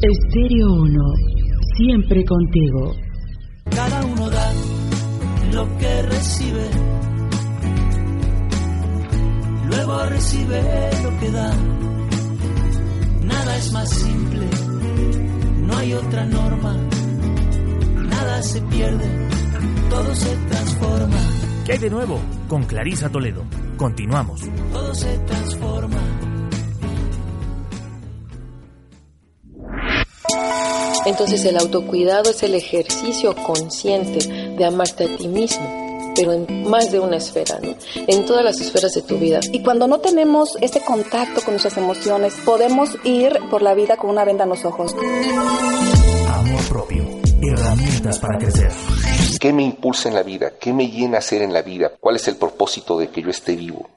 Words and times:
Estéreo 0.00 0.74
1, 0.74 1.14
siempre 1.76 2.24
contigo. 2.24 2.94
Cada 3.68 4.06
uno 4.06 4.30
da 4.30 4.52
lo 5.52 5.76
que 5.76 6.02
recibe. 6.02 6.70
Luego 9.66 10.04
recibe 10.06 10.62
lo 11.02 11.18
que 11.18 11.30
da. 11.32 11.52
Nada 13.24 13.56
es 13.56 13.72
más 13.72 13.90
simple, 13.90 14.46
no 15.66 15.76
hay 15.76 15.92
otra 15.92 16.24
norma. 16.26 16.76
Nada 17.96 18.40
se 18.42 18.62
pierde, 18.62 19.28
todo 19.90 20.14
se 20.14 20.36
transforma. 20.48 21.18
¿Qué 21.66 21.72
hay 21.72 21.78
de 21.78 21.90
nuevo? 21.90 22.20
Con 22.46 22.62
Clarisa 22.66 23.10
Toledo. 23.10 23.42
Continuamos. 23.76 24.42
Todo 24.72 24.94
se 24.94 25.18
transforma. 25.26 26.27
Entonces 31.08 31.42
el 31.46 31.56
autocuidado 31.56 32.28
es 32.28 32.42
el 32.42 32.54
ejercicio 32.54 33.34
consciente 33.34 34.26
de 34.28 34.64
amarte 34.66 35.04
a 35.04 35.16
ti 35.16 35.26
mismo, 35.26 36.12
pero 36.14 36.34
en 36.34 36.68
más 36.68 36.92
de 36.92 37.00
una 37.00 37.16
esfera, 37.16 37.58
¿no? 37.62 37.74
En 38.06 38.26
todas 38.26 38.44
las 38.44 38.60
esferas 38.60 38.92
de 38.92 39.00
tu 39.00 39.16
vida. 39.16 39.40
Y 39.50 39.62
cuando 39.62 39.88
no 39.88 40.00
tenemos 40.00 40.58
ese 40.60 40.82
contacto 40.82 41.40
con 41.40 41.54
nuestras 41.54 41.78
emociones, 41.78 42.34
podemos 42.44 42.90
ir 43.04 43.38
por 43.50 43.62
la 43.62 43.72
vida 43.72 43.96
con 43.96 44.10
una 44.10 44.26
venda 44.26 44.44
en 44.44 44.50
los 44.50 44.66
ojos. 44.66 44.94
Amor 46.28 46.68
propio. 46.68 47.06
Herramientas 47.40 48.18
para 48.18 48.36
crecer. 48.36 48.70
¿Qué 49.40 49.50
me 49.54 49.62
impulsa 49.62 50.10
en 50.10 50.14
la 50.14 50.22
vida? 50.22 50.52
¿Qué 50.60 50.74
me 50.74 50.90
llena 50.90 51.16
a 51.16 51.20
hacer 51.20 51.40
en 51.40 51.54
la 51.54 51.62
vida? 51.62 51.92
¿Cuál 51.98 52.16
es 52.16 52.28
el 52.28 52.36
propósito 52.36 52.98
de 52.98 53.08
que 53.08 53.22
yo 53.22 53.30
esté 53.30 53.56
vivo? 53.56 53.88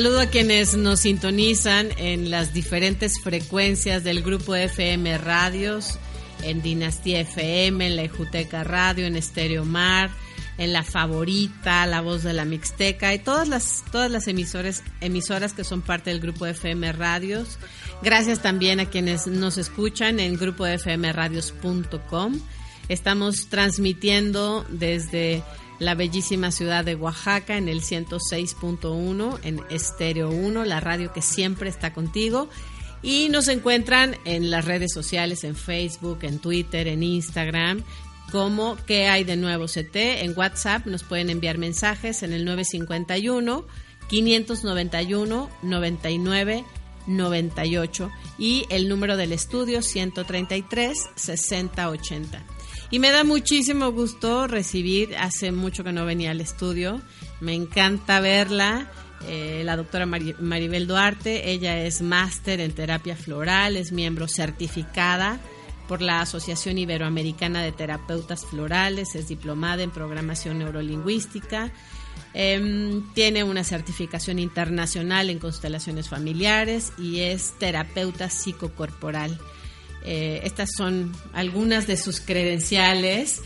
Saludo 0.00 0.20
a 0.20 0.28
quienes 0.28 0.78
nos 0.78 1.00
sintonizan 1.00 1.90
en 1.98 2.30
las 2.30 2.54
diferentes 2.54 3.20
frecuencias 3.20 4.02
del 4.02 4.22
grupo 4.22 4.54
FM 4.54 5.18
Radios, 5.18 5.98
en 6.42 6.62
Dinastía 6.62 7.20
FM, 7.20 7.86
en 7.86 7.96
la 7.96 8.04
Ejuteca 8.04 8.64
Radio, 8.64 9.04
en 9.04 9.16
Estéreo 9.16 9.66
Mar, 9.66 10.08
en 10.56 10.72
La 10.72 10.84
Favorita, 10.84 11.84
La 11.84 12.00
Voz 12.00 12.22
de 12.22 12.32
la 12.32 12.46
Mixteca 12.46 13.12
y 13.12 13.18
todas 13.18 13.46
las, 13.46 13.84
todas 13.92 14.10
las 14.10 14.26
emisoras, 14.26 14.82
emisoras 15.02 15.52
que 15.52 15.64
son 15.64 15.82
parte 15.82 16.08
del 16.08 16.20
grupo 16.20 16.46
FM 16.46 16.92
Radios. 16.92 17.58
Gracias 18.00 18.40
también 18.40 18.80
a 18.80 18.86
quienes 18.86 19.26
nos 19.26 19.58
escuchan 19.58 20.18
en 20.18 20.38
grupofmradios.com. 20.38 22.40
Estamos 22.88 23.50
transmitiendo 23.50 24.64
desde 24.70 25.42
la 25.80 25.96
bellísima 25.96 26.52
ciudad 26.52 26.84
de 26.84 26.94
Oaxaca 26.94 27.56
en 27.56 27.68
el 27.68 27.80
106.1 27.80 29.40
en 29.42 29.60
Estéreo 29.70 30.30
1, 30.30 30.64
la 30.64 30.78
radio 30.78 31.12
que 31.12 31.22
siempre 31.22 31.68
está 31.68 31.92
contigo. 31.92 32.48
Y 33.02 33.30
nos 33.30 33.48
encuentran 33.48 34.14
en 34.26 34.50
las 34.50 34.66
redes 34.66 34.92
sociales, 34.92 35.42
en 35.42 35.56
Facebook, 35.56 36.18
en 36.22 36.38
Twitter, 36.38 36.86
en 36.86 37.02
Instagram, 37.02 37.82
como 38.30 38.76
¿Qué 38.86 39.08
hay 39.08 39.24
de 39.24 39.36
nuevo 39.36 39.66
CT? 39.66 39.96
En 39.96 40.38
WhatsApp 40.38 40.86
nos 40.86 41.02
pueden 41.02 41.30
enviar 41.30 41.58
mensajes 41.58 42.22
en 42.22 42.32
el 42.32 42.44
951 42.44 43.64
591 44.08 45.50
99 45.62 46.64
98 47.06 48.10
y 48.38 48.66
el 48.70 48.88
número 48.88 49.16
del 49.16 49.32
estudio 49.32 49.82
133 49.82 51.08
6080. 51.16 52.42
Y 52.90 52.98
me 52.98 53.10
da 53.12 53.22
muchísimo 53.24 53.92
gusto 53.92 54.46
recibir, 54.48 55.16
hace 55.16 55.52
mucho 55.52 55.84
que 55.84 55.92
no 55.92 56.04
venía 56.04 56.32
al 56.32 56.40
estudio, 56.40 57.00
me 57.40 57.54
encanta 57.54 58.18
verla, 58.20 58.90
eh, 59.28 59.62
la 59.64 59.76
doctora 59.76 60.06
Mari- 60.06 60.34
Maribel 60.40 60.88
Duarte, 60.88 61.50
ella 61.52 61.78
es 61.84 62.02
máster 62.02 62.60
en 62.60 62.72
terapia 62.72 63.14
floral, 63.14 63.76
es 63.76 63.92
miembro 63.92 64.26
certificada 64.26 65.38
por 65.86 66.02
la 66.02 66.20
Asociación 66.20 66.78
Iberoamericana 66.78 67.62
de 67.62 67.70
Terapeutas 67.72 68.44
Florales, 68.44 69.14
es 69.14 69.28
diplomada 69.28 69.82
en 69.82 69.90
programación 69.90 70.58
neurolingüística, 70.58 71.72
Em, 72.32 73.12
tiene 73.12 73.42
una 73.42 73.64
certificación 73.64 74.38
internacional 74.38 75.30
en 75.30 75.40
constelaciones 75.40 76.08
familiares 76.08 76.92
y 76.96 77.20
es 77.22 77.54
terapeuta 77.58 78.30
psicocorporal. 78.30 79.36
Eh, 80.04 80.40
estas 80.44 80.70
son 80.76 81.12
algunas 81.32 81.86
de 81.86 81.96
sus 81.96 82.20
credenciales, 82.20 83.42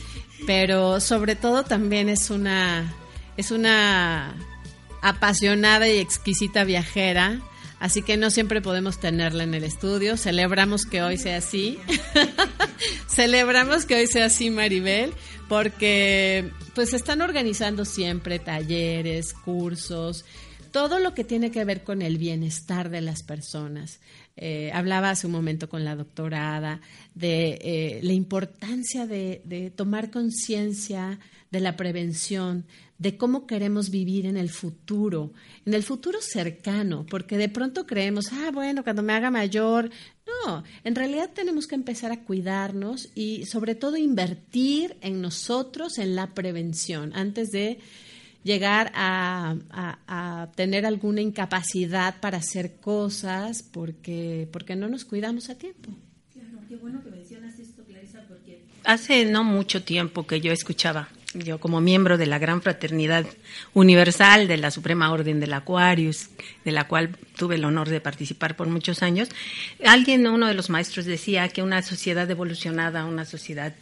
pero 0.47 1.01
sobre 1.01 1.37
todo 1.37 1.65
también 1.65 2.09
es 2.09 2.31
una, 2.31 2.95
es 3.37 3.51
una 3.51 4.35
apasionada 5.03 5.89
y 5.89 5.99
exquisita 5.99 6.65
viajera. 6.65 7.41
Así 7.81 8.01
que 8.01 8.17
no 8.17 8.31
siempre 8.31 8.63
podemos 8.63 8.99
tenerla 8.99 9.45
en 9.45 9.53
el 9.53 9.65
estudio. 9.65 10.17
Celebramos 10.17 10.87
que 10.87 11.03
hoy 11.03 11.19
sea 11.19 11.39
así. 11.39 11.79
Celebramos 13.09 13.85
que 13.85 13.97
hoy 13.97 14.07
sea 14.07 14.27
así, 14.27 14.49
Maribel, 14.49 15.13
porque 15.49 16.51
pues 16.75 16.95
están 16.95 17.21
organizando 17.21 17.85
siempre 17.85 18.39
talleres, 18.39 19.35
cursos, 19.35 20.25
todo 20.71 20.99
lo 20.99 21.15
que 21.15 21.25
tiene 21.25 21.51
que 21.51 21.65
ver 21.65 21.85
con 21.85 22.01
el 22.01 22.17
bienestar 22.17 22.89
de 22.89 23.01
las 23.01 23.23
personas. 23.23 24.01
Eh, 24.37 24.71
hablaba 24.73 25.11
hace 25.11 25.27
un 25.27 25.33
momento 25.33 25.69
con 25.69 25.85
la 25.85 25.95
doctorada 25.95 26.81
de 27.15 27.59
eh, 27.61 28.01
la 28.03 28.13
importancia 28.13 29.07
de, 29.07 29.43
de 29.45 29.71
tomar 29.71 30.11
conciencia 30.11 31.21
de 31.51 31.61
la 31.61 31.77
prevención, 31.77 32.67
de 32.99 33.17
cómo 33.17 33.47
queremos 33.47 33.91
vivir 33.91 34.27
en 34.27 34.37
el 34.37 34.51
futuro, 34.51 35.33
en 35.65 35.75
el 35.75 35.85
futuro 35.85 36.19
cercano, 36.21 37.07
porque 37.09 37.37
de 37.37 37.49
pronto 37.49 37.87
creemos, 37.87 38.33
ah, 38.33 38.51
bueno, 38.53 38.83
cuando 38.83 39.03
me 39.03 39.13
haga 39.13 39.31
mayor. 39.31 39.91
No, 40.27 40.65
en 40.83 40.95
realidad 40.95 41.31
tenemos 41.33 41.67
que 41.67 41.77
empezar 41.77 42.11
a 42.11 42.25
cuidarnos 42.25 43.11
y 43.15 43.47
sobre 43.47 43.75
todo 43.75 43.97
invertir 43.97 44.97
en 45.01 45.21
nosotros, 45.21 45.99
en 45.99 46.17
la 46.17 46.35
prevención, 46.35 47.13
antes 47.15 47.51
de 47.51 47.79
llegar 48.45 48.93
a, 48.95 49.57
a, 50.07 50.49
tener 50.55 50.87
alguna 50.87 51.23
incapacidad 51.23 52.21
para 52.21 52.39
hacer 52.39 52.77
cosas 52.77 53.63
porque, 53.63 54.47
porque 54.53 54.77
no 54.77 54.89
nos 54.89 55.05
cuidamos 55.05 55.51
a 55.51 55.57
tiempo. 55.57 55.91
Claro, 56.33 56.59
qué 56.69 56.77
bueno 56.77 57.03
que 57.03 57.11
mencionas 57.11 57.59
esto, 57.59 57.83
Clarisa, 57.85 58.23
porque 58.29 58.63
hace 58.85 59.25
no 59.25 59.43
mucho 59.43 59.83
tiempo 59.83 60.27
que 60.27 60.41
yo 60.41 60.53
escuchaba, 60.53 61.09
yo 61.33 61.59
como 61.59 61.81
miembro 61.81 62.19
de 62.19 62.27
la 62.27 62.39
Gran 62.39 62.61
Fraternidad 62.61 63.27
Universal 63.73 64.47
de 64.47 64.59
la 64.59 64.71
Suprema 64.71 65.11
Orden 65.11 65.41
del 65.41 65.55
Aquarius, 65.55 66.29
de 66.65 66.73
la 66.73 66.87
cual 66.87 67.17
tuve 67.37 67.57
el 67.57 67.65
honor 67.65 67.89
de 67.89 68.01
participar 68.01 68.57
por 68.57 68.69
muchos 68.69 69.03
años, 69.03 69.31
alguien, 69.85 70.27
uno 70.27 70.47
de 70.47 70.55
los 70.55 70.69
maestros 70.69 71.07
decía 71.07 71.49
que 71.49 71.63
una 71.63 71.83
sociedad 71.83 72.31
evolucionada, 72.31 73.07
una 73.07 73.25
sociedad 73.25 73.75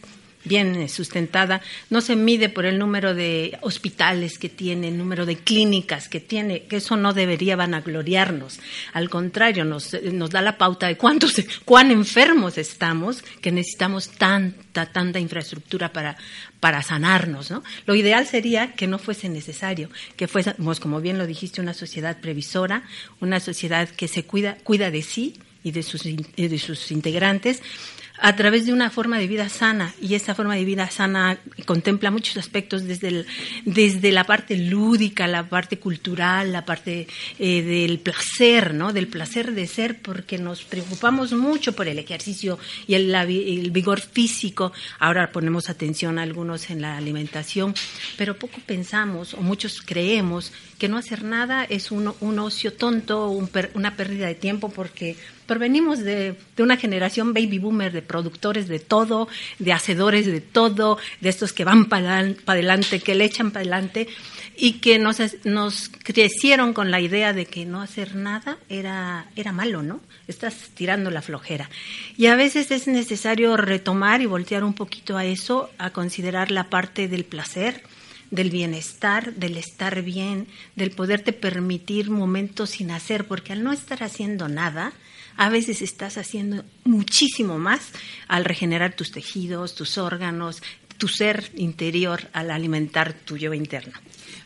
bien 0.44 0.88
sustentada, 0.88 1.60
no 1.90 2.00
se 2.00 2.16
mide 2.16 2.48
por 2.48 2.66
el 2.66 2.78
número 2.78 3.14
de 3.14 3.58
hospitales 3.60 4.38
que 4.38 4.48
tiene, 4.48 4.88
el 4.88 4.98
número 4.98 5.26
de 5.26 5.36
clínicas 5.36 6.08
que 6.08 6.20
tiene, 6.20 6.64
que 6.64 6.76
eso 6.76 6.96
no 6.96 7.12
debería 7.12 7.56
vanagloriarnos. 7.56 8.60
Al 8.92 9.08
contrario, 9.08 9.64
nos, 9.64 9.96
nos 10.02 10.30
da 10.30 10.42
la 10.42 10.58
pauta 10.58 10.86
de 10.86 10.96
cuántos, 10.96 11.34
cuán 11.64 11.90
enfermos 11.90 12.58
estamos, 12.58 13.22
que 13.40 13.52
necesitamos 13.52 14.08
tanta, 14.10 14.86
tanta 14.86 15.18
infraestructura 15.18 15.92
para, 15.92 16.16
para 16.60 16.82
sanarnos. 16.82 17.50
¿no? 17.50 17.62
Lo 17.86 17.94
ideal 17.94 18.26
sería 18.26 18.72
que 18.74 18.86
no 18.86 18.98
fuese 18.98 19.28
necesario, 19.28 19.90
que 20.16 20.28
fuésemos, 20.28 20.80
como 20.80 21.00
bien 21.00 21.18
lo 21.18 21.26
dijiste, 21.26 21.60
una 21.60 21.74
sociedad 21.74 22.20
previsora, 22.20 22.84
una 23.20 23.40
sociedad 23.40 23.88
que 23.88 24.08
se 24.08 24.24
cuida, 24.24 24.56
cuida 24.62 24.90
de 24.90 25.02
sí 25.02 25.34
y 25.64 25.72
de 25.72 25.82
sus, 25.82 26.02
de 26.02 26.58
sus 26.58 26.90
integrantes, 26.90 27.62
a 28.24 28.36
través 28.36 28.66
de 28.66 28.72
una 28.72 28.88
forma 28.88 29.18
de 29.18 29.26
vida 29.26 29.48
sana. 29.48 29.92
Y 30.00 30.14
esta 30.14 30.36
forma 30.36 30.54
de 30.54 30.64
vida 30.64 30.88
sana 30.88 31.38
contempla 31.66 32.12
muchos 32.12 32.36
aspectos 32.36 32.84
desde, 32.84 33.26
desde 33.64 34.12
la 34.12 34.22
parte 34.22 34.56
lúdica, 34.56 35.26
la 35.26 35.48
parte 35.48 35.80
cultural, 35.80 36.52
la 36.52 36.64
parte 36.64 37.08
eh, 37.40 37.62
del 37.62 37.98
placer, 37.98 38.74
¿no? 38.74 38.92
Del 38.92 39.08
placer 39.08 39.52
de 39.54 39.66
ser, 39.66 40.00
porque 40.00 40.38
nos 40.38 40.62
preocupamos 40.62 41.32
mucho 41.32 41.72
por 41.72 41.88
el 41.88 41.98
ejercicio 41.98 42.60
y 42.86 42.94
el, 42.94 43.12
el 43.12 43.72
vigor 43.72 44.00
físico. 44.00 44.72
Ahora 45.00 45.32
ponemos 45.32 45.68
atención 45.68 46.20
a 46.20 46.22
algunos 46.22 46.70
en 46.70 46.80
la 46.80 46.96
alimentación, 46.96 47.74
pero 48.16 48.38
poco 48.38 48.60
pensamos 48.64 49.34
o 49.34 49.42
muchos 49.42 49.82
creemos 49.82 50.52
que 50.78 50.88
no 50.88 50.96
hacer 50.96 51.24
nada 51.24 51.64
es 51.64 51.90
un, 51.90 52.08
ocio 52.38 52.72
tonto, 52.72 53.28
un 53.28 53.50
una 53.74 53.96
pérdida 53.96 54.26
de 54.26 54.34
tiempo, 54.34 54.68
porque 54.68 55.16
venimos 55.46 56.00
de, 56.00 56.34
de, 56.56 56.62
una 56.62 56.76
generación 56.76 57.34
baby 57.34 57.58
boomer 57.58 57.92
de 57.92 58.02
productores 58.02 58.68
de 58.68 58.78
todo, 58.78 59.28
de 59.58 59.72
hacedores 59.72 60.26
de 60.26 60.40
todo, 60.40 60.98
de 61.20 61.28
estos 61.28 61.52
que 61.52 61.64
van 61.64 61.86
para 61.86 62.34
adelante, 62.46 63.00
que 63.00 63.14
le 63.14 63.24
echan 63.24 63.50
para 63.50 63.60
adelante 63.60 64.08
y 64.56 64.74
que 64.74 64.98
nos, 64.98 65.18
nos 65.44 65.88
crecieron 65.88 66.72
con 66.72 66.90
la 66.90 67.00
idea 67.00 67.32
de 67.32 67.46
que 67.46 67.64
no 67.64 67.80
hacer 67.80 68.14
nada 68.14 68.58
era, 68.68 69.26
era 69.36 69.52
malo, 69.52 69.82
¿no? 69.82 70.00
Estás 70.28 70.70
tirando 70.74 71.10
la 71.10 71.22
flojera. 71.22 71.70
Y 72.16 72.26
a 72.26 72.36
veces 72.36 72.70
es 72.70 72.86
necesario 72.86 73.56
retomar 73.56 74.20
y 74.20 74.26
voltear 74.26 74.64
un 74.64 74.74
poquito 74.74 75.16
a 75.16 75.24
eso, 75.24 75.70
a 75.78 75.90
considerar 75.90 76.50
la 76.50 76.70
parte 76.70 77.08
del 77.08 77.24
placer, 77.24 77.82
del 78.32 78.50
bienestar, 78.50 79.34
del 79.34 79.58
estar 79.58 80.02
bien, 80.02 80.48
del 80.74 80.90
poderte 80.90 81.32
permitir 81.32 82.10
momentos 82.10 82.70
sin 82.70 82.90
hacer, 82.90 83.26
porque 83.28 83.52
al 83.52 83.62
no 83.62 83.72
estar 83.72 84.02
haciendo 84.02 84.48
nada, 84.48 84.92
a 85.36 85.50
veces 85.50 85.82
estás 85.82 86.16
haciendo 86.16 86.64
muchísimo 86.84 87.58
más 87.58 87.90
al 88.28 88.44
regenerar 88.44 88.94
tus 88.96 89.12
tejidos, 89.12 89.74
tus 89.74 89.98
órganos, 89.98 90.62
tu 90.96 91.08
ser 91.08 91.50
interior, 91.56 92.30
al 92.32 92.50
alimentar 92.50 93.12
tu 93.12 93.36
yo 93.36 93.52
interno. 93.52 93.92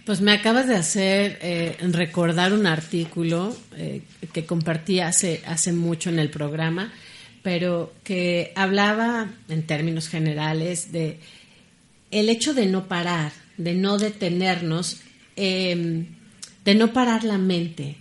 Pues 0.04 0.20
me 0.20 0.32
acabas 0.32 0.66
de 0.66 0.76
hacer 0.76 1.38
eh, 1.40 1.76
recordar 1.92 2.52
un 2.52 2.66
artículo 2.66 3.56
eh, 3.76 4.02
que 4.32 4.46
compartí 4.46 4.98
hace, 4.98 5.42
hace 5.46 5.72
mucho 5.72 6.10
en 6.10 6.18
el 6.18 6.30
programa, 6.30 6.92
pero 7.42 7.92
que 8.02 8.52
hablaba 8.56 9.30
en 9.48 9.62
términos 9.64 10.08
generales 10.08 10.90
de 10.90 11.20
el 12.10 12.28
hecho 12.28 12.54
de 12.54 12.66
no 12.66 12.88
parar, 12.88 13.32
de 13.56 13.74
no 13.74 13.98
detenernos, 13.98 14.98
em, 15.36 16.06
de 16.64 16.74
no 16.74 16.92
parar 16.92 17.24
la 17.24 17.38
mente, 17.38 17.96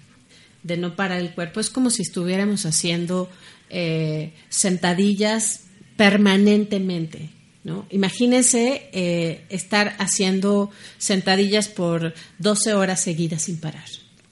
de 0.63 0.78
no 0.78 0.96
parar 0.96 1.19
el 1.19 1.31
cuerpo. 1.31 1.60
Es 1.60 1.69
como 1.69 1.90
si 1.90 2.02
estuviéramos 2.02 2.66
haciendo 2.66 3.30
eh, 3.69 4.34
sentadillas 4.50 5.62
permanentemente. 5.98 7.30
¿no? 7.63 7.88
Imagínense 7.90 8.90
eh, 8.94 9.46
estar 9.50 9.96
haciendo 9.98 10.72
sentadillas 10.98 11.68
por 11.68 12.13
12 12.40 12.74
horas 12.74 13.01
seguidas 13.01 13.44
sin 13.44 13.58
parar. 13.58 13.86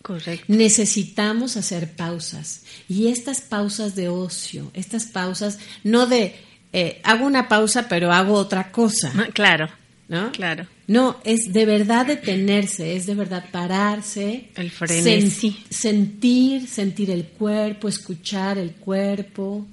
Correcto. 0.03 0.45
Necesitamos 0.49 1.55
hacer 1.57 1.93
pausas. 1.93 2.63
Y 2.89 3.07
estas 3.07 3.41
pausas 3.41 3.95
de 3.95 4.09
ocio, 4.09 4.69
estas 4.73 5.05
pausas, 5.05 5.59
no 5.83 6.05
de 6.05 6.35
eh, 6.73 6.99
hago 7.03 7.25
una 7.25 7.47
pausa 7.47 7.87
pero 7.87 8.11
hago 8.11 8.33
otra 8.33 8.71
cosa. 8.71 9.11
Claro. 9.33 9.69
¿No? 10.07 10.31
Claro. 10.31 10.67
No, 10.85 11.17
es 11.23 11.53
de 11.53 11.65
verdad 11.65 12.05
detenerse, 12.05 12.95
es 12.95 13.05
de 13.05 13.15
verdad 13.15 13.45
pararse. 13.51 14.49
El 14.55 15.31
sentir, 15.69 16.67
sentir 16.67 17.09
el 17.09 17.25
cuerpo, 17.25 17.87
escuchar 17.87 18.57
el 18.57 18.71
cuerpo. 18.71 19.65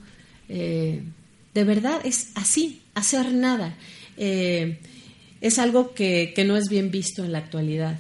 Eh, 0.48 1.02
de 1.52 1.64
verdad 1.64 2.00
es 2.04 2.30
así, 2.36 2.82
hacer 2.94 3.32
nada. 3.32 3.74
Eh, 4.16 4.78
es 5.40 5.58
algo 5.58 5.94
que, 5.94 6.32
que, 6.34 6.44
no 6.44 6.56
es 6.56 6.68
bien 6.68 6.92
visto 6.92 7.24
en 7.24 7.32
la 7.32 7.38
actualidad. 7.38 7.98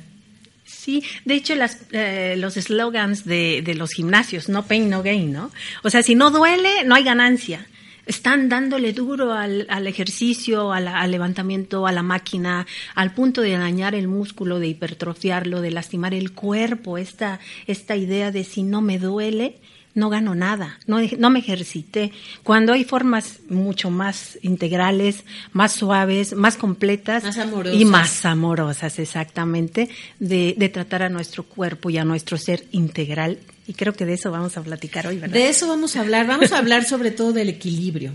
Sí, 0.64 1.02
de 1.24 1.34
hecho 1.34 1.56
las, 1.56 1.78
eh, 1.90 2.36
los 2.38 2.56
eslogans 2.56 3.24
de, 3.24 3.60
de 3.62 3.74
los 3.74 3.90
gimnasios, 3.90 4.48
no 4.48 4.66
pain, 4.66 4.88
no 4.88 5.02
gain, 5.02 5.32
¿no? 5.32 5.50
O 5.82 5.90
sea, 5.90 6.02
si 6.04 6.14
no 6.14 6.30
duele, 6.30 6.84
no 6.84 6.94
hay 6.94 7.02
ganancia 7.02 7.66
están 8.06 8.48
dándole 8.48 8.92
duro 8.92 9.32
al, 9.32 9.66
al 9.68 9.86
ejercicio, 9.86 10.72
al, 10.72 11.10
levantamiento, 11.10 11.86
a 11.86 11.92
la 11.92 12.02
máquina, 12.02 12.66
al 12.94 13.14
punto 13.14 13.40
de 13.40 13.52
dañar 13.52 13.94
el 13.94 14.08
músculo, 14.08 14.58
de 14.58 14.68
hipertrofiarlo, 14.68 15.60
de 15.60 15.70
lastimar 15.70 16.14
el 16.14 16.32
cuerpo. 16.32 16.98
Esta, 16.98 17.40
esta 17.66 17.96
idea 17.96 18.30
de 18.30 18.44
si 18.44 18.62
no 18.62 18.80
me 18.80 18.98
duele, 18.98 19.58
no 19.94 20.08
gano 20.08 20.34
nada, 20.34 20.78
no, 20.86 21.00
no, 21.18 21.30
me 21.30 21.40
ejercité. 21.40 22.12
Cuando 22.42 22.72
hay 22.72 22.84
formas 22.84 23.40
mucho 23.48 23.90
más 23.90 24.38
integrales, 24.42 25.24
más 25.52 25.72
suaves, 25.72 26.34
más 26.34 26.56
completas 26.56 27.24
más 27.24 27.38
y 27.72 27.84
más 27.84 28.24
amorosas, 28.24 28.98
exactamente, 28.98 29.88
de, 30.18 30.54
de, 30.56 30.68
tratar 30.68 31.02
a 31.02 31.08
nuestro 31.08 31.42
cuerpo 31.42 31.90
y 31.90 31.98
a 31.98 32.04
nuestro 32.04 32.38
ser 32.38 32.64
integral. 32.70 33.38
Y 33.66 33.74
creo 33.74 33.92
que 33.92 34.06
de 34.06 34.14
eso 34.14 34.30
vamos 34.30 34.56
a 34.56 34.62
platicar 34.62 35.06
hoy, 35.06 35.18
¿verdad? 35.18 35.34
De 35.34 35.48
eso 35.48 35.68
vamos 35.68 35.94
a 35.96 36.00
hablar. 36.00 36.26
Vamos 36.26 36.52
a 36.52 36.58
hablar 36.58 36.84
sobre 36.84 37.10
todo 37.10 37.32
del 37.32 37.48
equilibrio, 37.48 38.12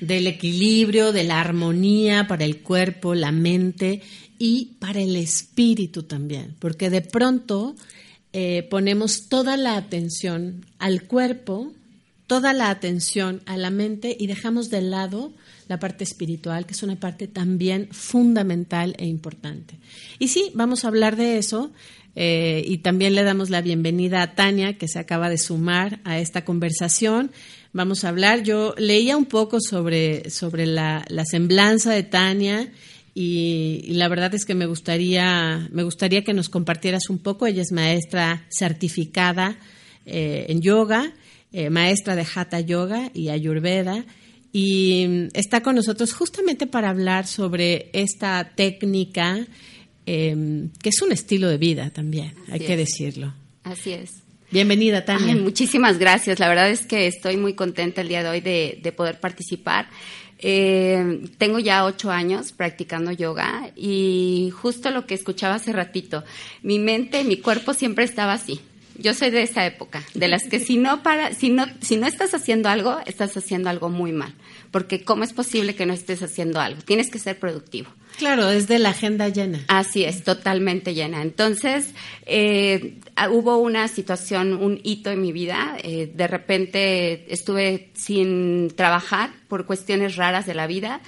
del 0.00 0.26
equilibrio, 0.26 1.12
de 1.12 1.24
la 1.24 1.40
armonía 1.40 2.26
para 2.26 2.44
el 2.44 2.58
cuerpo, 2.58 3.14
la 3.14 3.32
mente 3.32 4.02
y 4.38 4.72
para 4.78 5.00
el 5.00 5.16
espíritu 5.16 6.02
también, 6.02 6.54
porque 6.58 6.90
de 6.90 7.00
pronto 7.00 7.76
eh, 8.36 8.66
ponemos 8.68 9.28
toda 9.28 9.56
la 9.56 9.76
atención 9.76 10.66
al 10.80 11.04
cuerpo, 11.04 11.72
toda 12.26 12.52
la 12.52 12.68
atención 12.68 13.40
a 13.46 13.56
la 13.56 13.70
mente 13.70 14.16
y 14.18 14.26
dejamos 14.26 14.70
de 14.70 14.82
lado 14.82 15.32
la 15.68 15.78
parte 15.78 16.02
espiritual, 16.02 16.66
que 16.66 16.72
es 16.72 16.82
una 16.82 16.96
parte 16.96 17.28
también 17.28 17.86
fundamental 17.92 18.96
e 18.98 19.06
importante. 19.06 19.78
Y 20.18 20.28
sí, 20.28 20.50
vamos 20.52 20.84
a 20.84 20.88
hablar 20.88 21.14
de 21.14 21.38
eso. 21.38 21.70
Eh, 22.16 22.64
y 22.66 22.78
también 22.78 23.14
le 23.14 23.22
damos 23.22 23.50
la 23.50 23.60
bienvenida 23.60 24.20
a 24.22 24.34
Tania, 24.34 24.78
que 24.78 24.88
se 24.88 24.98
acaba 24.98 25.28
de 25.28 25.38
sumar 25.38 26.00
a 26.02 26.18
esta 26.18 26.44
conversación. 26.44 27.30
Vamos 27.72 28.02
a 28.02 28.08
hablar, 28.08 28.42
yo 28.42 28.74
leía 28.78 29.16
un 29.16 29.26
poco 29.26 29.60
sobre, 29.60 30.28
sobre 30.28 30.66
la, 30.66 31.04
la 31.08 31.24
semblanza 31.24 31.92
de 31.92 32.02
Tania 32.02 32.68
y, 33.14 33.92
la 33.94 34.08
verdad 34.08 34.34
es 34.34 34.44
que 34.44 34.54
me 34.54 34.66
gustaría, 34.66 35.68
me 35.70 35.84
gustaría 35.84 36.24
que 36.24 36.34
nos 36.34 36.48
compartieras 36.48 37.08
un 37.08 37.18
poco. 37.18 37.46
Ella 37.46 37.62
es 37.62 37.70
maestra 37.70 38.44
certificada 38.50 39.56
eh, 40.04 40.46
en 40.48 40.60
yoga, 40.60 41.12
eh, 41.52 41.70
maestra 41.70 42.16
de 42.16 42.26
Hatha 42.34 42.58
Yoga 42.60 43.10
y 43.14 43.28
Ayurveda, 43.28 44.04
y 44.52 45.28
está 45.32 45.62
con 45.62 45.76
nosotros 45.76 46.12
justamente 46.12 46.66
para 46.66 46.90
hablar 46.90 47.26
sobre 47.26 47.90
esta 47.92 48.52
técnica 48.54 49.46
em, 50.06 50.70
que 50.82 50.90
es 50.90 51.00
un 51.02 51.12
estilo 51.12 51.48
de 51.48 51.58
vida 51.58 51.90
también, 51.90 52.34
hay 52.50 52.60
que 52.60 52.76
decirlo. 52.76 53.32
Así 53.62 53.92
es. 53.92 54.10
Bienvenida, 54.50 55.04
Tania. 55.04 55.34
muchísimas 55.34 55.98
gracias. 55.98 56.38
La 56.38 56.48
verdad 56.48 56.70
es 56.70 56.86
que 56.86 57.06
estoy 57.06 57.36
muy 57.36 57.54
contenta 57.54 58.02
el 58.02 58.08
día 58.08 58.22
de 58.22 58.28
hoy 58.28 58.40
de, 58.40 58.78
de 58.82 58.92
poder 58.92 59.18
participar. 59.18 59.88
Eh, 60.46 61.30
tengo 61.38 61.58
ya 61.58 61.86
ocho 61.86 62.10
años 62.10 62.52
practicando 62.52 63.10
yoga 63.10 63.70
y 63.76 64.52
justo 64.54 64.90
lo 64.90 65.06
que 65.06 65.14
escuchaba 65.14 65.54
hace 65.54 65.72
ratito, 65.72 66.22
mi 66.62 66.78
mente, 66.78 67.24
mi 67.24 67.38
cuerpo 67.38 67.72
siempre 67.72 68.04
estaba 68.04 68.34
así. 68.34 68.60
Yo 68.96 69.14
soy 69.14 69.30
de 69.30 69.42
esa 69.42 69.66
época, 69.66 70.02
de 70.14 70.28
las 70.28 70.44
que 70.44 70.60
si 70.60 70.76
no 70.76 71.02
para, 71.02 71.32
si 71.32 71.50
no, 71.50 71.66
si 71.80 71.96
no 71.96 72.06
estás 72.06 72.34
haciendo 72.34 72.68
algo, 72.68 72.98
estás 73.06 73.36
haciendo 73.36 73.70
algo 73.70 73.88
muy 73.88 74.12
mal. 74.12 74.34
Porque 74.70 75.04
cómo 75.04 75.24
es 75.24 75.32
posible 75.32 75.74
que 75.74 75.86
no 75.86 75.92
estés 75.92 76.22
haciendo 76.22 76.60
algo? 76.60 76.80
Tienes 76.82 77.10
que 77.10 77.18
ser 77.18 77.38
productivo. 77.38 77.88
Claro, 78.18 78.50
es 78.50 78.68
de 78.68 78.78
la 78.78 78.90
agenda 78.90 79.28
llena. 79.28 79.64
Así 79.68 80.04
es, 80.04 80.22
totalmente 80.22 80.94
llena. 80.94 81.22
Entonces, 81.22 81.94
eh, 82.26 83.00
hubo 83.30 83.58
una 83.58 83.88
situación, 83.88 84.52
un 84.52 84.80
hito 84.84 85.10
en 85.10 85.20
mi 85.20 85.32
vida. 85.32 85.76
Eh, 85.82 86.12
de 86.14 86.28
repente 86.28 87.32
estuve 87.32 87.90
sin 87.94 88.70
trabajar 88.70 89.30
por 89.48 89.66
cuestiones 89.66 90.16
raras 90.16 90.46
de 90.46 90.54
la 90.54 90.66
vida 90.66 91.00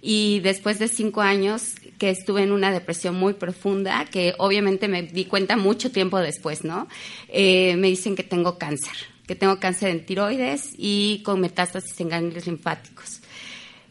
y 0.00 0.40
después 0.40 0.80
de 0.80 0.88
cinco 0.88 1.20
años 1.20 1.74
que 2.02 2.10
estuve 2.10 2.42
en 2.42 2.50
una 2.50 2.72
depresión 2.72 3.14
muy 3.14 3.34
profunda, 3.34 4.04
que 4.06 4.34
obviamente 4.38 4.88
me 4.88 5.04
di 5.04 5.24
cuenta 5.26 5.56
mucho 5.56 5.92
tiempo 5.92 6.18
después, 6.18 6.64
¿no? 6.64 6.88
Eh, 7.28 7.76
me 7.76 7.86
dicen 7.86 8.16
que 8.16 8.24
tengo 8.24 8.58
cáncer, 8.58 8.90
que 9.24 9.36
tengo 9.36 9.60
cáncer 9.60 9.90
en 9.90 10.04
tiroides 10.04 10.70
y 10.76 11.22
con 11.24 11.40
metástasis 11.40 12.00
en 12.00 12.08
ganglios 12.08 12.48
linfáticos. 12.48 13.20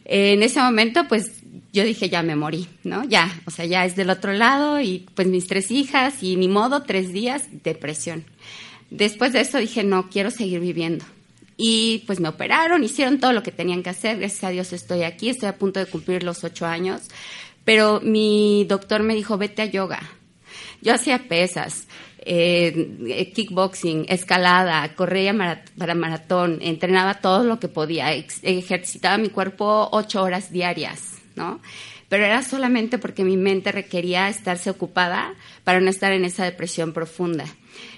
en 0.04 0.44
ese 0.44 0.60
momento, 0.60 1.08
pues 1.08 1.32
yo 1.72 1.86
dije, 1.86 2.10
ya 2.10 2.22
me 2.22 2.36
morí, 2.36 2.68
¿no? 2.84 3.06
Ya, 3.06 3.34
o 3.46 3.50
sea, 3.50 3.64
ya 3.64 3.86
es 3.86 3.96
del 3.96 4.10
otro 4.10 4.34
lado 4.34 4.82
y 4.82 5.08
pues 5.16 5.30
mis 5.30 5.48
tres 5.48 5.72
hijas 5.72 6.22
y 6.22 6.36
ni 6.36 6.50
modo, 6.50 6.84
tres 6.84 7.14
días, 7.14 7.46
depresión. 7.64 8.26
Después 8.90 9.32
de 9.32 9.40
eso 9.40 9.58
dije, 9.58 9.86
no, 9.86 10.10
quiero 10.10 10.32
seguir 10.32 10.60
viviendo. 10.60 11.06
Y 11.56 12.04
pues 12.08 12.20
me 12.20 12.28
operaron, 12.28 12.84
hicieron 12.84 13.22
todo 13.22 13.32
lo 13.32 13.42
que 13.42 13.54
tenían 13.54 13.84
que 13.84 13.92
hacer, 13.92 14.18
gracias 14.18 14.44
a 14.44 14.50
Dios 14.50 14.74
estoy 14.74 15.04
aquí, 15.04 15.30
estoy 15.30 15.48
a 15.48 15.58
punto 15.58 15.80
de 15.80 15.86
cumplir 15.86 16.24
los 16.24 16.44
ocho 16.44 16.66
años, 16.66 17.04
pero 17.66 18.02
mi 18.02 18.66
doctor 18.68 19.04
me 19.04 19.16
dijo, 19.16 19.38
vete 19.38 19.62
a 19.62 19.66
yoga. 19.66 20.02
Yo 20.82 20.94
hacía 20.94 21.28
pesas, 21.28 21.88
eh, 22.20 23.32
kickboxing, 23.36 24.06
escalada, 24.10 24.96
corría 24.96 25.36
para 25.78 25.96
maratón, 25.96 26.60
entrenaba 26.62 27.16
todo 27.16 27.44
lo 27.44 27.60
que 27.60 27.68
podía, 27.68 28.14
ejercitaba 28.14 29.18
mi 29.18 29.30
cuerpo 29.30 29.90
ocho 29.92 30.24
horas 30.24 30.52
diarias 30.52 31.22
¿no? 31.36 31.62
Pero 32.10 32.26
era 32.26 32.44
solamente 32.44 32.98
porque 32.98 33.24
mi 33.24 33.38
mente 33.38 33.72
requería 33.72 34.28
estarse 34.28 34.70
ocupada 34.70 35.34
para 35.64 35.80
no 35.80 35.90
estar 35.90 36.12
en 36.12 36.26
esa 36.26 36.44
depresión 36.44 36.92
profunda. 36.92 37.46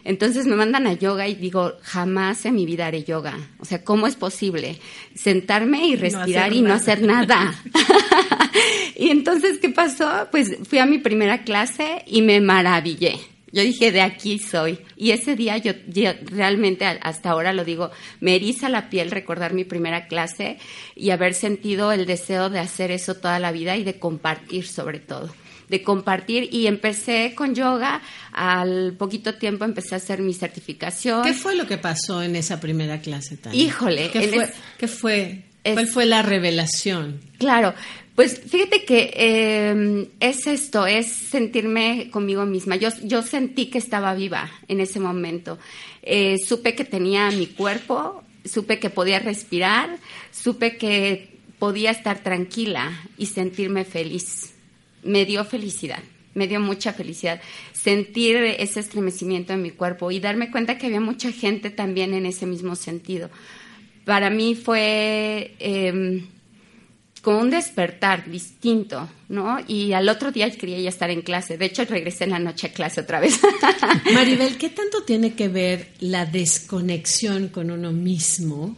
Entonces 0.03 0.45
me 0.45 0.55
mandan 0.55 0.85
a 0.85 0.93
yoga 0.93 1.27
y 1.27 1.33
digo, 1.33 1.73
jamás 1.81 2.45
en 2.45 2.53
mi 2.53 2.65
vida 2.65 2.85
haré 2.85 3.03
yoga. 3.03 3.35
O 3.59 3.65
sea, 3.65 3.83
¿cómo 3.83 4.05
es 4.05 4.15
posible 4.15 4.79
sentarme 5.15 5.87
y 5.87 5.95
respirar 5.95 6.53
y 6.53 6.61
no 6.61 6.73
hacer 6.73 7.01
nada? 7.01 7.55
y 9.03 9.09
entonces, 9.09 9.59
¿qué 9.59 9.69
pasó? 9.69 10.27
Pues 10.31 10.57
fui 10.67 10.79
a 10.79 10.85
mi 10.85 10.97
primera 10.97 11.43
clase 11.43 12.03
y 12.07 12.21
me 12.21 12.39
maravillé. 12.39 13.19
Yo 13.51 13.61
dije, 13.61 13.91
de 13.91 14.01
aquí 14.01 14.39
soy. 14.39 14.79
Y 14.95 15.11
ese 15.11 15.35
día 15.35 15.57
yo, 15.57 15.73
realmente 16.25 16.85
hasta 16.85 17.29
ahora 17.29 17.53
lo 17.53 17.65
digo, 17.65 17.91
me 18.19 18.35
eriza 18.35 18.69
la 18.69 18.89
piel 18.89 19.11
recordar 19.11 19.53
mi 19.53 19.65
primera 19.65 20.07
clase 20.07 20.57
y 20.95 21.11
haber 21.11 21.33
sentido 21.33 21.91
el 21.91 22.05
deseo 22.05 22.49
de 22.49 22.59
hacer 22.59 22.91
eso 22.91 23.15
toda 23.15 23.39
la 23.39 23.51
vida 23.51 23.75
y 23.77 23.83
de 23.83 23.99
compartir 23.99 24.65
sobre 24.65 24.99
todo 24.99 25.31
de 25.69 25.81
compartir 25.81 26.49
y 26.53 26.67
empecé 26.67 27.33
con 27.35 27.55
yoga, 27.55 28.01
al 28.31 28.93
poquito 28.93 29.35
tiempo 29.35 29.65
empecé 29.65 29.95
a 29.95 29.97
hacer 29.97 30.21
mi 30.21 30.33
certificación. 30.33 31.23
¿Qué 31.23 31.33
fue 31.33 31.55
lo 31.55 31.65
que 31.65 31.77
pasó 31.77 32.21
en 32.21 32.35
esa 32.35 32.59
primera 32.59 32.99
clase? 32.99 33.37
Tania? 33.37 33.59
Híjole. 33.59 34.11
¿Qué 34.11 34.27
fue? 34.27 34.53
¿Qué 34.77 34.87
fue? 34.87 35.45
¿Cuál 35.63 35.87
fue 35.87 36.05
la 36.05 36.21
revelación? 36.21 37.21
Claro, 37.39 37.73
pues 38.15 38.39
fíjate 38.39 38.85
que 38.85 39.11
eh, 39.15 40.07
es 40.19 40.45
esto, 40.45 40.85
es 40.85 41.07
sentirme 41.07 42.09
conmigo 42.11 42.45
misma. 42.45 42.75
Yo, 42.75 42.89
yo 43.03 43.23
sentí 43.23 43.67
que 43.67 43.79
estaba 43.79 44.13
viva 44.13 44.51
en 44.67 44.79
ese 44.79 44.99
momento. 44.99 45.57
Eh, 46.03 46.37
supe 46.37 46.75
que 46.75 46.85
tenía 46.85 47.31
mi 47.31 47.47
cuerpo, 47.47 48.23
supe 48.45 48.77
que 48.77 48.91
podía 48.91 49.17
respirar, 49.19 49.97
supe 50.31 50.77
que 50.77 51.29
podía 51.57 51.89
estar 51.89 52.19
tranquila 52.19 52.91
y 53.17 53.25
sentirme 53.25 53.83
feliz. 53.83 54.53
Me 55.01 55.25
dio 55.25 55.43
felicidad, 55.43 56.03
me 56.35 56.47
dio 56.47 56.59
mucha 56.59 56.93
felicidad 56.93 57.41
sentir 57.73 58.37
ese 58.37 58.79
estremecimiento 58.79 59.53
en 59.53 59.61
mi 59.61 59.71
cuerpo 59.71 60.11
y 60.11 60.19
darme 60.19 60.51
cuenta 60.51 60.77
que 60.77 60.85
había 60.85 61.01
mucha 61.01 61.31
gente 61.31 61.71
también 61.71 62.13
en 62.13 62.27
ese 62.27 62.45
mismo 62.45 62.75
sentido. 62.75 63.31
Para 64.05 64.29
mí 64.29 64.53
fue... 64.53 65.55
Eh, 65.59 66.23
como 67.23 67.39
un 67.39 67.49
despertar 67.49 68.29
distinto, 68.29 69.09
¿no? 69.29 69.57
Y 69.65 69.93
al 69.93 70.09
otro 70.09 70.33
día 70.33 70.51
quería 70.51 70.77
ya 70.79 70.89
estar 70.89 71.09
en 71.09 71.21
clase. 71.21 71.57
De 71.57 71.65
hecho, 71.65 71.85
regresé 71.85 72.25
en 72.25 72.31
la 72.31 72.39
noche 72.39 72.67
a 72.67 72.73
clase 72.73 72.99
otra 72.99 73.21
vez. 73.21 73.39
Maribel, 74.13 74.57
¿qué 74.57 74.69
tanto 74.69 75.03
tiene 75.03 75.33
que 75.33 75.47
ver 75.47 75.87
la 76.01 76.25
desconexión 76.25 77.47
con 77.47 77.71
uno 77.71 77.93
mismo 77.93 78.75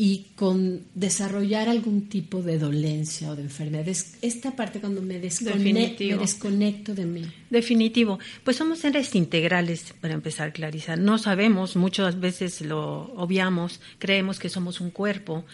y 0.00 0.26
con 0.36 0.84
desarrollar 0.94 1.68
algún 1.68 2.08
tipo 2.08 2.40
de 2.40 2.56
dolencia 2.56 3.32
o 3.32 3.36
de 3.36 3.42
enfermedad. 3.42 3.88
Esta 4.22 4.54
parte 4.54 4.78
cuando 4.78 5.02
me 5.02 5.18
desconecto, 5.18 6.04
me 6.04 6.16
desconecto 6.16 6.94
de 6.94 7.04
mí. 7.04 7.22
Definitivo. 7.50 8.20
Pues 8.44 8.56
somos 8.56 8.78
seres 8.78 9.16
integrales, 9.16 9.92
para 10.00 10.14
empezar, 10.14 10.52
Clarisa. 10.52 10.94
No 10.94 11.18
sabemos, 11.18 11.74
muchas 11.74 12.20
veces 12.20 12.60
lo 12.60 13.12
obviamos, 13.16 13.80
creemos 13.98 14.38
que 14.38 14.48
somos 14.48 14.80
un 14.80 14.92
cuerpo, 14.92 15.44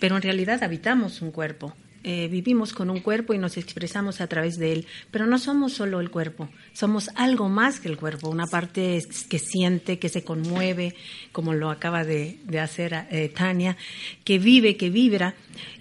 pero 0.00 0.16
en 0.16 0.22
realidad 0.22 0.64
habitamos 0.64 1.20
un 1.20 1.30
cuerpo. 1.30 1.74
Eh, 2.02 2.28
vivimos 2.28 2.72
con 2.72 2.88
un 2.88 3.00
cuerpo 3.00 3.34
y 3.34 3.38
nos 3.38 3.58
expresamos 3.58 4.22
a 4.22 4.26
través 4.26 4.58
de 4.58 4.72
él, 4.72 4.86
pero 5.10 5.26
no 5.26 5.38
somos 5.38 5.74
solo 5.74 6.00
el 6.00 6.10
cuerpo, 6.10 6.48
somos 6.72 7.10
algo 7.14 7.50
más 7.50 7.78
que 7.78 7.88
el 7.88 7.98
cuerpo, 7.98 8.30
una 8.30 8.46
parte 8.46 9.04
que 9.28 9.38
siente, 9.38 9.98
que 9.98 10.08
se 10.08 10.24
conmueve, 10.24 10.94
como 11.30 11.52
lo 11.52 11.68
acaba 11.68 12.04
de, 12.04 12.38
hacer 12.58 13.06
eh, 13.10 13.28
Tania, 13.28 13.76
que 14.24 14.38
vive, 14.38 14.78
que 14.78 14.88
vibra. 14.88 15.34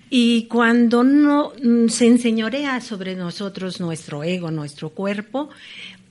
Y 0.10 0.46
cuando 0.46 1.06
no 1.06 1.54
mm, 1.64 1.88
se 1.88 2.08
enseñorea 2.08 2.82
sobre 2.82 3.16
nosotros 3.16 3.80
nuestro 3.80 4.22
ego, 4.22 4.52
nuestro 4.52 4.90
cuerpo, 4.90 5.50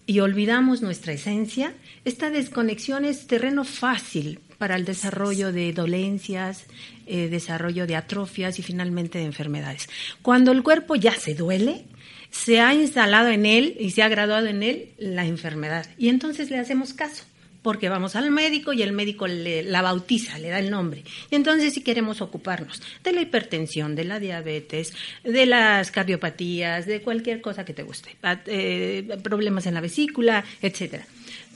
y 0.07 0.21
olvidamos 0.21 0.81
nuestra 0.81 1.13
esencia, 1.13 1.75
esta 2.07 2.31
desconexión 2.31 3.05
es 3.05 3.27
terreno 3.27 3.65
fácil 3.65 4.41
para 4.59 4.77
el 4.77 4.85
desarrollo 4.85 5.53
de 5.53 5.73
dolencias, 5.73 6.67
eh, 7.07 7.29
desarrollo 7.29 7.87
de 7.87 7.97
atrofias 7.97 8.59
y 8.59 8.63
finalmente 8.63 9.19
de 9.19 9.25
enfermedades. 9.25 9.89
Cuando 10.21 10.53
el 10.53 10.63
cuerpo 10.63 10.97
ya 10.97 11.15
se 11.15 11.35
duele, 11.35 11.85
se 12.31 12.61
ha 12.61 12.75
instalado 12.75 13.29
en 13.29 13.47
él 13.47 13.77
y 13.79 13.91
se 13.91 14.03
ha 14.03 14.09
graduado 14.09 14.47
en 14.47 14.63
él 14.63 14.91
la 14.99 15.25
enfermedad. 15.25 15.87
Y 15.97 16.09
entonces 16.09 16.51
le 16.51 16.59
hacemos 16.59 16.93
caso 16.93 17.25
porque 17.63 17.89
vamos 17.89 18.17
al 18.17 18.31
médico 18.31 18.73
y 18.73 18.83
el 18.83 18.93
médico 18.93 19.27
le, 19.27 19.63
la 19.63 19.83
bautiza, 19.83 20.39
le 20.39 20.49
da 20.49 20.59
el 20.59 20.71
nombre. 20.71 21.05
Y 21.31 21.35
entonces 21.35 21.75
si 21.75 21.83
queremos 21.83 22.21
ocuparnos 22.21 22.83
de 23.05 23.13
la 23.13 23.21
hipertensión, 23.21 23.95
de 23.95 24.05
la 24.05 24.21
diabetes, 24.21 24.95
de 25.25 25.47
las 25.47 25.91
cardiopatías, 25.91 26.87
de 26.87 27.03
cualquier 27.03 27.41
cosa 27.41 27.65
que 27.65 27.75
te 27.75 27.83
guste, 27.83 28.17
eh, 28.47 29.19
problemas 29.23 29.67
en 29.67 29.75
la 29.75 29.81
vesícula, 29.81 30.45
etcétera. 30.63 31.07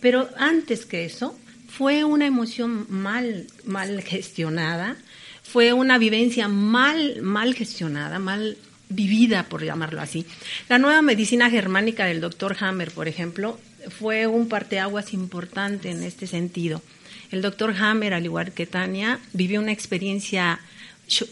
Pero 0.01 0.29
antes 0.37 0.85
que 0.85 1.05
eso, 1.05 1.39
fue 1.73 2.05
una 2.05 2.27
emoción 2.27 2.87
mal, 2.91 3.47
mal 3.65 4.03
gestionada, 4.03 4.95
fue 5.43 5.73
una 5.73 5.97
vivencia 5.97 6.47
mal, 6.47 7.23
mal 7.23 7.55
gestionada, 7.55 8.19
mal 8.19 8.59
vivida, 8.91 9.45
por 9.45 9.65
llamarlo 9.65 10.03
así. 10.03 10.27
La 10.69 10.79
nueva 10.79 11.01
medicina 11.01 11.49
germánica 11.49 12.05
del 12.05 12.21
doctor 12.21 12.57
Hammer, 12.61 12.91
por 12.91 13.09
ejemplo, 13.09 13.59
fue 13.89 14.27
un 14.27 14.49
parteaguas 14.49 15.15
importante 15.15 15.91
en 15.91 16.03
este 16.03 16.27
sentido. 16.27 16.83
El 17.31 17.41
doctor 17.41 17.75
Hammer, 17.79 18.13
al 18.13 18.27
igual 18.27 18.53
que 18.53 18.67
Tania, 18.67 19.19
vivió 19.33 19.59
una 19.59 19.73
experiencia 19.73 20.61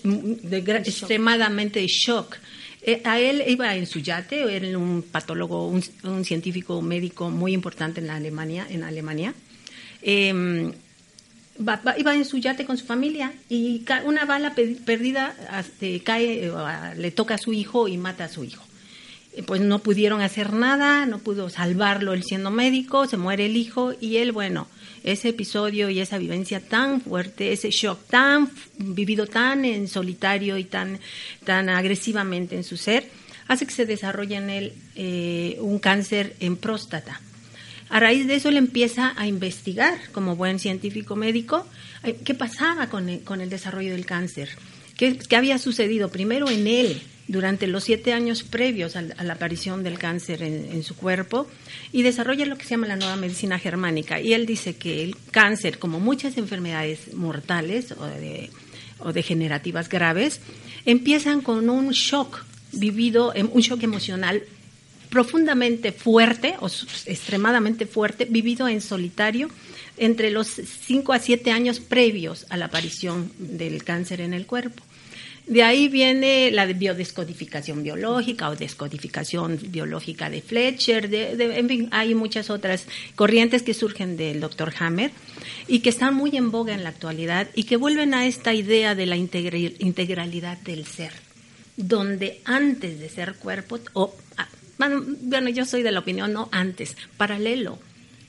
de, 0.02 0.56
extremadamente 0.56 1.86
shock. 1.86 2.36
Eh, 2.80 3.02
a 3.04 3.20
él 3.20 3.44
iba 3.46 3.76
en 3.76 3.86
su 3.86 3.98
yate, 3.98 4.56
era 4.56 4.78
un 4.78 5.02
patólogo, 5.02 5.68
un, 5.68 5.84
un 6.04 6.24
científico 6.24 6.80
médico 6.80 7.30
muy 7.30 7.52
importante 7.52 8.00
en 8.00 8.06
la 8.06 8.16
Alemania, 8.16 8.66
en 8.70 8.84
Alemania 8.84 9.34
eh, 10.02 10.72
iba 11.98 12.14
en 12.14 12.24
su 12.24 12.38
yate 12.38 12.64
con 12.64 12.76
su 12.76 12.86
familia 12.86 13.32
y 13.48 13.84
una 14.04 14.24
bala 14.24 14.54
perdida 14.54 15.34
este, 15.58 16.02
cae, 16.02 16.50
le 16.96 17.10
toca 17.10 17.34
a 17.34 17.38
su 17.38 17.52
hijo 17.52 17.88
y 17.88 17.98
mata 17.98 18.24
a 18.24 18.28
su 18.28 18.44
hijo. 18.44 18.64
Pues 19.46 19.60
no 19.60 19.78
pudieron 19.78 20.22
hacer 20.22 20.52
nada, 20.52 21.06
no 21.06 21.18
pudo 21.18 21.50
salvarlo 21.50 22.14
él 22.14 22.24
siendo 22.24 22.50
médico, 22.50 23.06
se 23.06 23.16
muere 23.16 23.46
el 23.46 23.56
hijo 23.56 23.92
y 24.00 24.16
él, 24.16 24.32
bueno, 24.32 24.66
ese 25.04 25.28
episodio 25.28 25.88
y 25.88 26.00
esa 26.00 26.18
vivencia 26.18 26.60
tan 26.60 27.00
fuerte, 27.00 27.52
ese 27.52 27.70
shock 27.70 28.00
tan 28.08 28.50
vivido 28.76 29.26
tan 29.26 29.64
en 29.64 29.86
solitario 29.86 30.58
y 30.58 30.64
tan, 30.64 30.98
tan 31.44 31.68
agresivamente 31.68 32.56
en 32.56 32.64
su 32.64 32.76
ser, 32.76 33.08
hace 33.46 33.66
que 33.66 33.72
se 33.72 33.86
desarrolle 33.86 34.36
en 34.36 34.50
él 34.50 34.72
eh, 34.96 35.58
un 35.60 35.78
cáncer 35.78 36.34
en 36.40 36.56
próstata 36.56 37.20
A 37.90 37.98
raíz 37.98 38.26
de 38.26 38.36
eso 38.36 38.48
él 38.48 38.56
empieza 38.56 39.12
a 39.16 39.26
investigar 39.26 39.98
como 40.12 40.36
buen 40.36 40.60
científico 40.60 41.16
médico 41.16 41.66
eh, 42.04 42.16
qué 42.24 42.34
pasaba 42.34 42.88
con 42.88 43.08
el, 43.08 43.20
con 43.22 43.40
el 43.40 43.50
desarrollo 43.50 43.92
del 43.92 44.06
cáncer, 44.06 44.48
qué, 44.96 45.18
había 45.36 45.58
sucedido 45.58 46.08
primero 46.08 46.48
en 46.48 46.68
él 46.68 47.02
durante 47.26 47.66
los 47.66 47.84
siete 47.84 48.12
años 48.12 48.44
previos 48.44 48.94
a, 48.96 49.02
la 49.02 49.32
aparición 49.32 49.82
del 49.82 49.98
cáncer 49.98 50.42
en, 50.42 50.82
su 50.82 50.96
cuerpo 50.96 51.48
y 51.92 52.02
desarrolla 52.02 52.46
lo 52.46 52.56
que 52.56 52.64
se 52.64 52.70
llama 52.70 52.88
la 52.88 52.96
nueva 52.96 53.16
medicina 53.16 53.58
germánica. 53.58 54.20
Y 54.20 54.34
él 54.34 54.46
dice 54.46 54.76
que 54.76 55.04
el 55.04 55.16
cáncer, 55.30 55.78
como 55.78 56.00
muchas 56.00 56.36
enfermedades 56.38 57.14
mortales 57.14 57.92
o, 57.92 58.08
o 58.98 59.12
degenerativas 59.12 59.88
graves, 59.88 60.40
empiezan 60.86 61.40
con 61.40 61.70
un 61.70 61.90
shock 61.90 62.44
vivido, 62.72 63.32
em, 63.34 63.48
un 63.52 63.60
shock 63.60 63.82
emocional 63.82 64.42
profundamente 65.10 65.92
fuerte 65.92 66.54
o 66.60 66.68
extremadamente 67.06 67.86
fuerte, 67.86 68.24
vivido 68.24 68.68
en 68.68 68.80
solitario 68.80 69.50
entre 69.98 70.30
los 70.30 70.48
cinco 70.48 71.12
a 71.12 71.18
siete 71.18 71.50
años 71.50 71.80
previos 71.80 72.46
a 72.48 72.56
la 72.56 72.66
aparición 72.66 73.30
del 73.38 73.84
cáncer 73.84 74.20
en 74.22 74.32
el 74.32 74.46
cuerpo. 74.46 74.82
De 75.46 75.64
ahí 75.64 75.88
viene 75.88 76.52
la 76.52 76.64
biodescodificación 76.64 77.82
biológica 77.82 78.48
o 78.50 78.54
descodificación 78.54 79.58
biológica 79.60 80.30
de 80.30 80.42
Fletcher, 80.42 81.12
en 81.12 81.68
fin, 81.68 81.88
hay 81.90 82.14
muchas 82.14 82.50
otras 82.50 82.86
corrientes 83.16 83.62
que 83.62 83.74
surgen 83.74 84.16
del 84.16 84.38
doctor 84.38 84.72
Hammer 84.78 85.10
y 85.66 85.80
que 85.80 85.88
están 85.88 86.14
muy 86.14 86.36
en 86.36 86.52
boga 86.52 86.72
en 86.72 86.84
la 86.84 86.90
actualidad 86.90 87.48
y 87.56 87.64
que 87.64 87.76
vuelven 87.76 88.14
a 88.14 88.26
esta 88.26 88.54
idea 88.54 88.94
de 88.94 89.06
la 89.06 89.16
integralidad 89.16 90.58
del 90.58 90.86
ser, 90.86 91.12
donde 91.76 92.42
antes 92.44 93.00
de 93.00 93.08
ser 93.08 93.34
cuerpo, 93.34 93.80
o, 93.94 94.14
bueno, 94.80 95.48
yo 95.50 95.64
soy 95.64 95.82
de 95.82 95.92
la 95.92 96.00
opinión, 96.00 96.32
no 96.32 96.48
antes, 96.52 96.96
paralelo 97.16 97.78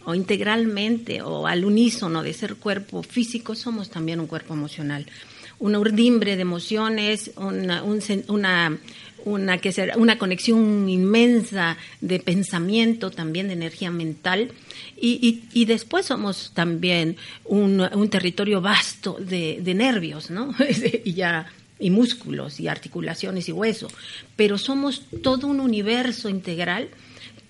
o 0.04 0.16
integralmente 0.16 1.22
o 1.22 1.46
al 1.46 1.64
unísono 1.64 2.24
de 2.24 2.34
ser 2.34 2.56
cuerpo 2.56 3.04
físico, 3.04 3.56
somos 3.56 3.90
también 3.90 4.20
un 4.20 4.28
cuerpo 4.28 4.54
emocional 4.54 5.06
una 5.62 5.80
urdimbre 5.80 6.36
de 6.36 6.42
emociones, 6.42 7.32
una, 7.38 7.84
una, 7.84 9.58
que 9.60 9.72
será, 9.72 9.96
una 9.96 10.18
conexión 10.18 10.90
inmensa 10.90 11.78
de 12.02 12.20
pensamiento, 12.20 13.12
también 13.12 13.48
de 13.48 13.54
energía 13.54 13.92
mental, 13.92 14.52
y, 15.00 15.44
y, 15.54 15.66
después 15.66 16.08
somos 16.08 16.52
también 16.54 17.16
un, 17.46 17.80
un 17.80 18.10
territorio 18.10 18.60
vasto 18.60 19.18
de, 19.20 19.60
de 19.62 19.74
nervios, 19.74 20.32
¿no? 20.32 20.54
y 21.06 21.14
ya 21.14 21.48
y 21.82 21.90
músculos 21.90 22.60
y 22.60 22.68
articulaciones 22.70 23.50
y 23.50 23.52
hueso, 23.52 23.90
pero 24.38 24.58
somos 24.58 25.04
todo 25.22 25.48
un 25.48 25.60
universo 25.60 26.30
integral 26.30 26.90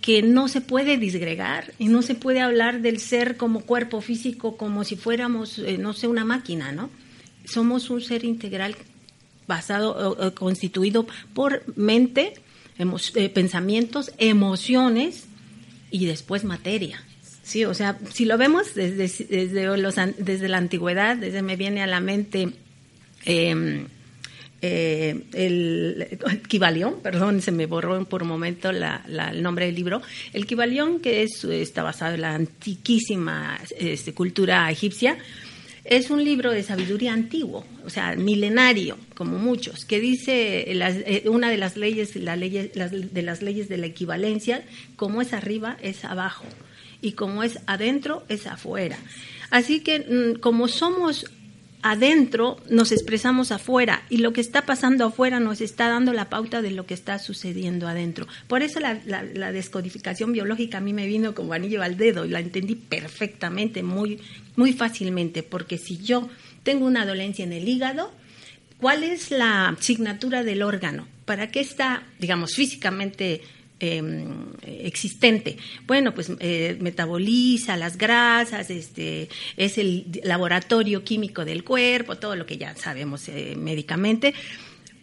que 0.02 0.24
no 0.24 0.48
se 0.48 0.62
puede 0.62 0.98
disgregar 0.98 1.74
y 1.78 1.90
no 1.90 2.02
se 2.02 2.16
puede 2.16 2.40
hablar 2.40 2.82
del 2.82 3.00
ser 3.00 3.38
como 3.38 3.62
cuerpo 3.62 4.02
físico 4.02 4.58
como 4.58 4.84
si 4.84 4.96
fuéramos, 4.96 5.60
eh, 5.60 5.78
no 5.78 5.94
sé, 5.94 6.08
una 6.08 6.26
máquina, 6.26 6.72
¿no? 6.72 6.90
somos 7.46 7.90
un 7.90 8.02
ser 8.02 8.26
integral 8.26 8.76
basado, 9.48 10.34
constituido 10.36 11.06
por 11.34 11.64
mente, 11.76 12.34
eh, 12.78 13.30
pensamientos, 13.30 14.12
emociones 14.18 15.26
y 15.90 16.06
después 16.06 16.44
materia. 16.44 17.04
Sí, 17.44 17.66
o 17.66 17.74
sea, 17.74 17.98
si 18.14 18.26
lo 18.26 18.38
vemos 18.38 18.76
desde, 18.76 19.26
desde, 19.26 19.78
los, 19.78 19.96
desde 20.18 20.48
la 20.48 20.58
antigüedad, 20.58 21.18
desde 21.18 21.42
me 21.42 21.56
viene 21.56 21.82
a 21.82 21.88
la 21.88 22.00
mente 22.00 22.54
em, 23.26 23.88
eh, 24.62 25.24
el, 25.34 26.20
Kibalión, 26.48 27.02
perdón, 27.02 27.42
se 27.42 27.52
me 27.52 27.66
borró 27.66 28.04
por 28.06 28.24
un 28.24 28.30
momento 28.30 28.70
el 28.70 29.44
nombre 29.44 29.66
del 29.66 29.76
libro, 29.76 30.02
el 30.34 30.46
Kibalión, 30.46 31.00
que 31.00 31.24
es, 31.24 31.44
está 31.44 31.84
basado 31.84 32.16
en 32.16 32.22
la 32.22 32.36
antiquísima 32.36 33.60
este, 33.78 34.14
cultura 34.14 34.70
egipcia, 34.70 35.18
es 35.84 36.12
un 36.12 36.24
libro 36.24 36.52
de 36.52 36.62
sabiduría 36.62 37.12
antiguo, 37.12 37.66
o 37.84 37.90
sea, 37.90 38.16
milenario, 38.16 38.98
como 39.16 39.40
muchos, 39.40 39.84
que 39.84 40.00
dice 40.00 40.72
eh, 40.72 41.24
una 41.28 41.50
de 41.50 41.58
las 41.58 41.76
leyes, 41.76 42.14
de 42.14 43.22
las 43.24 43.42
leyes 43.42 43.68
de 43.68 43.78
la 43.78 43.88
equivalencia, 43.88 44.64
como 44.96 45.22
es 45.22 45.34
arriba 45.34 45.78
es 45.82 46.06
abajo 46.06 46.46
y 47.02 47.14
como 47.14 47.42
es 47.42 47.60
adentro 47.66 48.24
es 48.30 48.46
afuera. 48.46 48.98
Así 49.50 49.82
que 49.82 50.00
mm, 50.00 50.40
como 50.40 50.68
somos 50.68 51.26
adentro 51.84 52.58
nos 52.70 52.92
expresamos 52.92 53.52
afuera 53.52 54.04
y 54.10 54.18
lo 54.18 54.34
que 54.34 54.42
está 54.42 54.66
pasando 54.66 55.06
afuera 55.06 55.40
nos 55.40 55.62
está 55.62 55.90
dando 55.90 56.14
la 56.14 56.30
pauta 56.30 56.62
de 56.62 56.72
lo 56.72 56.86
que 56.86 56.94
está 56.94 57.20
sucediendo 57.20 57.88
adentro. 57.88 58.28
Por 58.48 58.62
eso 58.62 58.80
la, 58.80 58.94
descodificación 59.52 60.34
biológica 60.34 60.78
a 60.78 60.82
mí 60.82 60.94
me 60.94 61.08
vino 61.08 61.34
como 61.34 61.54
anillo 61.54 61.82
al 61.82 61.98
dedo 61.98 62.26
y 62.26 62.30
la 62.30 62.40
entendí 62.40 62.76
perfectamente, 62.76 63.84
muy, 63.84 64.20
muy 64.56 64.74
fácilmente, 64.74 65.44
porque 65.44 65.78
si 65.78 65.98
yo 65.98 66.30
tengo 66.64 66.86
una 66.86 67.06
dolencia 67.06 67.44
en 67.44 67.54
el 67.54 67.68
hígado, 67.68 68.12
¿cuál 68.78 69.04
es 69.04 69.32
la 69.32 69.70
asignatura 69.70 70.44
del 70.44 70.62
órgano? 70.62 71.08
¿Para 71.26 71.50
qué 71.50 71.62
está, 71.62 72.04
digamos, 72.20 72.54
físicamente 72.56 73.42
Em, 73.84 74.54
existente. 74.62 75.58
Bueno, 75.88 76.14
pues 76.14 76.32
eh, 76.40 76.78
metaboliza 76.80 77.76
las 77.78 77.98
grasas, 77.98 78.70
este, 78.70 79.28
es 79.58 79.80
el 79.80 80.22
laboratorio 80.24 81.04
químico 81.04 81.46
del 81.46 81.64
cuerpo, 81.64 82.20
todo 82.20 82.36
lo 82.36 82.46
que 82.46 82.60
ya 82.60 82.76
sabemos 82.76 83.28
eh, 83.28 83.56
médicamente, 83.58 84.36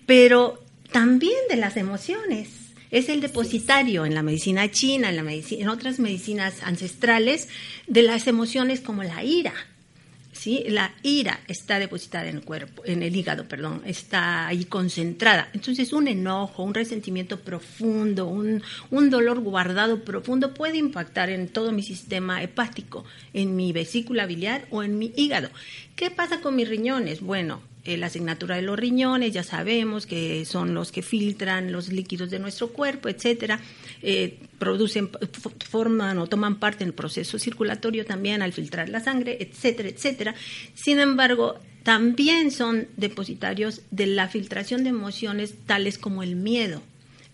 pero 0.06 0.62
también 0.92 1.40
de 1.50 1.56
las 1.56 1.76
emociones. 1.76 2.50
Es 2.92 3.08
el 3.08 3.20
depositario 3.20 4.06
en 4.06 4.14
la 4.14 4.22
medicina 4.22 4.70
china, 4.70 5.08
en, 5.08 5.16
la 5.16 5.24
medicina, 5.24 5.62
en 5.62 5.68
otras 5.70 5.98
medicinas 5.98 6.62
ancestrales, 6.62 7.48
de 7.88 8.02
las 8.02 8.28
emociones 8.28 8.80
como 8.80 9.02
la 9.02 9.24
ira, 9.24 9.54
¿sí? 10.32 10.64
La 10.68 10.94
ira 11.02 11.40
está 11.48 11.78
depositada 11.78 12.28
en 12.28 12.36
el 12.36 12.42
cuerpo, 12.42 12.82
en 12.84 13.02
el 13.02 13.14
hígado, 13.14 13.48
perdón, 13.48 13.82
está 13.84 14.46
ahí 14.46 14.64
concentrada. 14.64 15.48
Entonces, 15.52 15.92
un 15.92 16.08
enojo, 16.08 16.62
un 16.62 16.74
resentimiento 16.74 17.40
profundo, 17.40 18.26
un, 18.26 18.62
un 18.90 19.10
dolor 19.10 19.40
guardado 19.40 20.04
profundo 20.04 20.54
puede 20.54 20.78
impactar 20.78 21.30
en 21.30 21.48
todo 21.48 21.72
mi 21.72 21.82
sistema 21.82 22.42
hepático, 22.42 23.04
en 23.32 23.56
mi 23.56 23.72
vesícula 23.72 24.26
biliar 24.26 24.66
o 24.70 24.82
en 24.82 24.98
mi 24.98 25.12
hígado. 25.16 25.50
¿Qué 25.96 26.10
pasa 26.10 26.40
con 26.40 26.56
mis 26.56 26.68
riñones? 26.68 27.20
Bueno, 27.20 27.60
eh, 27.88 27.96
la 27.96 28.08
asignatura 28.08 28.56
de 28.56 28.62
los 28.62 28.78
riñones, 28.78 29.32
ya 29.32 29.42
sabemos 29.42 30.04
que 30.04 30.44
son 30.44 30.74
los 30.74 30.92
que 30.92 31.00
filtran 31.00 31.72
los 31.72 31.88
líquidos 31.88 32.28
de 32.28 32.38
nuestro 32.38 32.68
cuerpo, 32.68 33.08
etcétera, 33.08 33.60
eh, 34.02 34.38
producen, 34.58 35.08
forman 35.66 36.18
o 36.18 36.26
toman 36.26 36.58
parte 36.58 36.84
en 36.84 36.88
el 36.88 36.94
proceso 36.94 37.38
circulatorio 37.38 38.04
también 38.04 38.42
al 38.42 38.52
filtrar 38.52 38.90
la 38.90 39.00
sangre, 39.00 39.38
etcétera, 39.40 39.88
etcétera. 39.88 40.34
Sin 40.74 41.00
embargo, 41.00 41.58
también 41.82 42.50
son 42.50 42.88
depositarios 42.98 43.80
de 43.90 44.06
la 44.06 44.28
filtración 44.28 44.84
de 44.84 44.90
emociones 44.90 45.54
tales 45.64 45.96
como 45.96 46.22
el 46.22 46.36
miedo 46.36 46.82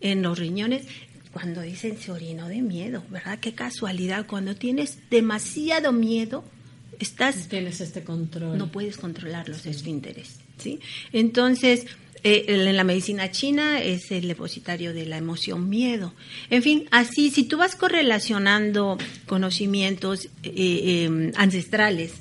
en 0.01 0.23
los 0.23 0.39
riñones 0.39 0.87
cuando 1.33 1.63
dicen 1.63 1.99
se 1.99 2.13
orinó 2.13 2.49
de 2.49 2.63
miedo, 2.63 3.03
¿verdad? 3.11 3.41
Qué 3.41 3.55
casualidad, 3.55 4.25
cuando 4.29 4.55
tienes 4.55 4.99
demasiado 5.11 5.91
miedo, 5.91 6.45
estás... 6.99 7.49
Tienes 7.49 7.81
este 7.81 8.05
control. 8.05 8.59
No 8.59 8.71
puedes 8.71 8.97
controlar 8.97 9.49
los 9.49 9.67
esfínteres. 9.67 10.41
¿sí? 10.59 10.81
Entonces, 11.13 11.87
eh, 12.27 12.47
en 12.49 12.75
la 12.75 12.85
medicina 12.85 13.31
china 13.31 13.83
es 13.83 14.11
el 14.11 14.29
depositario 14.29 14.95
de 14.95 15.05
la 15.05 15.19
emoción 15.19 15.69
miedo. 15.69 16.15
En 16.49 16.63
fin, 16.63 16.89
así, 16.91 17.31
si 17.31 17.45
tú 17.45 17.59
vas 17.59 17.77
correlacionando 17.77 18.97
conocimientos 19.27 20.31
eh, 20.43 21.05
em, 21.05 21.33
ancestrales 21.37 22.15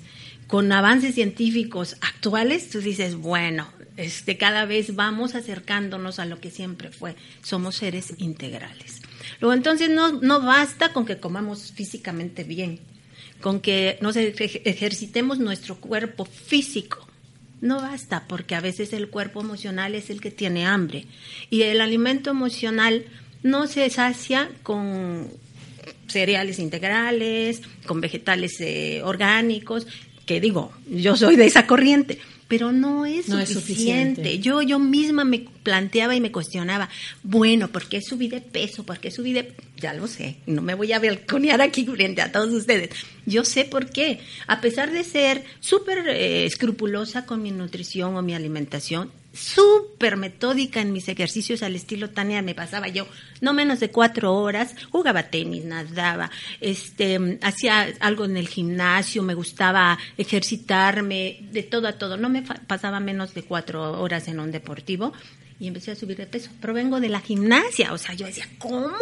con 0.47 0.69
avances 0.73 1.15
científicos 1.15 1.95
actuales, 2.01 2.69
tú 2.69 2.81
dices, 2.81 3.15
bueno, 3.15 3.69
este, 3.95 4.37
cada 4.37 4.65
vez 4.65 4.93
vamos 4.93 5.35
acercándonos 5.35 6.19
a 6.19 6.25
lo 6.25 6.41
que 6.41 6.51
siempre 6.51 6.91
fue. 6.91 7.15
Somos 7.41 7.77
seres 7.77 8.13
integrales. 8.17 9.01
Luego, 9.39 9.53
entonces, 9.53 9.89
no, 9.89 10.11
no 10.11 10.41
basta 10.41 10.91
con 10.91 11.05
que 11.05 11.19
comamos 11.19 11.71
físicamente 11.71 12.43
bien, 12.43 12.81
con 13.43 13.59
que 13.59 13.97
nos 13.99 14.15
ejercitemos 14.15 15.37
nuestro 15.37 15.75
cuerpo 15.75 16.23
físico. 16.23 17.05
No 17.59 17.81
basta 17.81 18.23
porque 18.25 18.55
a 18.55 18.61
veces 18.61 18.93
el 18.93 19.09
cuerpo 19.09 19.41
emocional 19.41 19.95
es 19.95 20.09
el 20.09 20.21
que 20.21 20.31
tiene 20.31 20.65
hambre 20.65 21.07
y 21.49 21.63
el 21.63 21.81
alimento 21.81 22.29
emocional 22.29 23.05
no 23.43 23.67
se 23.67 23.89
sacia 23.89 24.49
con 24.63 25.27
cereales 26.07 26.57
integrales, 26.57 27.61
con 27.85 27.99
vegetales 27.99 28.61
eh, 28.61 29.01
orgánicos, 29.03 29.87
que 30.25 30.39
digo, 30.39 30.71
yo 30.87 31.17
soy 31.17 31.35
de 31.35 31.45
esa 31.45 31.67
corriente, 31.67 32.19
pero 32.53 32.71
no 32.71 33.07
es, 33.07 33.25
suficiente. 33.25 34.37
Yo 34.37 34.61
yo 34.61 34.77
misma 34.77 35.23
me 35.23 35.39
planteaba 35.63 36.13
y 36.15 36.21
me 36.21 36.31
cuestionaba, 36.31 36.87
bueno, 37.23 37.69
¿por 37.69 37.85
qué 37.87 37.99
subí 37.99 38.27
de 38.27 38.41
peso? 38.41 38.85
¿Por 38.85 38.99
qué 38.99 39.09
subí 39.09 39.33
de 39.33 39.55
ya 39.77 39.95
lo 39.95 40.05
sé, 40.05 40.35
no 40.45 40.61
me 40.61 40.75
voy 40.75 40.93
a 40.93 40.99
balconear 40.99 41.59
aquí 41.63 41.83
frente 41.95 42.21
a 42.21 42.31
todos 42.31 42.53
ustedes. 42.53 42.91
Yo 43.25 43.43
sé 43.43 43.65
por 43.65 43.89
qué. 43.89 44.19
A 44.45 44.61
pesar 44.61 44.91
de 44.91 45.03
ser 45.03 45.43
súper 45.61 46.07
eh, 46.09 46.45
escrupulosa 46.45 47.25
con 47.25 47.41
mi 47.41 47.49
nutrición 47.49 48.15
o 48.15 48.21
mi 48.21 48.35
alimentación, 48.35 49.09
súper 49.33 50.15
metódica 50.15 50.79
en 50.79 50.93
mis 50.93 51.09
ejercicios 51.09 51.63
al 51.63 51.75
estilo 51.75 52.11
Tania, 52.11 52.41
me 52.41 52.53
pasaba 52.55 52.87
yo 52.87 53.07
no 53.41 53.53
menos 53.53 53.79
de 53.79 53.89
cuatro 53.89 54.33
horas, 54.35 54.75
jugaba 54.91 55.23
tenis, 55.23 55.65
nadaba, 55.65 56.31
este, 56.61 57.39
hacía 57.41 57.87
algo 57.99 58.25
en 58.25 58.37
el 58.37 58.47
gimnasio, 58.47 59.23
me 59.23 59.33
gustaba 59.33 59.97
ejercitarme, 60.17 61.39
de 61.51 61.63
todo 61.63 61.87
a 61.87 61.93
todo, 61.93 62.15
no 62.15 62.29
me 62.29 62.43
pasaba 62.43 62.99
menos 62.99 63.33
de 63.33 63.43
cuatro 63.43 63.99
horas 63.99 64.27
en 64.27 64.39
un 64.39 64.51
deportivo 64.51 65.13
y 65.59 65.67
empecé 65.67 65.91
a 65.91 65.95
subir 65.95 66.17
de 66.17 66.27
peso. 66.27 66.51
Provengo 66.61 66.99
de 66.99 67.09
la 67.09 67.19
gimnasia, 67.19 67.93
o 67.93 67.97
sea, 67.97 68.13
yo 68.13 68.25
decía, 68.25 68.47
¿cómo? 68.59 68.93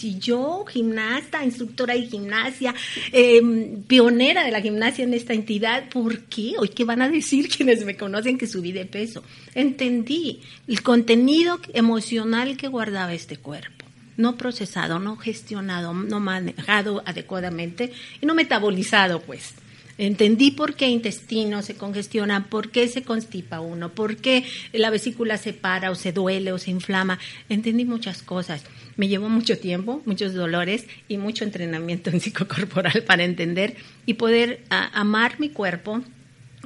Si 0.00 0.18
yo, 0.18 0.64
gimnasta, 0.66 1.44
instructora 1.44 1.92
de 1.92 2.06
gimnasia, 2.06 2.74
em, 3.12 3.82
pionera 3.82 4.42
de 4.42 4.50
la 4.50 4.62
gimnasia 4.62 5.04
en 5.04 5.12
esta 5.12 5.34
entidad, 5.34 5.90
¿por 5.90 6.20
qué? 6.20 6.54
Hoy, 6.58 6.70
¿qué 6.70 6.84
van 6.84 7.02
a 7.02 7.10
decir 7.10 7.48
quienes 7.54 7.84
me 7.84 7.98
conocen 7.98 8.38
que 8.38 8.46
subí 8.46 8.72
de 8.72 8.86
peso? 8.86 9.22
Entendí 9.54 10.40
el 10.66 10.82
contenido 10.82 11.60
emocional 11.74 12.56
que 12.56 12.68
guardaba 12.68 13.12
este 13.12 13.36
cuerpo 13.36 13.84
no 14.16 14.36
procesado, 14.36 14.98
no 14.98 15.16
gestionado, 15.16 15.92
no 15.92 16.18
manejado 16.18 17.02
adecuadamente 17.04 17.92
y 18.22 18.26
no 18.26 18.34
metabolizado, 18.34 19.20
pues. 19.20 19.54
Entendí 20.00 20.50
por 20.50 20.76
qué 20.76 20.88
intestino 20.88 21.60
se 21.60 21.74
congestiona, 21.74 22.46
por 22.46 22.70
qué 22.70 22.88
se 22.88 23.02
constipa 23.02 23.60
uno, 23.60 23.90
por 23.90 24.16
qué 24.16 24.44
la 24.72 24.88
vesícula 24.88 25.36
se 25.36 25.52
para 25.52 25.90
o 25.90 25.94
se 25.94 26.10
duele 26.10 26.52
o 26.52 26.58
se 26.58 26.70
inflama. 26.70 27.18
Entendí 27.50 27.84
muchas 27.84 28.22
cosas. 28.22 28.64
Me 28.96 29.08
llevó 29.08 29.28
mucho 29.28 29.58
tiempo, 29.58 30.00
muchos 30.06 30.32
dolores 30.32 30.86
y 31.06 31.18
mucho 31.18 31.44
entrenamiento 31.44 32.08
en 32.08 32.22
psicocorporal 32.22 33.02
para 33.06 33.24
entender 33.24 33.76
y 34.06 34.14
poder 34.14 34.62
amar 34.70 35.38
mi 35.38 35.50
cuerpo, 35.50 36.02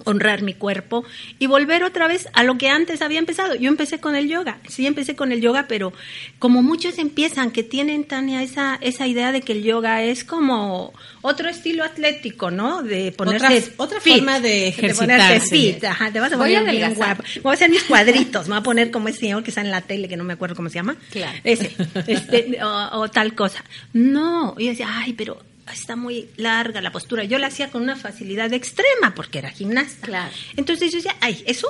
honrar 0.05 0.43
mi 0.43 0.55
cuerpo 0.55 1.05
y 1.39 1.47
volver 1.47 1.85
otra 1.85 2.09
vez 2.09 2.29
a 2.33 2.43
lo 2.43 2.59
que 2.59 2.69
antes 2.69 3.01
había 3.03 3.19
empezado. 3.19 3.55
Yo 3.55 3.69
empecé 3.69 4.01
con 4.01 4.17
el 4.17 4.29
yoga, 4.29 4.59
sí 4.69 4.87
empecé 4.87 5.15
con 5.15 5.33
el 5.33 5.41
yoga, 5.41 5.67
pero 5.69 5.93
como 6.39 6.63
muchos 6.63 6.99
empiezan, 6.99 7.51
que 7.51 7.63
tienen, 7.63 8.05
Tania, 8.05 8.43
esa, 8.43 8.79
esa 8.81 9.07
idea 9.07 9.33
de 9.33 9.43
que 9.43 9.53
el 9.53 9.63
yoga 9.63 10.03
es 10.03 10.25
como 10.25 10.93
otro 11.23 11.49
estilo 11.49 11.85
atlético, 11.85 12.51
¿no? 12.51 12.83
De 12.83 13.13
ponerse 13.13 13.73
otra, 13.77 14.01
forma 14.01 14.41
de 14.41 14.69
ejercitarse. 14.69 15.79
De 15.81 15.87
Ajá, 15.87 16.11
te 16.11 16.21
vas 16.21 16.33
a 16.33 16.39
poner 16.39 16.61
voy 16.61 16.69
a 16.69 16.73
bien 16.73 16.95
guapa. 16.95 17.25
Voy 17.43 17.51
a 17.53 17.55
hacer 17.55 17.71
mis 17.71 17.85
cuadritos, 17.85 18.47
me 18.49 18.55
voy 18.55 18.61
a 18.61 18.63
poner 18.63 18.91
como 18.91 19.09
ese 19.09 19.21
señor 19.21 19.43
que 19.43 19.51
está 19.51 19.61
en 19.61 19.71
la 19.71 19.81
tele, 19.81 20.09
que 20.09 20.17
no 20.17 20.25
me 20.25 20.33
acuerdo 20.33 20.57
cómo 20.57 20.69
se 20.69 20.77
llama. 20.77 20.97
Claro. 21.11 21.39
Ese, 21.45 21.75
este, 22.07 22.59
o, 22.63 23.01
o 23.01 23.09
tal 23.09 23.35
cosa. 23.35 23.65
No, 23.93 24.55
y 24.59 24.65
yo 24.65 24.71
decía, 24.71 24.89
ay, 24.91 25.13
pero 25.13 25.41
está 25.73 25.97
muy 25.97 26.29
larga 26.37 26.81
la 26.81 26.93
postura. 26.93 27.25
Yo 27.25 27.39
la 27.39 27.49
hacía 27.49 27.71
con 27.71 27.83
una 27.83 27.97
facilidad 27.97 28.53
extrema 28.53 29.15
porque 29.15 29.39
era 29.39 29.51
gimnasta. 29.51 30.07
Claro. 30.07 30.33
Entonces 30.57 30.93
yo 30.93 30.99
decía, 30.99 31.17
ay, 31.21 31.43
eso, 31.47 31.69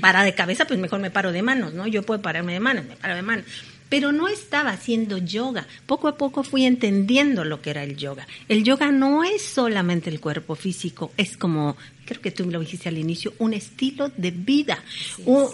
para 0.00 0.24
de 0.24 0.34
cabeza, 0.34 0.66
pues 0.66 0.78
mejor 0.78 1.00
me 1.00 1.10
paro 1.10 1.32
de 1.32 1.42
manos, 1.42 1.74
¿no? 1.74 1.86
Yo 1.86 2.02
puedo 2.02 2.22
pararme 2.22 2.52
de 2.52 2.60
manos, 2.60 2.86
me 2.86 2.96
paro 2.96 3.14
de 3.14 3.22
manos. 3.22 3.44
Pero 3.88 4.10
no 4.10 4.26
estaba 4.26 4.70
haciendo 4.70 5.18
yoga. 5.18 5.66
Poco 5.86 6.08
a 6.08 6.16
poco 6.16 6.42
fui 6.42 6.64
entendiendo 6.64 7.44
lo 7.44 7.62
que 7.62 7.70
era 7.70 7.84
el 7.84 7.96
yoga. 7.96 8.26
El 8.48 8.64
yoga 8.64 8.90
no 8.90 9.22
es 9.22 9.42
solamente 9.42 10.10
el 10.10 10.20
cuerpo 10.20 10.56
físico, 10.56 11.12
es 11.16 11.36
como, 11.36 11.76
creo 12.04 12.20
que 12.20 12.32
tú 12.32 12.44
me 12.46 12.52
lo 12.52 12.60
dijiste 12.60 12.88
al 12.88 12.98
inicio, 12.98 13.34
un 13.38 13.54
estilo 13.54 14.10
de 14.16 14.32
vida. 14.32 14.82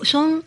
son 0.03 0.45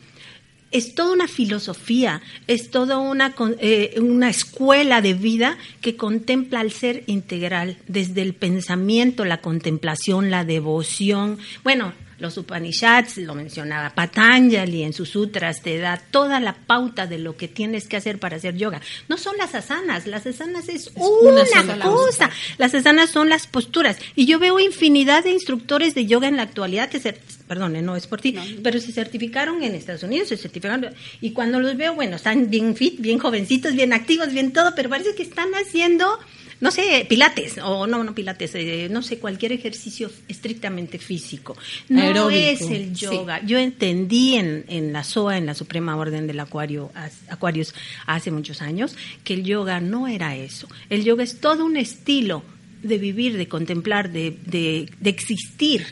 es 0.72 0.96
toda 0.96 1.14
una 1.14 1.28
filosofía, 1.28 2.22
es 2.48 2.70
toda 2.70 2.98
una, 2.98 3.34
eh, 3.60 3.96
una 4.02 4.30
escuela 4.30 5.02
de 5.02 5.14
vida 5.14 5.58
que 5.82 5.96
contempla 5.96 6.60
al 6.60 6.72
ser 6.72 7.04
integral, 7.08 7.78
desde 7.88 8.22
el 8.22 8.34
pensamiento, 8.34 9.26
la 9.26 9.42
contemplación, 9.42 10.32
la 10.32 10.44
devoción. 10.44 11.38
Bueno, 11.64 11.94
los 12.20 12.38
Upanishads, 12.38 13.18
lo 13.18 13.36
mencionaba 13.36 13.90
Patanjali 13.90 14.84
en 14.84 14.94
sus 14.94 15.10
sutras, 15.10 15.62
te 15.62 15.78
da 15.78 15.98
toda 15.98 16.40
la 16.40 16.54
pauta 16.54 17.08
de 17.08 17.20
lo 17.20 17.36
que 17.36 17.48
tienes 17.48 17.88
que 17.88 17.98
hacer 17.98 18.20
para 18.20 18.38
hacer 18.38 18.56
yoga. 18.56 18.82
No 19.10 19.18
son 19.18 19.38
las 19.38 19.54
asanas, 19.54 20.08
las 20.08 20.26
asanas 20.26 20.70
es, 20.70 20.92
una, 20.96 21.80
cosa. 21.80 22.30
Las 22.58 22.74
asanas 22.74 23.10
son 23.10 23.30
las 23.30 23.48
posturas. 23.48 23.98
Y 24.16 24.26
yo 24.26 24.40
veo 24.40 24.60
infinidad 24.60 25.24
de 25.24 25.32
instructores 25.32 25.94
de 25.94 26.06
yoga 26.06 26.28
en 26.28 26.38
la 26.38 26.44
actualidad 26.44 26.90
que 26.90 27.00
se, 27.00 27.20
perdón, 27.48 27.84
no 27.86 27.96
es 27.96 28.08
por 28.08 28.22
ti, 28.22 28.36
pero 28.64 28.80
se 28.80 28.92
certificaron 28.92 29.64
en 29.64 29.76
Estados 29.76 30.04
Unidos, 30.04 30.30
se 30.30 30.38
certificaron. 30.38 30.94
Y 31.22 31.32
cuando 31.32 31.60
los 31.60 31.78
veo, 31.78 31.96
bueno, 31.96 32.16
están 32.16 32.50
bien 32.50 32.76
fit, 32.76 33.00
bien 33.00 33.20
jovencitos, 33.20 33.74
bien 33.74 33.94
activos, 33.94 34.32
bien 34.32 34.52
todo, 34.52 34.74
pero 34.76 34.90
parece 34.90 35.16
que 35.16 35.24
están 35.24 35.50
haciendo 35.54 36.20
no 36.62 36.72
sé, 36.72 37.06
pilates, 37.08 37.58
o 37.58 37.86
no, 37.86 38.04
no 38.04 38.16
pilates, 38.16 38.56
eh, 38.56 38.88
no 38.90 39.02
sé, 39.02 39.20
cualquier 39.20 39.52
ejercicio 39.52 40.10
estrictamente 40.28 41.00
físico. 41.00 41.58
No 41.90 42.30
es 42.30 42.62
el 42.62 42.94
yoga. 42.94 43.42
Yo 43.46 43.58
entendí 43.58 44.36
en, 44.36 44.64
en 44.68 44.94
la 44.94 45.04
SOA, 45.04 45.38
en 45.38 45.46
la 45.46 45.54
Suprema 45.54 45.98
Orden 45.98 46.28
del 46.28 46.40
Acuario, 46.40 46.92
Acuarios, 47.30 47.76
hace 48.06 48.32
muchos 48.32 48.62
años, 48.62 48.96
que 49.24 49.34
el 49.34 49.44
yoga 49.44 49.82
no 49.82 50.08
era 50.08 50.36
eso. 50.36 50.68
El 50.90 51.04
yoga 51.04 51.24
es 51.24 51.40
todo 51.42 51.66
un 51.66 51.76
estilo 51.76 52.44
de 52.82 52.98
vivir, 53.00 53.36
de 53.36 53.48
contemplar, 53.48 54.12
de, 54.12 54.38
de, 54.46 54.90
de 55.00 55.10
existir, 55.10 55.86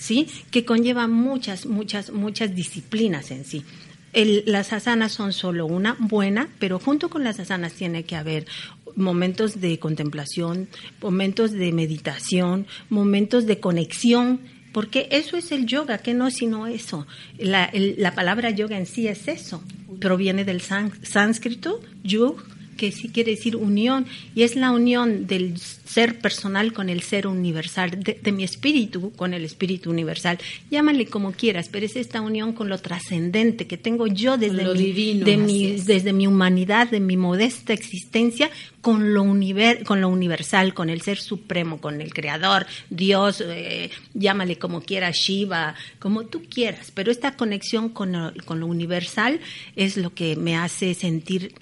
¿sí? 0.00 0.26
Que 0.50 0.64
conlleva 0.64 1.06
muchas, 1.06 1.66
muchas, 1.66 2.10
muchas 2.10 2.54
disciplinas 2.54 3.30
en 3.30 3.44
sí. 3.44 3.64
El, 4.12 4.42
las 4.46 4.72
asanas 4.72 5.12
son 5.12 5.32
solo 5.32 5.66
una 5.66 5.96
buena, 6.00 6.48
pero 6.58 6.80
junto 6.80 7.10
con 7.10 7.22
las 7.22 7.38
asanas 7.38 7.74
tiene 7.74 8.02
que 8.02 8.16
haber 8.16 8.46
momentos 8.96 9.60
de 9.60 9.78
contemplación, 9.78 10.68
momentos 11.00 11.52
de 11.52 11.70
meditación, 11.70 12.66
momentos 12.88 13.46
de 13.46 13.60
conexión, 13.60 14.40
porque 14.72 15.06
eso 15.12 15.36
es 15.36 15.52
el 15.52 15.66
yoga, 15.66 15.98
que 15.98 16.14
no 16.14 16.30
sino 16.30 16.66
eso. 16.66 17.06
La, 17.38 17.70
la 17.72 18.14
palabra 18.14 18.50
yoga 18.50 18.78
en 18.78 18.86
sí 18.86 19.06
es 19.06 19.28
eso, 19.28 19.62
proviene 20.00 20.44
del 20.44 20.62
sánscrito, 20.62 21.80
yug, 22.02 22.42
que 22.80 22.92
sí 22.92 23.10
quiere 23.10 23.32
decir 23.32 23.56
unión, 23.56 24.06
y 24.34 24.42
es 24.42 24.56
la 24.56 24.70
unión 24.70 25.26
del 25.26 25.58
ser 25.58 26.18
personal 26.18 26.72
con 26.72 26.88
el 26.88 27.02
ser 27.02 27.26
universal, 27.26 27.90
de, 27.90 28.32
mi 28.32 28.42
espíritu 28.42 29.12
con 29.16 29.34
el 29.34 29.44
espíritu 29.44 29.90
universal. 29.90 30.38
Llámale 30.70 31.04
como 31.04 31.32
quieras, 31.32 31.68
pero 31.70 31.84
es 31.84 31.94
esta 31.94 32.22
unión 32.22 32.54
con 32.54 32.70
lo 32.70 32.78
trascendente 32.78 33.66
que 33.66 33.76
tengo 33.76 34.06
yo 34.06 34.38
desde, 34.38 34.64
mi, 34.72 35.20
de 35.20 35.36
mi, 35.36 35.72
desde 35.72 36.14
mi 36.14 36.26
humanidad, 36.26 36.88
de 36.88 37.00
mi 37.00 37.18
modesta 37.18 37.74
existencia, 37.74 38.48
con 38.80 39.12
lo, 39.12 39.24
univer, 39.24 39.84
con 39.84 40.00
lo 40.00 40.08
universal, 40.08 40.72
con 40.72 40.88
el 40.88 41.02
ser 41.02 41.18
supremo, 41.18 41.82
con 41.82 42.00
el 42.00 42.14
creador, 42.14 42.64
Dios, 42.88 43.44
eh, 43.46 43.90
llámale 44.14 44.56
como 44.56 44.80
quieras, 44.80 45.16
Shiva, 45.18 45.74
como 45.98 46.24
tú 46.24 46.44
quieras, 46.48 46.90
pero 46.94 47.12
esta 47.12 47.36
conexión 47.36 47.90
con 47.90 48.32
con 48.46 48.58
lo 48.58 48.66
universal 48.66 49.38
es 49.76 49.98
lo 49.98 50.14
que 50.14 50.34
me 50.34 50.56
hace 50.56 50.94
sentir 50.94 51.52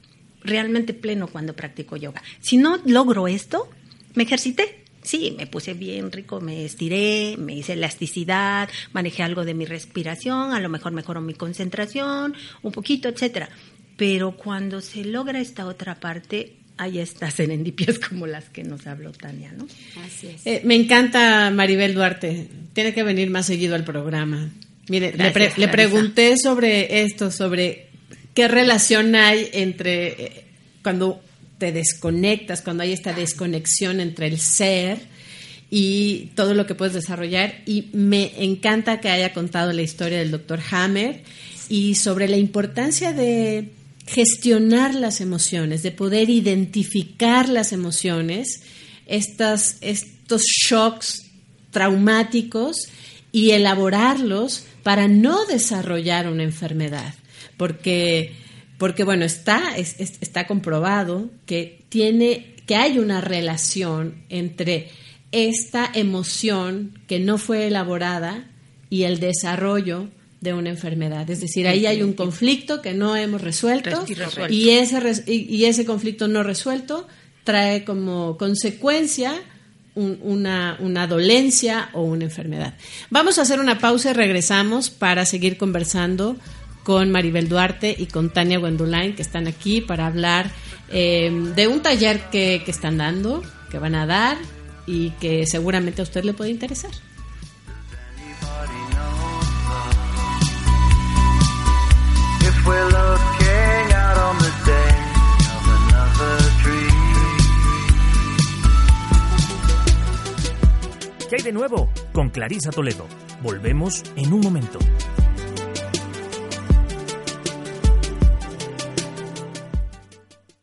realmente 0.48 0.94
pleno 0.94 1.28
cuando 1.28 1.54
practico 1.54 1.96
yoga. 1.96 2.22
Si 2.40 2.56
no 2.56 2.78
logro 2.84 3.28
esto, 3.28 3.68
me 4.14 4.24
ejercité. 4.24 4.84
Sí, 5.02 5.34
me 5.38 5.46
puse 5.46 5.74
bien 5.74 6.12
rico, 6.12 6.40
me 6.40 6.64
estiré, 6.64 7.37
me 7.38 7.54
hice 7.54 7.74
elasticidad, 7.74 8.68
manejé 8.92 9.22
algo 9.22 9.44
de 9.44 9.54
mi 9.54 9.64
respiración, 9.64 10.52
a 10.52 10.61
lo 10.61 10.68
mejor 10.68 10.92
mejoró 10.92 11.20
mi 11.20 11.34
concentración, 11.34 12.34
un 12.62 12.72
poquito, 12.72 13.08
etcétera. 13.08 13.48
Pero 13.96 14.32
cuando 14.37 14.80
se 14.80 15.04
logra 15.04 15.40
esta 15.40 15.66
otra 15.66 15.94
parte, 15.94 16.56
hay 16.76 16.98
estas 16.98 17.34
serendipias 17.37 17.98
como 17.98 18.26
las 18.26 18.48
que 18.48 18.64
nos 18.64 18.87
habló 18.87 19.12
Tania, 19.12 19.52
¿no? 19.52 19.66
Así 20.04 20.28
es. 20.28 20.46
Eh, 20.46 20.62
me 20.64 20.74
encanta 20.74 21.50
Maribel 21.50 21.94
Duarte. 21.94 22.48
Tiene 22.72 22.92
que 22.92 23.02
venir 23.02 23.30
más 23.30 23.46
seguido 23.46 23.74
al 23.74 23.84
programa. 23.84 24.50
Mire, 24.88 25.12
le, 25.12 25.52
le 25.56 25.68
pregunté 25.68 26.37
sobre 26.38 27.02
esto, 27.02 27.30
sobre 27.30 27.88
¿Qué 28.38 28.46
relación 28.46 29.16
hay 29.16 29.48
entre 29.53 30.07
eh, 30.11 30.44
cuando 30.85 31.20
te 31.59 31.72
desconectas, 31.72 32.62
cuando 32.62 32.85
hay 32.85 32.92
esta 32.92 33.12
desconexión 33.12 33.98
entre 33.98 34.29
el 34.29 34.38
ser 34.38 35.01
y 35.72 36.27
todo 36.37 36.55
lo 36.55 36.64
que 36.64 36.77
puedes 36.77 36.94
desarrollar? 36.94 37.62
Y 37.66 37.88
me 37.94 38.44
encanta 38.44 39.01
que 39.01 39.09
haya 39.09 39.33
contado 39.33 39.72
la 39.72 39.83
historia 39.83 40.18
del 40.18 40.31
doctor 40.31 40.61
Hammer 40.70 41.24
y 41.68 41.96
sobre 41.96 42.29
la 42.29 42.37
importancia 42.37 43.12
de 43.12 43.72
gestionar 44.07 44.94
las 44.94 45.20
emociones, 45.20 45.83
de 45.83 45.90
poder 45.90 46.31
identificar 46.31 47.48
las 47.48 47.72
emociones, 47.72 48.62
estas, 49.09 49.79
estos 49.81 50.42
shocks 50.42 51.24
traumáticos 51.72 52.87
y 53.33 53.51
elaborarlos 53.51 54.62
para 54.85 55.09
no 55.09 55.44
desarrollar 55.46 56.29
una 56.29 56.44
enfermedad 56.44 57.17
porque, 57.59 58.33
porque 58.79 59.05
bueno, 59.05 59.27
está, 59.27 59.77
está 59.77 60.47
comprobado 60.47 61.31
que, 61.44 61.83
tiene, 61.90 62.55
que 62.66 62.77
hay 62.77 62.99
una 62.99 63.21
relación 63.21 64.14
entre 64.31 64.88
esta 65.31 65.90
emoción 65.92 66.99
que 67.07 67.21
no 67.21 67.37
fue 67.37 67.66
elaborada 67.66 68.47
y 68.88 69.03
el 69.03 69.21
desarrollo 69.21 70.09
de 70.40 70.55
una 70.55 70.71
enfermedad. 70.71 71.29
Es 71.29 71.40
decir, 71.40 71.68
ahí 71.68 71.85
hay 71.85 72.03
un 72.03 72.14
conflicto 72.14 72.81
que 72.81 72.94
no 72.94 73.16
hemos 73.16 73.42
resuelto 73.42 74.07
y 74.49 74.71
ese, 74.71 75.25
y 75.27 75.64
ese 75.64 75.85
conflicto 75.85 76.29
no 76.29 76.42
resuelto 76.42 77.07
trae 77.44 77.85
como 77.85 78.37
consecuencia 78.38 79.35
una, 79.94 80.77
una, 80.81 81.07
dolencia 81.09 81.90
o 81.92 82.03
una 82.03 82.25
enfermedad. 82.25 82.75
Vamos 83.11 83.38
a 83.38 83.42
hacer 83.42 83.59
una 83.59 83.81
pausa 83.81 84.11
y 84.11 84.12
regresamos 84.12 84.90
para 84.90 85.27
seguir 85.27 85.57
conversando 85.57 86.37
con 86.88 87.11
Maribel 87.11 87.51
Duarte 87.51 87.94
y 87.98 88.07
con 88.07 88.31
Tania 88.31 88.59
Wendulain, 88.59 89.14
que 89.14 89.20
están 89.20 89.46
aquí 89.46 89.83
para 89.83 90.07
hablar 90.07 90.51
eh, 90.90 91.31
de 91.55 91.68
un 91.68 91.83
taller 91.83 92.31
que, 92.31 92.62
que 92.64 92.70
están 92.70 92.96
dando, 92.96 93.42
que 93.70 93.79
van 93.79 93.94
a 93.94 94.07
dar 94.07 94.38
y 94.87 95.11
que 95.20 95.44
seguramente 95.46 96.01
a 96.01 96.05
usted 96.05 96.24
le 96.24 96.33
puede 96.33 96.51
interesar. 96.51 96.90
¿Qué 111.29 111.37
hay 111.37 111.42
de 111.42 111.53
nuevo? 111.53 111.92
Con 112.14 112.31
Clarisa 112.31 112.70
Toledo. 112.70 113.07
Volvemos 113.42 114.03
en 114.16 114.33
un 114.33 114.40
momento. 114.40 114.79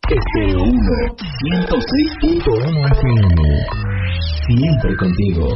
Estéreo 0.08 0.62
1, 0.62 0.72
106.1 2.22 2.92
FM. 2.92 3.42
Siempre 4.46 4.96
contigo. 4.98 5.48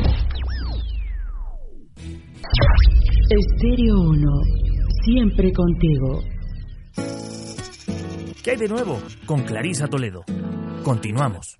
Estéreo 3.29 3.95
1, 4.01 4.41
siempre 5.05 5.53
contigo. 5.53 6.23
¿Qué 8.43 8.51
hay 8.51 8.57
de 8.57 8.67
nuevo? 8.67 8.99
Con 9.27 9.43
Clarisa 9.43 9.87
Toledo. 9.87 10.23
Continuamos. 10.83 11.59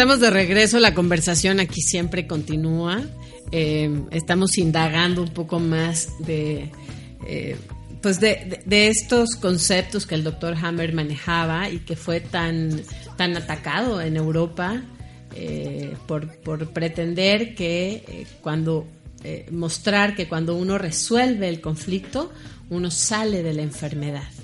Estamos 0.00 0.20
de 0.20 0.30
regreso, 0.30 0.80
la 0.80 0.94
conversación 0.94 1.60
aquí 1.60 1.82
siempre 1.82 2.26
continúa. 2.26 3.02
Eh, 3.52 4.00
estamos 4.12 4.56
indagando 4.56 5.22
un 5.22 5.28
poco 5.28 5.60
más 5.60 6.08
de, 6.20 6.70
eh, 7.26 7.58
pues 8.00 8.18
de, 8.18 8.62
estos 8.66 9.36
conceptos 9.36 10.06
que 10.06 10.14
el 10.14 10.24
doctor 10.24 10.56
Hammer 10.56 10.94
manejaba 10.94 11.68
y 11.68 11.80
que 11.80 11.96
fue 11.96 12.20
tan, 12.20 12.80
tan 13.18 13.36
atacado 13.36 14.00
en 14.00 14.16
Europa 14.16 14.82
eh, 15.36 15.94
por, 16.06 16.34
por, 16.38 16.70
pretender 16.70 17.54
que 17.54 18.26
cuando 18.40 18.88
mostrar 19.50 20.16
que 20.16 20.28
cuando 20.28 20.56
uno 20.56 20.78
resuelve 20.78 21.46
el 21.46 21.60
conflicto, 21.60 22.32
uno 22.70 22.90
sale 22.90 23.42
de 23.42 23.52
la 23.52 23.60
enfermedad. 23.60 24.39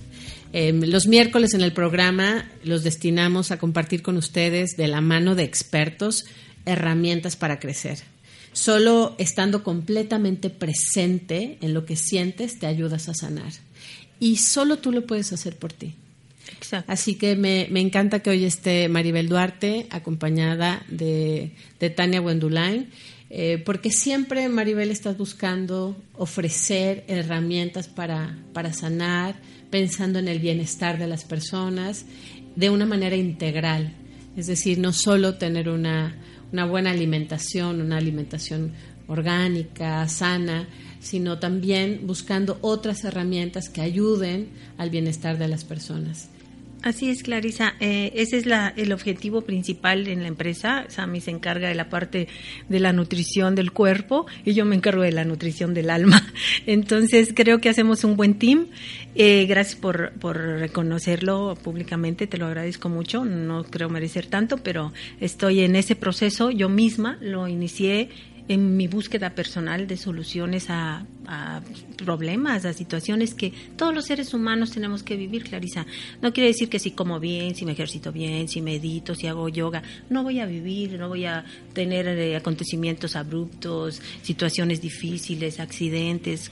Em, 0.59 0.81
los 0.89 1.07
miércoles 1.07 1.53
en 1.53 1.61
el 1.61 1.75
programa 1.75 2.51
los 2.65 2.83
destinamos 2.83 3.51
a 3.51 3.59
compartir 3.59 4.01
con 4.01 4.17
ustedes 4.17 4.71
de 4.79 4.89
la 4.89 5.03
mano 5.03 5.35
de 5.35 5.43
expertos 5.43 6.25
herramientas 6.65 7.37
para 7.37 7.59
crecer. 7.59 7.99
Solo 8.55 9.15
estando 9.19 9.63
completamente 9.63 10.49
presente 10.49 11.59
en 11.61 11.75
lo 11.75 11.85
que 11.85 11.97
sientes 11.97 12.59
te 12.59 12.67
ayudas 12.67 13.11
a 13.11 13.15
sanar. 13.15 13.53
Y 14.19 14.39
solo 14.39 14.79
tú 14.79 14.93
lo 14.93 15.05
puedes 15.05 15.31
hacer 15.35 15.59
por 15.59 15.75
ti. 15.75 15.93
Así 16.87 17.17
que 17.17 17.37
me, 17.37 17.67
encanta 17.81 18.21
que 18.21 18.31
hoy 18.31 18.45
esté 18.45 18.89
Maribel 18.89 19.29
Duarte 19.29 19.87
acompañada 19.91 20.83
de, 20.89 21.53
Tania 21.95 22.21
Wendulain. 22.21 22.91
Eh, 23.29 23.61
porque 23.65 23.91
siempre, 23.91 24.49
Maribel, 24.49 24.91
estás 24.91 25.19
buscando 25.19 25.97
ofrecer 26.15 27.05
herramientas 27.09 27.89
para, 27.89 28.39
para 28.53 28.73
sanar, 28.73 29.35
pensando 29.71 30.19
en 30.19 30.29
el 30.29 30.39
bienestar 30.39 30.99
de 30.99 31.09
las 31.09 31.25
personas 31.25 32.07
de 32.55 32.71
una 32.71 32.87
manera 32.87 33.17
integral. 33.17 33.93
Es 34.37 34.47
decir, 34.47 34.79
no 34.79 34.93
solo 34.93 35.37
tener 35.37 35.69
una, 35.69 36.17
buena 36.69 36.91
alimentación, 36.91 37.81
una 37.81 37.99
alimentación 37.99 38.73
orgánica, 39.07 40.07
sana, 40.09 40.69
sino 41.01 41.39
también 41.39 42.01
buscando 42.07 42.59
otras 42.61 43.05
herramientas 43.05 43.69
que 43.69 43.81
ayuden 43.81 44.49
al 44.77 44.91
bienestar 44.91 45.39
de 45.39 45.49
las 45.49 45.65
personas. 45.65 46.29
Así 46.87 47.11
es, 47.11 47.25
Clarisa. 47.25 47.75
Eh, 47.81 48.13
ese 48.15 48.37
es 48.37 48.47
la, 48.47 48.73
el 48.77 48.93
objetivo 48.93 49.41
principal 49.41 50.07
en 50.07 50.23
la 50.23 50.29
empresa. 50.29 50.85
Sami 50.87 51.21
se 51.21 51.33
encarga 51.33 51.69
de 51.69 51.75
la 51.75 51.89
parte 51.89 52.29
de 52.69 52.79
la 52.79 52.93
nutrición 52.93 53.57
del 53.57 53.73
cuerpo 53.73 54.27
y 54.45 54.55
yo 54.55 54.65
me 54.65 54.77
encargo 54.77 55.03
de 55.03 55.11
la 55.11 55.25
nutrición 55.25 55.75
del 55.75 55.91
alma. 55.91 56.23
Entonces, 56.67 57.33
creo 57.35 57.61
que 57.61 57.71
hacemos 57.71 58.05
un 58.05 58.15
buen 58.15 58.39
team. 58.39 58.69
Eh, 59.17 59.47
gracias 59.47 59.75
por, 59.75 60.13
por 60.21 60.37
reconocerlo 60.37 61.59
públicamente. 61.61 62.29
Te 62.29 62.39
lo 62.39 62.47
agradezco 62.47 62.89
mucho. 62.89 63.25
No 63.25 63.65
creo 63.65 63.89
merecer 63.89 64.27
tanto, 64.27 64.59
pero 64.59 64.93
estoy 65.19 65.63
en 65.63 65.75
ese 65.75 65.97
proceso. 65.97 66.53
Yo 66.53 66.69
misma 66.69 67.19
lo 67.21 67.49
inicié 67.49 68.11
en 68.49 68.77
mi 68.77 68.87
búsqueda 68.87 69.31
personal 69.31 69.87
de 69.87 69.97
soluciones 69.97 70.71
a, 70.71 71.05
problemas, 71.97 72.65
a 72.65 72.73
situaciones 72.73 73.35
que 73.35 73.53
todos 73.77 73.95
los 73.95 74.05
seres 74.05 74.35
humanos 74.35 74.71
tenemos 74.71 75.03
que 75.03 75.17
vivir, 75.17 75.45
Clarisa. 75.45 75.87
No 76.23 76.33
quiere 76.33 76.49
decir 76.49 76.69
que 76.69 76.79
si 76.79 76.93
como 76.93 77.21
bien, 77.21 77.55
si 77.55 77.65
me 77.65 77.73
ejercito 77.73 78.13
bien, 78.13 78.49
si 78.49 78.61
medito, 78.61 79.15
si 79.15 79.27
hago 79.27 79.49
yoga, 79.49 79.83
no 80.11 80.23
voy 80.23 80.41
a 80.41 80.47
vivir, 80.47 80.99
no 80.99 81.09
voy 81.09 81.27
a 81.27 81.45
tener 81.73 82.07
eh, 82.07 82.37
acontecimientos 82.37 83.17
abruptos, 83.17 84.01
situaciones 84.23 84.81
difíciles, 84.81 85.61
accidentes. 85.61 86.49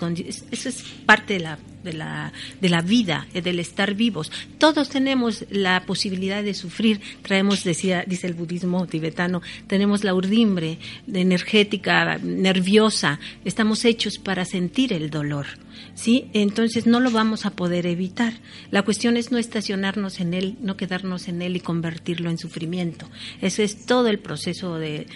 eso 0.51 0.69
es 0.69 0.85
parte 1.07 1.35
de 1.35 1.41
la 1.41 1.59
de 1.85 1.93
la, 1.93 2.33
de 2.61 2.69
la 2.69 2.81
vida, 2.81 3.29
eh, 3.35 3.43
del 3.43 3.61
estar 3.61 3.95
vivos. 3.95 4.33
Todos 4.59 4.89
tenemos 4.89 5.45
la 5.51 5.85
posibilidad 5.87 6.43
de 6.43 6.55
sufrir. 6.55 7.01
Traemos, 7.23 7.63
decía, 7.63 8.05
dice 8.07 8.27
el 8.27 8.35
budismo 8.35 8.87
tibetano, 8.87 9.43
tenemos 9.67 10.03
la 10.03 10.15
urdimbre 10.15 10.79
energética, 11.13 12.19
nerviosa. 12.19 13.21
Estamos 13.45 13.85
hechos 13.85 14.19
para 14.19 14.45
sentir 14.45 14.64
el 14.93 15.11
dolor. 15.11 15.47
¿sí? 15.95 16.29
Entonces 16.33 16.87
no 16.87 17.01
lo 17.01 17.11
vamos 17.11 17.47
a 17.47 17.51
poder 17.51 17.87
evitar. 17.87 18.35
La 18.71 18.83
cuestión 18.83 19.17
es 19.17 19.33
no 19.33 19.39
estacionarnos 19.39 20.21
en 20.21 20.35
él, 20.35 20.57
no 20.61 20.77
quedarnos 20.77 21.29
en 21.29 21.43
él 21.43 21.57
y 21.57 21.61
convertirlo 21.61 22.31
en 22.31 22.39
sufrimiento. 22.39 23.09
Ese 23.41 23.65
es 23.65 23.87
todo 23.87 24.09
el 24.09 24.19
proceso 24.19 24.77
de, 24.77 25.07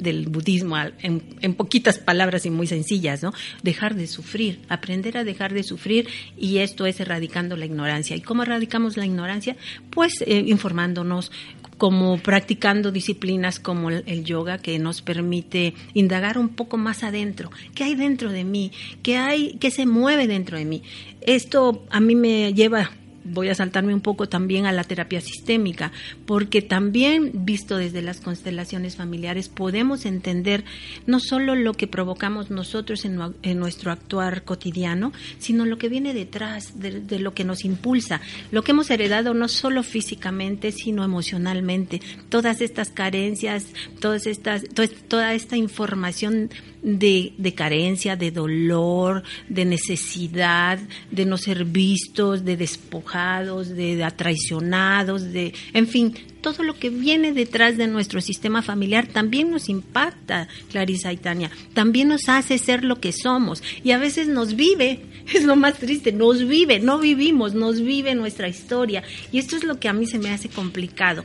del 0.00 0.28
budismo 0.28 0.76
en, 1.02 1.54
poquitas 1.54 1.98
palabras 1.98 2.46
y 2.46 2.50
muy 2.50 2.66
sencillas, 2.66 3.22
¿no? 3.22 3.32
Dejar 3.62 3.94
de 3.94 4.06
sufrir, 4.06 4.60
aprender 4.68 5.16
a 5.18 5.24
dejar 5.24 5.52
de 5.52 5.62
sufrir 5.62 6.08
y 6.36 6.58
esto 6.58 6.86
es 6.86 7.00
erradicando 7.00 7.56
la 7.56 7.66
ignorancia. 7.66 8.16
¿Y 8.16 8.20
cómo 8.20 8.42
erradicamos 8.42 8.96
la 8.96 9.06
ignorancia? 9.06 9.56
Pues 9.90 10.14
eh, 10.22 10.44
informándonos, 10.46 11.30
como 11.80 12.18
practicando 12.18 12.92
disciplinas 12.92 13.58
como 13.58 13.88
el, 13.88 14.22
yoga 14.22 14.58
que 14.58 14.78
nos 14.78 15.00
permite 15.00 15.72
indagar 15.94 16.36
un 16.36 16.50
poco 16.50 16.76
más 16.76 17.02
adentro. 17.02 17.50
¿Qué 17.74 17.84
hay 17.84 17.94
dentro 17.94 18.30
de 18.30 18.44
mí? 18.44 18.70
¿Qué 19.02 19.16
hay? 19.16 19.56
¿Qué 19.58 19.70
se 19.70 19.86
mueve 19.86 20.26
dentro 20.26 20.58
de 20.58 20.66
mí? 20.66 20.82
Esto 21.22 21.86
a 21.88 21.98
mí 22.00 22.14
me 22.14 22.52
lleva 22.52 22.90
voy 23.24 23.48
a 23.48 23.54
saltarme 23.54 23.94
un 23.94 24.00
poco 24.00 24.28
también 24.28 24.66
a 24.66 24.72
la 24.72 24.84
terapia 24.84 25.20
sistémica, 25.20 25.92
porque 26.26 26.62
también 26.62 27.30
visto 27.44 27.76
desde 27.76 28.02
las 28.02 28.20
constelaciones 28.20 28.96
familiares 28.96 29.48
podemos 29.48 30.06
entender 30.06 30.64
no 31.06 31.20
solo 31.20 31.54
lo 31.54 31.74
que 31.74 31.86
provocamos 31.86 32.50
nosotros 32.50 33.04
en, 33.04 33.20
nuestro 33.58 33.92
actuar 33.92 34.44
cotidiano, 34.44 35.12
sino 35.38 35.66
lo 35.66 35.78
que 35.78 35.88
viene 35.88 36.14
detrás 36.14 36.80
de, 36.80 37.18
lo 37.18 37.34
que 37.34 37.44
nos 37.44 37.64
impulsa, 37.64 38.20
lo 38.50 38.62
que 38.62 38.72
hemos 38.72 38.90
heredado 38.90 39.34
no 39.34 39.48
solo 39.48 39.82
físicamente, 39.82 40.72
sino 40.72 41.04
emocionalmente, 41.04 42.00
todas 42.28 42.60
estas 42.60 42.90
carencias, 42.90 43.66
todas 44.00 44.26
estas, 44.26 44.64
toda 45.08 45.34
esta 45.34 45.56
información 45.56 46.50
de, 46.82 47.32
de, 47.36 47.54
carencia, 47.54 48.16
de 48.16 48.30
dolor, 48.30 49.22
de 49.48 49.64
necesidad, 49.64 50.78
de 51.10 51.24
no 51.24 51.36
ser 51.36 51.64
vistos, 51.64 52.44
de 52.44 52.56
despojados, 52.56 53.68
de, 53.68 53.96
de 53.96 54.10
traicionados, 54.10 55.32
de, 55.32 55.52
en 55.72 55.86
fin, 55.86 56.14
todo 56.40 56.62
lo 56.62 56.78
que 56.78 56.90
viene 56.90 57.32
detrás 57.32 57.76
de 57.76 57.86
nuestro 57.86 58.20
sistema 58.20 58.62
familiar 58.62 59.06
también 59.06 59.50
nos 59.50 59.68
impacta, 59.68 60.48
Clarisa 60.70 61.12
y 61.12 61.16
Tania, 61.16 61.50
también 61.74 62.08
nos 62.08 62.28
hace 62.28 62.58
ser 62.58 62.84
lo 62.84 63.00
que 63.00 63.12
somos. 63.12 63.62
Y 63.84 63.92
a 63.92 63.98
veces 63.98 64.28
nos 64.28 64.56
vive, 64.56 65.00
es 65.34 65.44
lo 65.44 65.56
más 65.56 65.78
triste, 65.78 66.12
nos 66.12 66.46
vive, 66.46 66.80
no 66.80 66.98
vivimos, 66.98 67.54
nos 67.54 67.80
vive 67.80 68.14
nuestra 68.14 68.48
historia. 68.48 69.02
Y 69.32 69.38
esto 69.38 69.56
es 69.56 69.64
lo 69.64 69.78
que 69.78 69.88
a 69.88 69.92
mí 69.92 70.06
se 70.06 70.18
me 70.18 70.30
hace 70.30 70.48
complicado 70.48 71.24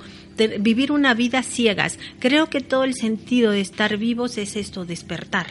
vivir 0.59 0.91
una 0.91 1.13
vida 1.13 1.43
ciegas. 1.43 1.99
Creo 2.19 2.49
que 2.49 2.61
todo 2.61 2.83
el 2.83 2.93
sentido 2.93 3.51
de 3.51 3.61
estar 3.61 3.97
vivos 3.97 4.37
es 4.37 4.55
esto, 4.55 4.85
despertar. 4.85 5.47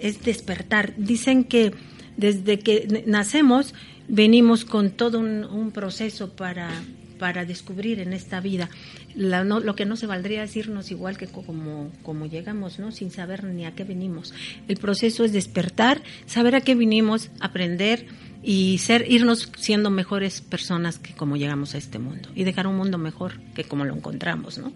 Es 0.00 0.22
despertar. 0.22 0.94
Dicen 0.96 1.44
que 1.44 1.72
desde 2.16 2.58
que 2.58 3.04
nacemos 3.06 3.74
venimos 4.08 4.64
con 4.64 4.90
todo 4.90 5.18
un, 5.18 5.70
proceso 5.72 6.30
para, 6.34 6.70
para 7.18 7.44
descubrir 7.44 7.98
en 8.00 8.12
esta 8.12 8.40
vida. 8.40 8.70
lo 9.14 9.74
que 9.74 9.84
no 9.84 9.96
se 9.96 10.06
valdría 10.06 10.44
es 10.44 10.56
irnos 10.56 10.90
igual 10.90 11.18
que 11.18 11.26
como, 11.26 11.90
como 12.02 12.26
llegamos, 12.26 12.78
¿no? 12.78 12.92
Sin 12.92 13.10
saber 13.10 13.44
ni 13.44 13.64
a 13.64 13.74
qué 13.74 13.84
venimos. 13.84 14.32
El 14.68 14.76
proceso 14.76 15.24
es 15.24 15.32
despertar, 15.32 16.02
saber 16.26 16.54
a 16.54 16.60
qué 16.60 16.74
vinimos, 16.74 17.30
aprender, 17.40 18.06
y 18.42 18.78
ser 18.78 19.10
irnos 19.10 19.50
siendo 19.56 19.90
mejores 19.90 20.40
personas 20.40 20.98
que 20.98 21.14
como 21.14 21.36
llegamos 21.36 21.74
a 21.74 21.78
este 21.78 21.98
mundo 21.98 22.28
y 22.34 22.44
dejar 22.44 22.66
un 22.66 22.76
mundo 22.76 22.98
mejor 22.98 23.40
que 23.54 23.64
como 23.64 23.84
lo 23.84 23.94
encontramos, 23.94 24.58
¿no? 24.58 24.72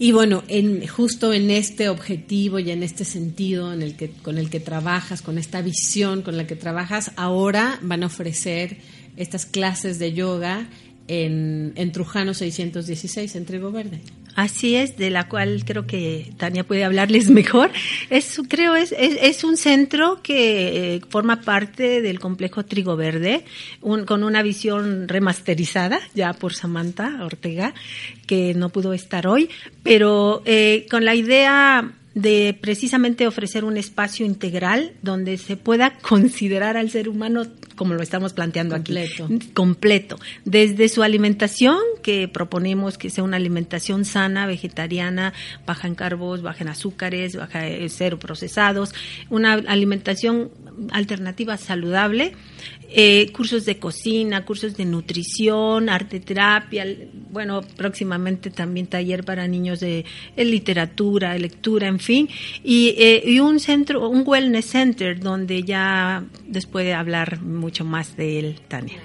Y 0.00 0.12
bueno, 0.12 0.44
en, 0.46 0.86
justo 0.86 1.32
en 1.32 1.50
este 1.50 1.88
objetivo 1.88 2.60
y 2.60 2.70
en 2.70 2.84
este 2.84 3.04
sentido 3.04 3.72
en 3.72 3.82
el 3.82 3.96
que, 3.96 4.10
con 4.10 4.38
el 4.38 4.48
que 4.48 4.60
trabajas, 4.60 5.22
con 5.22 5.38
esta 5.38 5.60
visión 5.60 6.22
con 6.22 6.36
la 6.36 6.46
que 6.46 6.54
trabajas, 6.54 7.10
ahora 7.16 7.80
van 7.82 8.04
a 8.04 8.06
ofrecer 8.06 8.76
estas 9.16 9.44
clases 9.44 9.98
de 9.98 10.12
yoga 10.12 10.68
en, 11.08 11.72
en 11.74 11.90
Trujano 11.90 12.32
616, 12.32 13.34
en 13.34 13.44
Trigo 13.44 13.72
Verde. 13.72 14.00
Así 14.34 14.76
es, 14.76 14.96
de 14.96 15.10
la 15.10 15.28
cual 15.28 15.64
creo 15.64 15.86
que 15.86 16.32
Tania 16.36 16.64
puede 16.64 16.84
hablarles 16.84 17.28
mejor. 17.30 17.70
Es, 18.10 18.40
creo, 18.48 18.76
es, 18.76 18.92
es, 18.92 19.44
un 19.44 19.56
centro 19.56 20.20
que 20.22 20.96
eh, 20.96 21.00
forma 21.08 21.40
parte 21.40 22.02
del 22.02 22.20
complejo 22.20 22.64
Trigo 22.64 22.96
Verde, 22.96 23.44
con 23.80 24.24
una 24.24 24.42
visión 24.42 25.08
remasterizada 25.08 26.00
ya 26.14 26.32
por 26.32 26.54
Samantha 26.54 27.24
Ortega, 27.24 27.74
que 28.26 28.54
no 28.54 28.68
pudo 28.68 28.92
estar 28.92 29.26
hoy, 29.26 29.50
pero 29.82 30.42
eh, 30.44 30.86
con 30.90 31.04
la 31.04 31.14
idea 31.14 31.92
de 32.20 32.58
precisamente 32.60 33.28
ofrecer 33.28 33.64
un 33.64 33.76
espacio 33.76 34.26
integral 34.26 34.92
donde 35.02 35.38
se 35.38 35.56
pueda 35.56 35.98
considerar 36.02 36.76
al 36.76 36.90
ser 36.90 37.08
humano 37.08 37.46
como 37.76 37.94
lo 37.94 38.02
estamos 38.02 38.32
planteando 38.32 38.74
aquí, 38.74 38.92
completo, 39.54 40.18
desde 40.44 40.88
su 40.88 41.04
alimentación, 41.04 41.78
que 42.02 42.26
proponemos 42.26 42.98
que 42.98 43.08
sea 43.08 43.22
una 43.22 43.36
alimentación 43.36 44.04
sana, 44.04 44.48
vegetariana, 44.48 45.32
baja 45.64 45.86
en 45.86 45.94
carbos, 45.94 46.42
baja 46.42 46.64
en 46.64 46.70
azúcares, 46.70 47.36
baja 47.36 47.68
en 47.68 47.88
cero 47.88 48.18
procesados, 48.18 48.94
una 49.30 49.52
alimentación 49.52 50.50
alternativa 50.90 51.56
saludable, 51.56 52.32
eh, 52.90 53.30
cursos 53.32 53.64
de 53.64 53.78
cocina, 53.78 54.44
cursos 54.44 54.76
de 54.76 54.84
nutrición, 54.84 55.88
arte 55.88 56.20
terapia, 56.20 56.86
bueno, 57.30 57.60
próximamente 57.76 58.50
también 58.50 58.86
taller 58.86 59.24
para 59.24 59.46
niños 59.46 59.80
de, 59.80 60.04
literatura, 60.36 61.36
lectura, 61.36 61.88
en 61.88 61.98
fin, 61.98 62.28
y, 62.64 62.94
eh, 62.98 63.22
y, 63.24 63.40
un 63.40 63.60
centro, 63.60 64.08
un 64.08 64.22
wellness 64.26 64.66
center 64.66 65.20
donde 65.20 65.62
ya 65.62 66.24
después 66.46 66.86
de 66.86 66.94
hablar 66.94 67.42
mucho 67.42 67.84
más 67.84 68.16
de 68.16 68.38
él, 68.38 68.60
Tania. 68.68 68.98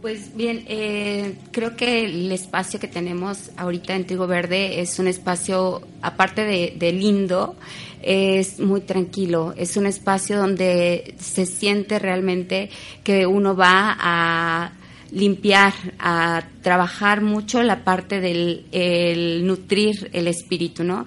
Pues 0.00 0.34
bien, 0.34 0.64
eh, 0.66 1.36
creo 1.52 1.76
que 1.76 2.06
el 2.06 2.32
espacio 2.32 2.80
que 2.80 2.88
tenemos 2.88 3.50
ahorita 3.58 3.94
en 3.94 4.06
Trigo 4.06 4.26
Verde 4.26 4.80
es 4.80 4.98
un 4.98 5.06
espacio, 5.06 5.82
aparte 6.00 6.42
de, 6.44 6.74
de 6.78 6.92
lindo, 6.92 7.54
es 8.00 8.58
muy 8.60 8.80
tranquilo, 8.80 9.52
es 9.58 9.76
un 9.76 9.84
espacio 9.84 10.38
donde 10.38 11.14
se 11.18 11.44
siente 11.44 11.98
realmente 11.98 12.70
que 13.04 13.26
uno 13.26 13.54
va 13.54 13.94
a 14.00 14.72
limpiar, 15.12 15.72
a 15.98 16.44
trabajar 16.62 17.20
mucho 17.20 17.62
la 17.62 17.84
parte 17.84 18.20
del 18.20 18.66
el 18.72 19.46
nutrir 19.46 20.10
el 20.12 20.28
espíritu, 20.28 20.84
¿no? 20.84 21.04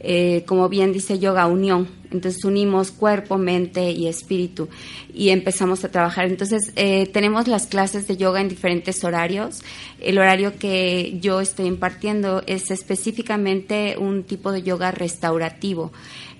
Eh, 0.00 0.44
como 0.46 0.68
bien 0.68 0.92
dice 0.92 1.18
yoga, 1.18 1.46
unión. 1.46 1.88
Entonces 2.12 2.44
unimos 2.44 2.92
cuerpo, 2.92 3.38
mente 3.38 3.90
y 3.90 4.06
espíritu 4.06 4.68
y 5.12 5.30
empezamos 5.30 5.84
a 5.84 5.90
trabajar. 5.90 6.26
Entonces 6.26 6.72
eh, 6.76 7.06
tenemos 7.12 7.48
las 7.48 7.66
clases 7.66 8.06
de 8.06 8.16
yoga 8.16 8.40
en 8.40 8.48
diferentes 8.48 9.02
horarios. 9.02 9.62
El 9.98 10.18
horario 10.18 10.56
que 10.58 11.18
yo 11.20 11.40
estoy 11.40 11.66
impartiendo 11.66 12.44
es 12.46 12.70
específicamente 12.70 13.96
un 13.98 14.22
tipo 14.22 14.52
de 14.52 14.62
yoga 14.62 14.92
restaurativo. 14.92 15.90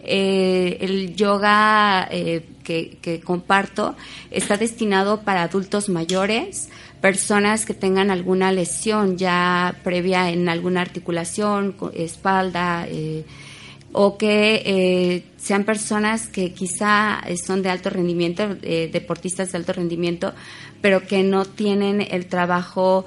Eh, 0.04 0.78
el 0.82 1.16
yoga 1.16 2.08
que 2.08 3.20
comparto 3.24 3.96
está 4.30 4.56
destinado 4.56 5.22
para 5.22 5.42
adultos 5.42 5.88
mayores, 5.88 6.68
personas 7.06 7.64
que 7.64 7.72
tengan 7.72 8.10
alguna 8.10 8.50
lesión 8.50 9.16
ya 9.16 9.76
previa 9.84 10.28
en 10.28 10.48
alguna 10.48 10.80
articulación, 10.80 11.76
espalda, 11.94 12.84
eh, 12.88 13.24
o 13.92 14.18
que 14.18 14.60
eh, 14.66 15.22
sean 15.36 15.62
personas 15.62 16.26
que 16.26 16.52
quizá 16.52 17.20
son 17.40 17.62
de 17.62 17.70
alto 17.70 17.90
rendimiento, 17.90 18.56
eh, 18.60 18.90
deportistas 18.92 19.52
de 19.52 19.58
alto 19.58 19.72
rendimiento, 19.72 20.34
pero 20.80 21.06
que 21.06 21.22
no 21.22 21.44
tienen 21.44 22.04
el 22.10 22.26
trabajo 22.26 23.04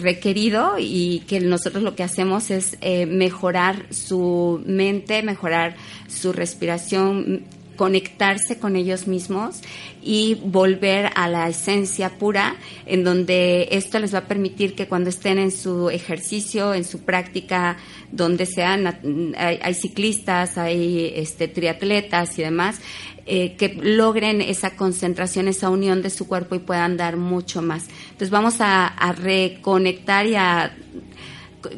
requerido 0.00 0.76
y 0.78 1.22
que 1.28 1.38
nosotros 1.40 1.82
lo 1.82 1.94
que 1.94 2.04
hacemos 2.04 2.50
es 2.50 2.78
mejorar 3.06 3.84
su 3.90 4.62
mente, 4.64 5.22
mejorar 5.22 5.76
su 6.08 6.32
respiración, 6.32 7.44
conectarse 7.76 8.58
con 8.58 8.74
ellos 8.76 9.06
mismos 9.06 9.60
y 10.02 10.34
volver 10.34 11.10
a 11.14 11.28
la 11.28 11.48
esencia 11.48 12.10
pura, 12.10 12.56
en 12.86 13.04
donde 13.04 13.68
esto 13.72 13.98
les 13.98 14.14
va 14.14 14.20
a 14.20 14.28
permitir 14.28 14.74
que 14.74 14.86
cuando 14.86 15.10
estén 15.10 15.38
en 15.38 15.50
su 15.50 15.90
ejercicio, 15.90 16.74
en 16.74 16.84
su 16.84 17.00
práctica, 17.00 17.76
donde 18.10 18.46
sean, 18.46 19.34
hay, 19.36 19.74
ciclistas, 19.74 20.58
hay 20.58 21.12
este, 21.14 21.48
triatletas 21.48 22.38
y 22.38 22.42
demás, 22.42 22.80
eh, 23.26 23.56
que 23.56 23.74
logren 23.74 24.40
esa 24.40 24.76
concentración, 24.76 25.48
esa 25.48 25.68
unión 25.70 26.00
de 26.02 26.10
su 26.10 26.28
cuerpo 26.28 26.54
y 26.54 26.60
puedan 26.60 26.96
dar 26.96 27.16
mucho 27.16 27.60
más. 27.60 27.88
Entonces 28.04 28.30
vamos 28.30 28.60
a, 28.60 28.86
a 28.86 29.12
reconectar 29.12 30.26
y 30.26 30.36
a 30.36 30.76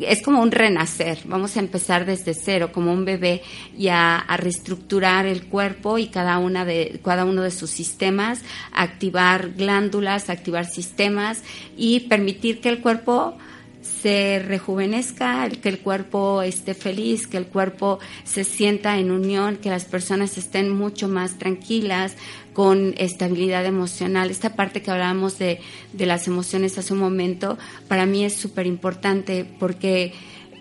es 0.01 0.23
como 0.23 0.43
un 0.43 0.51
renacer, 0.51 1.19
vamos 1.25 1.57
a 1.57 1.61
empezar 1.61 2.05
desde 2.05 2.35
cero, 2.35 2.71
como 2.73 2.93
un 2.93 3.05
bebé, 3.05 3.43
y 3.77 3.88
a, 3.88 4.25
reestructurar 4.37 5.27
el 5.27 5.47
cuerpo 5.47 5.99
y 5.99 6.09
cada, 6.09 6.38
una 6.38 6.64
de, 6.64 7.01
cada 7.05 7.25
uno 7.25 7.43
de 7.43 7.51
sus 7.51 7.71
sistemas, 7.71 8.41
activar 8.73 9.53
glándulas, 9.55 10.31
activar 10.31 10.67
sistemas 10.67 11.43
y 11.77 12.01
permitir 12.01 12.61
que 12.61 12.69
el 12.69 12.81
cuerpo 12.81 13.37
se 13.83 14.43
rejuvenezca, 14.45 15.49
que 15.49 15.69
el 15.69 15.81
cuerpo 15.81 16.43
esté 16.43 16.75
feliz, 16.75 17.27
que 17.27 17.37
el 17.37 17.47
cuerpo 17.47 17.99
se 18.25 18.45
sienta 18.45 18.99
en 18.99 19.11
unión, 19.11 19.57
que 19.57 19.71
las 19.71 19.85
personas 19.85 20.37
estén 20.38 20.71
mucho 20.71 21.09
más 21.09 21.38
tranquilas, 21.38 22.17
con 22.59 22.94
estabilidad 22.99 23.64
emocional. 23.66 24.33
Esta 24.33 24.57
parte 24.57 24.83
que 24.83 24.90
hablábamos 24.90 25.38
de, 25.38 25.61
de 25.92 26.07
las 26.07 26.27
emociones 26.27 26.77
hace 26.77 26.92
un 26.92 26.99
momento, 26.99 27.57
para 27.87 28.05
mí 28.05 28.25
es 28.25 28.35
súper 28.35 28.66
importante 28.66 29.47
porque 29.61 30.12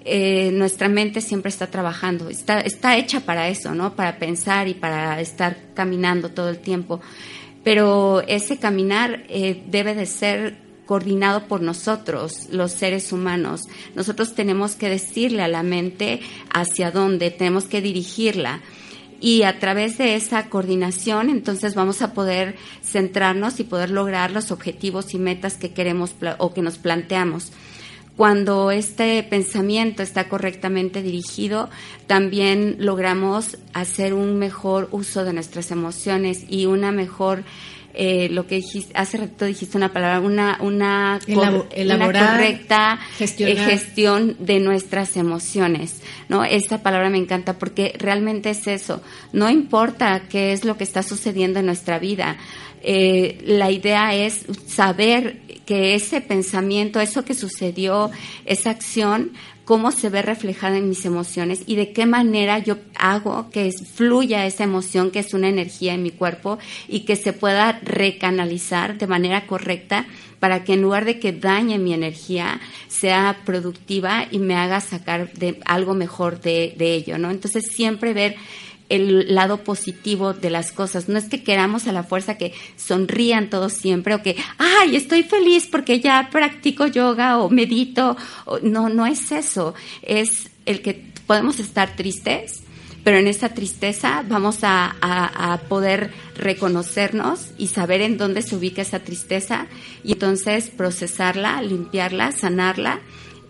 eh, 0.06 0.52
nuestra 0.54 0.90
mente 0.90 1.22
siempre 1.22 1.50
está 1.50 1.72
trabajando, 1.72 2.30
está, 2.30 2.60
está 2.60 2.98
hecha 2.98 3.22
para 3.22 3.50
eso, 3.50 3.74
¿no? 3.74 3.96
Para 3.96 4.20
pensar 4.20 4.68
y 4.68 4.76
para 4.76 5.20
estar 5.22 5.58
caminando 5.74 6.30
todo 6.30 6.50
el 6.50 6.60
tiempo. 6.60 7.02
Pero 7.64 8.22
ese 8.28 8.58
caminar 8.58 9.24
eh, 9.28 9.64
debe 9.66 9.96
de 9.96 10.06
ser 10.06 10.56
coordinado 10.86 11.48
por 11.48 11.64
nosotros, 11.64 12.48
los 12.52 12.74
seres 12.74 13.12
humanos. 13.12 13.64
Nosotros 13.96 14.36
tenemos 14.36 14.76
que 14.76 14.88
decirle 14.88 15.42
a 15.42 15.48
la 15.48 15.64
mente 15.64 16.20
hacia 16.54 16.92
dónde, 16.92 17.32
tenemos 17.32 17.66
que 17.66 17.82
dirigirla 17.82 18.62
y 19.20 19.44
a 19.44 19.60
través 19.60 19.98
de 19.98 20.16
esa 20.16 20.50
coordinación 20.50 21.30
entonces 21.30 21.76
vamos 21.76 22.02
a 22.02 22.14
poder 22.14 22.56
centrarnos 22.84 23.60
y 23.60 23.64
poder 23.64 23.90
lograr 23.90 24.32
los 24.32 24.52
objetivos 24.52 25.14
y 25.14 25.18
metas 25.18 25.58
que 25.58 25.74
queremos 25.74 26.16
o 26.38 26.54
que 26.54 26.62
nos 26.62 26.78
planteamos. 26.78 27.52
Cuando 28.18 28.72
este 28.72 29.22
pensamiento 29.22 30.02
está 30.02 30.28
correctamente 30.28 31.04
dirigido, 31.04 31.70
también 32.08 32.78
logramos 32.80 33.60
hacer 33.74 34.16
un 34.16 34.40
mejor 34.40 34.88
uso 34.90 35.24
de 35.24 35.34
nuestras 35.34 35.70
emociones 35.70 36.44
y 36.50 36.66
una 36.66 36.92
mejor 36.92 37.44
eh, 37.94 38.30
lo 38.30 38.46
que 38.46 38.56
dijiste, 38.56 38.94
hace 38.96 39.18
rato 39.18 39.46
dijiste 39.46 39.78
una 39.78 39.92
palabra, 39.92 40.20
una, 40.20 40.58
una, 40.62 41.20
correcta 41.26 43.00
eh, 43.20 43.56
gestión 43.56 44.36
de 44.40 44.60
nuestras 44.60 45.18
emociones, 45.18 46.02
¿no? 46.30 46.44
Esta 46.44 46.84
palabra 46.84 47.10
me 47.10 47.18
encanta 47.18 47.58
porque 47.58 47.94
realmente 47.98 48.52
es 48.52 48.68
eso. 48.68 49.02
No 49.34 49.50
importa 49.50 50.24
qué 50.30 50.54
es 50.54 50.64
lo 50.64 50.78
que 50.78 50.84
está 50.84 51.02
sucediendo 51.02 51.60
en 51.60 51.66
nuestra 51.66 51.98
vida. 51.98 52.38
Eh, 52.84 53.42
la 53.46 53.72
idea 53.72 54.14
es 54.14 54.46
saber 54.68 55.40
que 55.66 55.96
ese 55.96 56.22
pensamiento, 56.22 57.00
eso 57.00 57.26
que 57.26 57.34
sucedió, 57.34 58.12
esa 58.46 58.70
acción, 58.70 59.34
cómo 59.68 59.92
se 59.92 60.10
ve 60.10 60.22
reflejada 60.22 60.78
en 60.78 60.88
mis 60.88 61.04
emociones 61.04 61.64
y 61.68 61.76
de 61.76 61.92
qué 61.92 62.06
manera 62.06 62.58
yo 62.58 62.78
hago 62.98 63.50
que 63.50 63.70
fluya 63.74 64.46
esa 64.46 64.64
emoción 64.64 65.12
que 65.12 65.20
es 65.20 65.34
una 65.34 65.50
energía 65.50 65.94
en 65.94 66.04
mi 66.04 66.12
cuerpo 66.12 66.58
y 66.88 67.02
que 67.02 67.18
se 67.18 67.34
pueda 67.34 67.78
recanalizar 67.84 68.98
de 68.98 69.08
manera 69.08 69.46
correcta 69.46 70.06
para 70.40 70.64
que 70.64 70.76
en 70.76 70.82
lugar 70.82 71.04
de 71.04 71.20
que 71.20 71.34
dañe 71.34 71.80
mi 71.80 71.94
energía 71.94 72.62
sea 72.88 73.42
productiva 73.44 74.26
y 74.32 74.40
me 74.40 74.56
haga 74.56 74.80
sacar 74.80 75.34
de 75.34 75.60
algo 75.66 75.94
mejor 75.96 76.40
de, 76.40 76.74
de 76.78 76.94
ello, 76.94 77.18
¿no? 77.18 77.30
Entonces 77.30 77.66
siempre 77.70 78.14
ver 78.14 78.38
el 78.90 79.36
lado 79.36 79.64
positivo 79.64 80.34
de 80.34 80.50
las 80.50 80.72
cosas. 80.72 81.10
No 81.10 81.18
es 81.18 81.26
que 81.26 81.44
queramos 81.44 81.88
a 81.88 81.92
la 81.92 82.04
fuerza 82.04 82.38
que 82.38 82.54
sonrían 82.76 83.50
todos 83.50 83.74
siempre 83.74 84.16
o 84.16 84.22
que, 84.22 84.36
ay, 84.58 84.96
estoy 84.96 85.24
feliz 85.24 85.68
porque 85.70 86.00
ya 86.00 86.30
practico 86.32 86.88
yoga 86.88 87.40
o 87.40 87.50
medito. 87.50 88.18
No, 88.62 88.90
no 88.90 89.06
es 89.06 89.32
eso. 89.32 89.74
Es 90.02 90.50
el 90.66 90.82
que 90.82 91.06
podemos 91.26 91.60
estar 91.60 91.96
tristes, 91.96 92.62
pero 93.04 93.18
en 93.18 93.28
esa 93.28 93.50
tristeza 93.50 94.24
vamos 94.28 94.60
a, 94.64 94.96
a, 95.02 95.58
poder 95.70 96.12
reconocernos 96.36 97.52
y 97.58 97.68
saber 97.68 98.02
en 98.02 98.18
dónde 98.18 98.42
se 98.42 98.56
ubica 98.56 98.82
esa 98.82 99.00
tristeza 99.00 99.68
y 100.04 100.14
entonces 100.14 100.70
procesarla, 100.70 101.62
limpiarla, 101.62 102.32
sanarla 102.32 103.00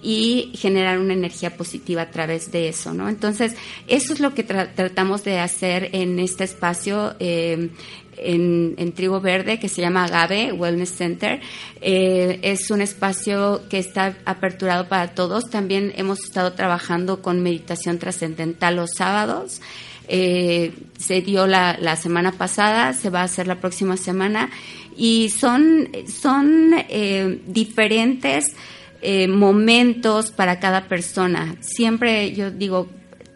y 0.08 0.54
generar 0.56 1.00
una 1.00 1.12
energía 1.12 1.58
positiva 1.58 2.04
a 2.04 2.12
través 2.12 2.50
de 2.50 2.70
eso, 2.70 2.94
¿no? 2.94 3.10
Entonces, 3.10 3.58
eso 3.90 4.14
es 4.14 4.22
lo 4.22 4.34
que 4.34 4.44
tratamos 4.44 5.26
de 5.26 5.40
hacer 5.40 5.90
en 5.92 6.18
este 6.20 6.46
espacio. 6.46 7.14
Eh, 7.20 7.72
en, 8.16 8.94
Trigo 8.94 9.20
Verde 9.20 9.60
que 9.60 9.68
se 9.68 9.82
llama 9.82 10.06
Agave 10.06 10.54
Wellness 10.54 10.96
Center. 10.96 11.42
Eh, 11.82 12.40
es 12.42 12.72
un 12.72 12.82
espacio 12.82 13.64
que 13.70 13.80
está 13.80 14.16
aperturado 14.24 14.88
para 14.88 15.10
todos. 15.10 15.50
También 15.50 15.92
hemos 15.98 16.24
estado 16.24 16.54
trabajando 16.54 17.22
con 17.22 17.44
meditación 17.44 18.00
trascendental 18.00 18.78
los 18.78 18.92
sábados. 18.96 19.62
Eh, 20.08 20.72
se 20.98 21.22
dio 21.22 21.48
la, 21.48 21.78
la, 21.82 21.98
semana 21.98 22.32
pasada, 22.32 22.94
se 22.94 23.10
va 23.10 23.22
a 23.22 23.24
hacer 23.24 23.46
la 23.46 23.60
próxima 23.60 23.98
semana 23.98 24.50
y 24.96 25.30
son, 25.32 25.90
son 26.08 26.72
diferentes 27.46 28.56
eh, 29.02 29.28
momentos 29.28 30.32
para 30.32 30.60
cada 30.60 30.88
persona. 30.88 31.56
Siempre 31.60 32.34
yo 32.34 32.52
digo, 32.52 32.90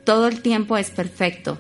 todo 0.03 0.27
el 0.27 0.41
tiempo 0.41 0.77
es 0.77 0.89
perfecto. 0.89 1.59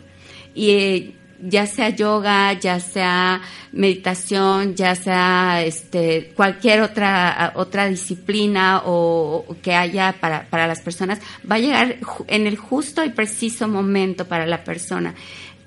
Y 0.53 0.69
eh, 0.71 1.15
ya 1.43 1.65
sea 1.65 1.89
yoga, 1.89 2.53
ya 2.53 2.79
sea 2.79 3.41
meditación, 3.71 4.75
ya 4.75 4.95
sea 4.95 5.63
este, 5.63 6.31
cualquier 6.35 6.81
otra, 6.81 7.53
otra 7.55 7.87
disciplina 7.87 8.83
o, 8.85 9.45
que 9.61 9.73
haya 9.73 10.15
para, 10.19 10.45
para, 10.49 10.67
las 10.67 10.81
personas, 10.81 11.19
va 11.49 11.55
a 11.55 11.59
llegar 11.59 11.97
en 12.27 12.47
el 12.47 12.57
justo 12.57 13.03
y 13.03 13.09
preciso 13.09 13.67
momento 13.67 14.27
para 14.27 14.45
la 14.45 14.63
persona. 14.63 15.15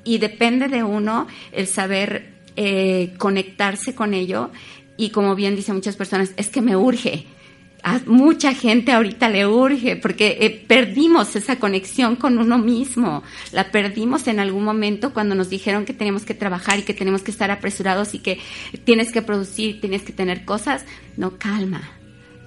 Y 0.04 0.18
depende 0.18 0.68
de 0.68 0.82
uno 0.82 1.26
el 1.52 1.66
saber 1.66 2.34
eh, 2.56 3.14
conectarse 3.18 3.94
con 3.94 4.14
ello. 4.14 4.50
Y 4.96 5.10
como 5.10 5.34
bien 5.34 5.56
dicen 5.56 5.74
muchas 5.74 5.96
personas, 5.96 6.32
es 6.36 6.50
que 6.50 6.60
me 6.60 6.76
urge 6.76 7.26
mucha 8.06 8.54
gente 8.54 8.92
ahorita 8.92 9.28
le 9.28 9.46
urge 9.46 9.96
porque 9.96 10.38
eh, 10.40 10.64
perdimos 10.66 11.36
esa 11.36 11.56
conexión 11.56 12.16
con 12.16 12.38
uno 12.38 12.58
mismo, 12.58 13.22
la 13.52 13.70
perdimos 13.70 14.26
en 14.26 14.40
algún 14.40 14.64
momento 14.64 15.12
cuando 15.12 15.34
nos 15.34 15.50
dijeron 15.50 15.84
que 15.84 15.92
teníamos 15.92 16.24
que 16.24 16.34
trabajar 16.34 16.78
y 16.78 16.82
que 16.82 16.94
tenemos 16.94 17.22
que 17.22 17.30
estar 17.30 17.50
apresurados 17.50 18.14
y 18.14 18.18
que 18.18 18.38
tienes 18.84 19.12
que 19.12 19.22
producir, 19.22 19.80
tienes 19.80 20.02
que 20.02 20.12
tener 20.12 20.44
cosas. 20.44 20.84
No, 21.16 21.38
calma. 21.38 21.82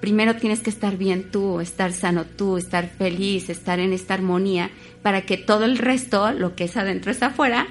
Primero 0.00 0.36
tienes 0.36 0.60
que 0.60 0.70
estar 0.70 0.96
bien 0.96 1.30
tú, 1.30 1.60
estar 1.60 1.92
sano 1.92 2.24
tú, 2.24 2.56
estar 2.56 2.88
feliz, 2.88 3.48
estar 3.48 3.80
en 3.80 3.92
esta 3.92 4.14
armonía 4.14 4.70
para 5.02 5.22
que 5.22 5.36
todo 5.36 5.64
el 5.64 5.78
resto, 5.78 6.32
lo 6.32 6.54
que 6.54 6.64
es 6.64 6.76
adentro 6.76 7.10
es 7.10 7.22
afuera, 7.22 7.66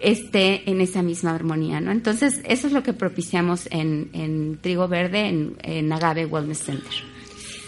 esté 0.00 0.68
en 0.70 0.80
esa 0.80 1.02
misma 1.02 1.34
armonía, 1.34 1.80
¿no? 1.80 1.90
Entonces, 1.90 2.40
eso 2.44 2.66
es 2.66 2.72
lo 2.72 2.82
que 2.82 2.92
propiciamos 2.92 3.68
en, 3.70 4.10
en 4.12 4.58
Trigo 4.60 4.88
Verde, 4.88 5.28
en, 5.28 5.56
en 5.62 5.92
Agave 5.92 6.26
Wellness 6.26 6.58
Center. 6.58 6.92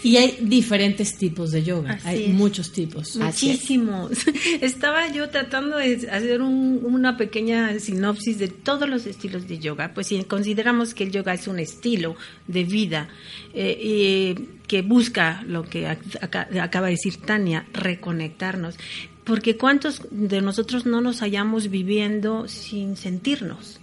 Y 0.03 0.17
hay 0.17 0.37
diferentes 0.41 1.15
tipos 1.15 1.51
de 1.51 1.63
yoga, 1.63 1.99
hay 2.03 2.29
muchos 2.29 2.71
tipos. 2.71 3.15
Muchísimos. 3.17 4.11
Estaba 4.61 5.11
yo 5.11 5.29
tratando 5.29 5.77
de 5.77 6.07
hacer 6.11 6.41
una 6.41 7.17
pequeña 7.17 7.77
sinopsis 7.79 8.39
de 8.39 8.47
todos 8.47 8.89
los 8.89 9.05
estilos 9.05 9.47
de 9.47 9.59
yoga, 9.59 9.93
pues 9.93 10.07
si 10.07 10.23
consideramos 10.23 10.95
que 10.95 11.03
el 11.03 11.11
yoga 11.11 11.35
es 11.35 11.47
un 11.47 11.59
estilo 11.59 12.15
de 12.47 12.63
vida 12.63 13.09
eh, 13.53 14.35
que 14.67 14.81
busca 14.81 15.43
lo 15.47 15.69
que 15.69 15.87
acaba 15.87 16.87
de 16.87 16.93
decir 16.93 17.17
Tania, 17.17 17.67
reconectarnos, 17.71 18.77
porque 19.23 19.57
cuántos 19.57 20.01
de 20.09 20.41
nosotros 20.41 20.85
no 20.85 21.01
nos 21.01 21.21
hayamos 21.21 21.69
viviendo 21.69 22.47
sin 22.47 22.97
sentirnos. 22.97 23.79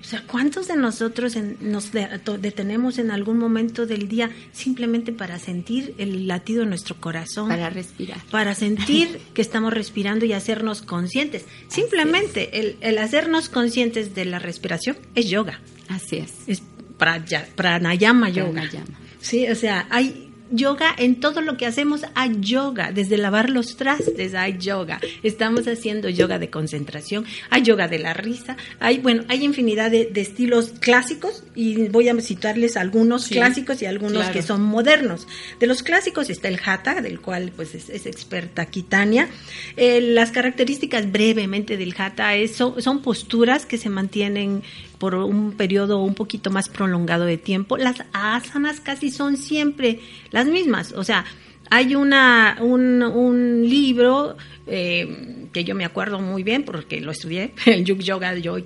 O 0.00 0.04
sea, 0.04 0.24
¿cuántos 0.26 0.66
de 0.66 0.76
nosotros 0.76 1.36
nos 1.60 1.92
detenemos 1.92 2.98
en 2.98 3.12
algún 3.12 3.38
momento 3.38 3.86
del 3.86 4.08
día 4.08 4.30
simplemente 4.50 5.12
para 5.12 5.38
sentir 5.38 5.94
el 5.96 6.26
latido 6.26 6.64
de 6.64 6.70
nuestro 6.70 6.96
corazón? 6.96 7.48
Para 7.48 7.70
respirar. 7.70 8.18
Para 8.32 8.56
sentir 8.56 9.20
que 9.34 9.42
estamos 9.42 9.72
respirando 9.72 10.24
y 10.24 10.32
hacernos 10.32 10.82
conscientes. 10.82 11.44
Simplemente 11.68 12.58
el, 12.58 12.78
el, 12.80 12.98
hacernos 12.98 13.48
conscientes 13.48 14.12
de 14.12 14.24
la 14.24 14.40
respiración 14.40 14.96
es 15.14 15.30
yoga. 15.30 15.60
Así 15.86 16.16
es. 16.16 16.32
Es 16.48 16.64
pranayama 16.98 18.28
yoga. 18.28 18.62
Pranayama. 18.62 18.98
Sí, 19.20 19.48
o 19.48 19.54
sea, 19.54 19.86
hay 19.88 20.31
yoga 20.52 20.94
en 20.96 21.20
todo 21.20 21.40
lo 21.40 21.56
que 21.56 21.66
hacemos 21.66 22.02
hay 22.14 22.36
yoga, 22.40 22.92
desde 22.92 23.16
lavar 23.18 23.50
los 23.50 23.76
trastes 23.76 24.34
hay 24.34 24.58
yoga, 24.58 25.00
estamos 25.22 25.66
haciendo 25.66 26.08
yoga 26.08 26.38
de 26.38 26.50
concentración, 26.50 27.24
hay 27.50 27.62
yoga 27.62 27.88
de 27.88 27.98
la 27.98 28.14
risa, 28.14 28.56
hay, 28.80 28.98
bueno, 28.98 29.24
hay 29.28 29.44
infinidad 29.44 29.90
de, 29.90 30.12
estilos 30.14 30.72
clásicos 30.78 31.42
y 31.54 31.88
voy 31.88 32.08
a 32.08 32.20
citarles 32.20 32.76
algunos 32.76 33.26
clásicos 33.28 33.82
y 33.82 33.86
algunos 33.86 34.28
que 34.28 34.42
son 34.42 34.62
modernos. 34.62 35.26
De 35.58 35.66
los 35.66 35.82
clásicos 35.82 36.30
está 36.30 36.48
el 36.48 36.60
hatha, 36.64 37.00
del 37.00 37.20
cual 37.20 37.52
pues 37.54 37.74
es, 37.74 38.06
experta 38.06 38.66
Kitania. 38.66 39.28
Eh, 39.76 40.00
las 40.00 40.30
características 40.30 41.10
brevemente 41.10 41.76
del 41.76 41.94
hatha 41.96 42.34
es, 42.36 42.56
son 42.56 43.02
posturas 43.02 43.66
que 43.66 43.78
se 43.78 43.88
mantienen 43.88 44.62
por 45.02 45.16
un 45.16 45.54
periodo 45.54 46.00
un 46.00 46.14
poquito 46.14 46.48
más 46.50 46.68
prolongado 46.68 47.24
de 47.24 47.36
tiempo. 47.36 47.76
Las 47.76 48.04
asanas 48.12 48.78
casi 48.78 49.10
son 49.10 49.36
siempre 49.36 49.98
las 50.30 50.46
mismas. 50.46 50.92
O 50.92 51.02
sea, 51.02 51.24
hay 51.70 51.96
una, 51.96 52.56
un, 52.60 53.68
libro 53.68 54.36
eh, 54.68 55.48
que 55.52 55.64
yo 55.64 55.74
me 55.74 55.84
acuerdo 55.84 56.20
muy 56.20 56.44
bien 56.44 56.62
porque 56.62 57.00
lo 57.00 57.10
estudié, 57.10 57.52
el 57.66 57.84
Yug 57.84 57.98
Yoga, 57.98 58.32
Yug 58.36 58.62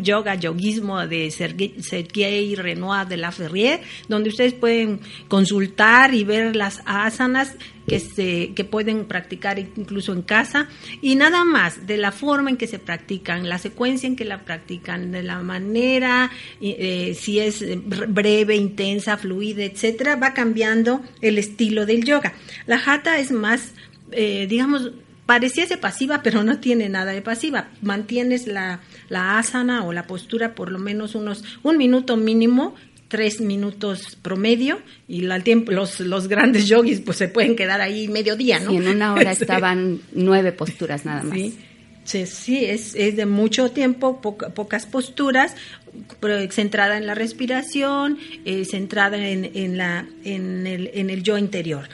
Yoga 0.00 0.36
Yoguismo 0.36 1.04
de 1.04 1.32
Sergei 1.32 2.54
Renoir 2.54 3.08
de 3.08 3.16
la 3.16 3.32
Ferrier, 3.32 3.80
donde 4.06 4.28
ustedes 4.28 4.52
pueden 4.52 5.00
consultar 5.26 6.14
y 6.14 6.22
ver 6.22 6.54
las 6.54 6.80
asanas 6.86 7.56
que 7.86 8.00
se 8.00 8.52
que 8.54 8.64
pueden 8.64 9.06
practicar 9.06 9.58
incluso 9.58 10.12
en 10.12 10.22
casa 10.22 10.68
y 11.00 11.16
nada 11.16 11.44
más 11.44 11.86
de 11.86 11.96
la 11.96 12.12
forma 12.12 12.50
en 12.50 12.56
que 12.56 12.66
se 12.66 12.78
practican, 12.78 13.48
la 13.48 13.58
secuencia 13.58 14.06
en 14.06 14.16
que 14.16 14.24
la 14.24 14.44
practican, 14.44 15.12
de 15.12 15.22
la 15.22 15.40
manera, 15.40 16.30
eh, 16.60 17.16
si 17.18 17.40
es 17.40 17.64
breve, 17.86 18.56
intensa, 18.56 19.16
fluida, 19.16 19.64
etcétera, 19.64 20.16
va 20.16 20.34
cambiando 20.34 21.02
el 21.20 21.38
estilo 21.38 21.86
del 21.86 22.04
yoga. 22.04 22.34
La 22.66 22.80
hatha 22.84 23.18
es 23.18 23.30
más, 23.30 23.72
eh, 24.12 24.46
digamos, 24.48 24.92
pareciese 25.26 25.76
pasiva, 25.76 26.22
pero 26.22 26.42
no 26.44 26.58
tiene 26.58 26.88
nada 26.88 27.12
de 27.12 27.22
pasiva. 27.22 27.68
Mantienes 27.80 28.46
la, 28.46 28.80
la 29.08 29.38
asana 29.38 29.84
o 29.84 29.92
la 29.92 30.06
postura 30.06 30.54
por 30.54 30.70
lo 30.70 30.78
menos 30.78 31.14
unos 31.14 31.44
un 31.62 31.78
minuto 31.78 32.16
mínimo 32.16 32.74
tres 33.12 33.42
minutos 33.42 34.16
promedio 34.22 34.80
y 35.06 35.20
tiempo 35.44 35.70
los, 35.70 36.00
los 36.00 36.28
grandes 36.28 36.66
yogis 36.66 37.00
pues 37.00 37.18
se 37.18 37.28
pueden 37.28 37.56
quedar 37.56 37.82
ahí 37.82 38.08
medio 38.08 38.36
día, 38.36 38.58
¿no? 38.58 38.72
Y 38.72 38.76
en 38.78 38.88
una 38.88 39.12
hora 39.12 39.32
estaban 39.40 40.00
nueve 40.12 40.50
posturas 40.52 41.04
nada 41.04 41.22
más. 41.22 41.38
Sí, 42.04 42.26
sí 42.26 42.64
es, 42.64 42.94
es 42.94 43.14
de 43.16 43.26
mucho 43.26 43.70
tiempo, 43.70 44.20
poca- 44.22 44.48
pocas 44.48 44.86
posturas, 44.86 45.54
pero 46.20 46.34
centrada 46.50 46.96
en 46.96 47.06
la 47.06 47.14
respiración, 47.14 48.18
eh, 48.46 48.64
centrada 48.64 49.18
en, 49.18 49.50
en 49.54 49.76
la, 49.76 50.06
en, 50.24 50.66
el, 50.66 50.90
en 50.94 51.10
el 51.10 51.22
yo 51.22 51.36
interior. 51.36 51.88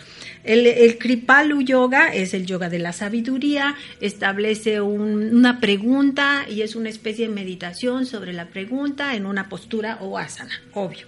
El, 0.44 0.98
Kripalu 0.98 1.62
Yoga 1.62 2.14
es 2.14 2.32
el 2.34 2.46
yoga 2.46 2.68
de 2.68 2.78
la 2.78 2.92
sabiduría, 2.92 3.74
establece 4.00 4.80
un- 4.80 5.34
una 5.36 5.60
pregunta 5.60 6.46
y 6.48 6.62
es 6.62 6.76
una 6.76 6.88
especie 6.88 7.28
de 7.28 7.34
meditación 7.34 8.06
sobre 8.06 8.32
la 8.32 8.46
pregunta 8.46 9.14
en 9.14 9.26
una 9.26 9.48
postura 9.48 9.98
o 10.00 10.18
asana, 10.18 10.60
obvio. 10.74 11.06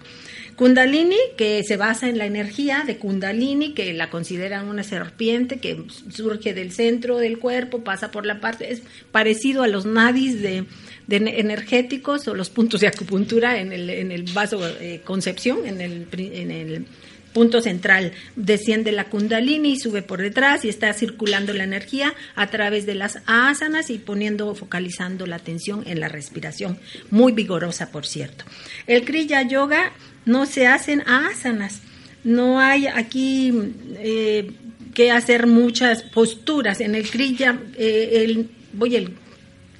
Kundalini, 0.56 1.16
que 1.38 1.62
se 1.64 1.78
basa 1.78 2.10
en 2.10 2.18
la 2.18 2.26
energía 2.26 2.84
de 2.86 2.98
Kundalini, 2.98 3.72
que 3.72 3.94
la 3.94 4.10
consideran 4.10 4.68
una 4.68 4.82
serpiente 4.82 5.58
que 5.58 5.84
surge 6.10 6.52
del 6.52 6.70
centro 6.72 7.16
del 7.16 7.38
cuerpo, 7.38 7.82
pasa 7.82 8.10
por 8.10 8.26
la 8.26 8.40
parte, 8.40 8.70
es 8.70 8.82
parecido 9.10 9.62
a 9.62 9.68
los 9.68 9.86
nadis 9.86 10.42
de, 10.42 10.66
energéticos 11.08 12.28
o 12.28 12.34
los 12.34 12.50
puntos 12.50 12.80
de 12.80 12.88
acupuntura 12.88 13.58
en 13.58 13.72
el, 13.72 14.22
vaso 14.34 14.60
eh, 14.80 15.00
concepción, 15.04 15.66
en 15.66 15.80
el, 15.80 16.06
en 16.12 16.50
el 16.50 16.84
punto 17.32 17.60
central. 17.60 18.12
Desciende 18.36 18.92
la 18.92 19.04
Kundalini 19.04 19.72
y 19.72 19.78
sube 19.78 20.02
por 20.02 20.20
detrás 20.20 20.64
y 20.64 20.68
está 20.68 20.92
circulando 20.92 21.52
la 21.52 21.64
energía 21.64 22.14
a 22.34 22.48
través 22.48 22.86
de 22.86 22.94
las 22.94 23.18
asanas 23.26 23.90
y 23.90 23.98
poniendo, 23.98 24.54
focalizando 24.54 25.26
la 25.26 25.36
atención 25.36 25.84
en 25.86 26.00
la 26.00 26.08
respiración. 26.08 26.78
Muy 27.10 27.32
vigorosa, 27.32 27.90
por 27.90 28.06
cierto. 28.06 28.44
El 28.86 29.04
Kriya 29.04 29.42
Yoga 29.42 29.92
no 30.24 30.46
se 30.46 30.66
hacen 30.66 31.02
asanas. 31.02 31.80
No 32.24 32.60
hay 32.60 32.86
aquí 32.86 33.52
eh, 33.96 34.50
que 34.94 35.10
hacer 35.10 35.46
muchas 35.46 36.02
posturas. 36.02 36.80
En 36.80 36.94
el 36.94 37.08
Kriya, 37.08 37.58
eh, 37.76 38.24
el, 38.24 38.50
voy 38.72 38.96
el 38.96 39.16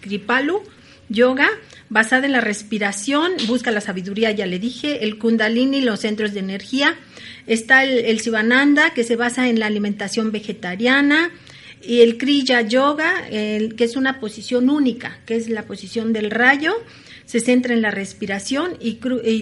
Kripalu 0.01 0.63
Yoga, 1.09 1.49
basada 1.89 2.27
en 2.27 2.33
la 2.33 2.41
respiración, 2.41 3.33
busca 3.49 3.73
la 3.73 3.81
sabiduría, 3.81 4.31
ya 4.31 4.47
le 4.47 4.59
dije, 4.59 5.05
el 5.05 5.19
Kundalini, 5.19 5.81
los 5.81 6.01
centros 6.01 6.33
de 6.33 6.41
energía. 6.41 6.97
Está 7.47 7.85
el, 7.85 8.21
Sivananda, 8.21 8.91
que 8.91 9.05
se 9.05 9.17
basa 9.17 9.49
en 9.49 9.59
la 9.61 9.67
alimentación 9.67 10.33
vegetariana. 10.33 11.31
Y 11.83 12.03
el 12.03 12.19
Kriya 12.19 12.61
Yoga, 12.61 13.27
que 13.31 13.77
es 13.79 13.97
una 13.97 14.21
posición 14.21 14.69
única, 14.69 15.19
que 15.25 15.37
es 15.37 15.49
la 15.49 15.63
posición 15.63 16.13
del 16.13 16.31
rayo, 16.31 16.75
se 17.31 17.39
centra 17.39 17.75
en 17.75 17.81
la 17.81 17.93
respiración 17.93 18.77
y, 18.81 18.95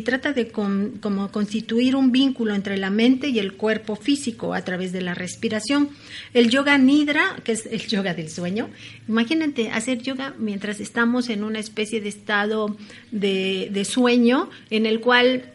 trata 0.03 0.35
de 0.35 0.49
como 0.49 1.33
constituir 1.33 1.97
un 1.97 2.13
vínculo 2.13 2.55
entre 2.55 2.77
la 2.77 2.91
mente 2.91 3.29
y 3.29 3.39
el 3.39 3.55
cuerpo 3.55 3.97
físico 3.97 4.53
a 4.53 4.63
través 4.63 4.93
de 4.93 5.01
la 5.01 5.15
respiración. 5.15 5.89
El 6.35 6.51
yoga 6.51 6.77
nidra, 6.77 7.37
que 7.45 7.53
es 7.53 7.65
el 7.65 7.87
yoga 7.87 8.13
del 8.13 8.29
sueño, 8.29 8.69
imagínate 9.09 9.71
hacer 9.71 10.03
yoga 10.03 10.35
mientras 10.39 10.81
estamos 10.81 11.31
en 11.31 11.43
una 11.43 11.61
especie 11.61 12.03
de 12.03 12.11
estado 12.11 12.77
de 13.11 13.87
sueño 13.89 14.51
en 14.69 14.85
el 14.85 15.01
cual 15.01 15.51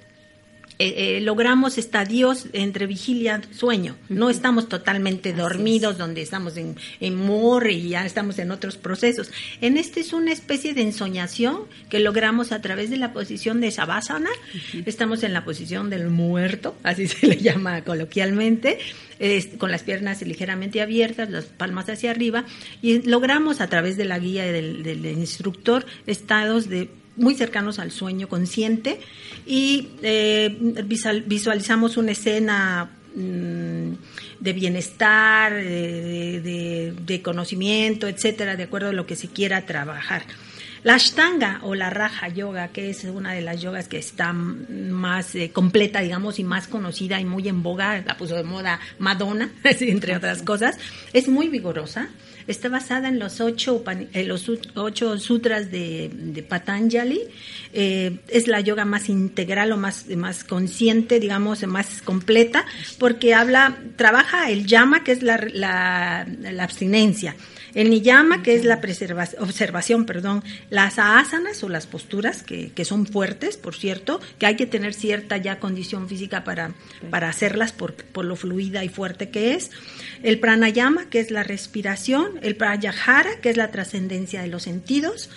eh, 0.83 1.15
eh, 1.15 1.21
logramos 1.21 1.77
estadios 1.77 2.47
entre 2.51 2.87
vigilia 2.87 3.41
y 3.49 3.55
sueño. 3.55 3.95
No 4.09 4.29
estamos 4.29 4.67
totalmente 4.67 5.31
dormidos, 5.31 5.97
donde 5.97 6.21
estamos 6.21 6.57
en, 6.57 6.75
en 6.99 7.15
mor 7.15 7.71
y 7.71 7.87
ya 7.87 8.05
estamos 8.05 8.37
en 8.37 8.51
otros 8.51 8.75
procesos. 8.75 9.31
En 9.61 9.77
este 9.77 10.01
es 10.01 10.11
una 10.11 10.33
especie 10.33 10.73
de 10.73 10.81
ensoñación 10.81 11.59
que 11.87 11.99
logramos 11.99 12.51
a 12.51 12.59
través 12.59 12.89
de 12.89 12.97
la 12.97 13.13
posición 13.13 13.61
de 13.61 13.71
Savasana. 13.71 14.29
Estamos 14.85 15.23
en 15.23 15.31
la 15.31 15.45
posición 15.45 15.89
del 15.89 16.09
muerto, 16.09 16.75
así 16.83 17.07
se 17.07 17.27
le 17.27 17.37
llama 17.37 17.85
coloquialmente, 17.85 18.77
con 19.59 19.71
las 19.71 19.83
piernas 19.83 20.21
ligeramente 20.23 20.81
abiertas, 20.81 21.29
las 21.29 21.45
palmas 21.45 21.87
hacia 21.87 22.11
arriba, 22.11 22.43
y 22.81 23.03
logramos 23.03 23.61
a 23.61 23.67
través 23.67 23.95
de 23.95 24.03
la 24.03 24.19
guía 24.19 24.43
del, 24.51 24.83
del 24.83 25.05
instructor 25.05 25.85
estados 26.07 26.67
de 26.67 26.89
muy 27.15 27.35
cercanos 27.35 27.79
al 27.79 27.91
sueño 27.91 28.27
consciente 28.27 28.99
y 29.45 29.89
eh, 30.01 30.55
visual- 30.85 31.23
visualizamos 31.27 31.97
una 31.97 32.11
escena 32.13 32.89
mm, 33.15 33.91
de 34.39 34.53
bienestar, 34.53 35.53
de, 35.53 36.41
de- 36.41 36.93
de 37.05 37.21
conocimiento, 37.21 38.07
etcétera, 38.07 38.55
de 38.55 38.63
acuerdo 38.63 38.89
a 38.89 38.93
lo 38.93 39.05
que 39.05 39.15
se 39.15 39.27
quiera 39.27 39.65
trabajar. 39.65 40.23
La 40.83 40.95
Ashtanga 40.95 41.59
o 41.63 41.75
la 41.75 41.89
Raja 41.89 42.27
Yoga, 42.27 42.67
que 42.67 42.89
es 42.89 43.05
una 43.05 43.31
de 43.31 43.39
las 43.41 43.61
yogas 43.61 43.87
que 43.87 43.97
está 43.97 44.33
más 44.33 45.33
eh, 45.33 45.49
completa, 45.53 46.01
digamos, 46.01 46.39
y 46.39 46.43
más 46.43 46.67
conocida 46.67 47.21
y 47.21 47.25
muy 47.25 47.47
en 47.47 47.63
boga, 47.63 48.03
la 48.05 48.17
puso 48.17 48.35
de 48.35 48.43
moda 48.43 48.81
Madonna, 48.99 49.49
entre 49.63 50.17
otras 50.17 50.41
cosas, 50.43 50.77
es 51.13 51.29
muy 51.29 51.47
vigorosa. 51.47 52.09
Está 52.47 52.69
basada 52.69 53.09
en 53.09 53.19
los 53.19 53.41
ocho, 53.41 53.83
en 53.87 54.27
los 54.27 54.49
ocho 54.75 55.17
sutras 55.19 55.71
de, 55.71 56.09
de 56.13 56.43
Patanjali. 56.43 57.21
Eh, 57.73 58.17
es 58.27 58.47
la 58.47 58.61
yoga 58.61 58.85
más 58.85 59.09
integral 59.09 59.71
o 59.71 59.77
más, 59.77 60.07
más 60.15 60.43
consciente, 60.43 61.19
digamos, 61.19 61.65
más 61.67 62.01
completa, 62.01 62.65
porque 62.99 63.33
habla, 63.33 63.77
trabaja 63.95 64.49
el 64.51 64.65
yama, 64.65 65.03
que 65.03 65.11
es 65.13 65.23
la, 65.23 65.37
la, 65.53 66.27
la 66.39 66.63
abstinencia. 66.63 67.35
El 67.73 67.89
niyama, 67.89 68.43
que 68.43 68.55
es 68.55 68.65
la 68.65 68.79
observación, 69.39 70.05
perdón, 70.05 70.43
las 70.69 70.99
asanas 70.99 71.63
o 71.63 71.69
las 71.69 71.87
posturas, 71.87 72.43
que, 72.43 72.71
que 72.71 72.85
son 72.85 73.07
fuertes, 73.07 73.57
por 73.57 73.75
cierto, 73.75 74.21
que 74.37 74.45
hay 74.45 74.55
que 74.55 74.65
tener 74.65 74.93
cierta 74.93 75.37
ya 75.37 75.59
condición 75.59 76.07
física 76.07 76.43
para, 76.43 76.73
para 77.09 77.29
hacerlas 77.29 77.71
por, 77.71 77.95
por 77.95 78.25
lo 78.25 78.35
fluida 78.35 78.83
y 78.83 78.89
fuerte 78.89 79.29
que 79.29 79.55
es. 79.55 79.71
El 80.21 80.39
pranayama, 80.39 81.09
que 81.09 81.19
es 81.19 81.31
la 81.31 81.43
respiración. 81.43 82.39
El 82.41 82.55
pratyahara, 82.55 83.39
que 83.41 83.49
es 83.49 83.57
la 83.57 83.71
trascendencia 83.71 84.41
de 84.41 84.47
los 84.47 84.63
sentidos. 84.63 85.29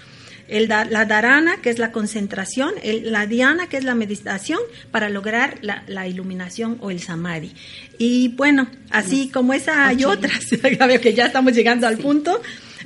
El 0.48 0.68
da- 0.68 0.84
la 0.84 1.04
dharana, 1.04 1.60
que 1.62 1.70
es 1.70 1.78
la 1.78 1.90
concentración, 1.92 2.72
el- 2.82 3.10
la 3.12 3.26
dhyana, 3.26 3.68
que 3.68 3.76
es 3.76 3.84
la 3.84 3.94
meditación, 3.94 4.60
para 4.90 5.08
lograr 5.08 5.58
la, 5.62 5.82
la 5.86 6.06
iluminación 6.06 6.78
o 6.80 6.90
el 6.90 7.00
samadhi. 7.00 7.52
Y 7.98 8.28
bueno, 8.28 8.68
así 8.90 9.28
como 9.28 9.52
esa 9.52 9.88
hay 9.88 10.04
otras, 10.04 10.46
que 11.02 11.14
ya 11.14 11.26
estamos 11.26 11.52
llegando 11.52 11.86
al 11.86 11.98
punto, 11.98 12.40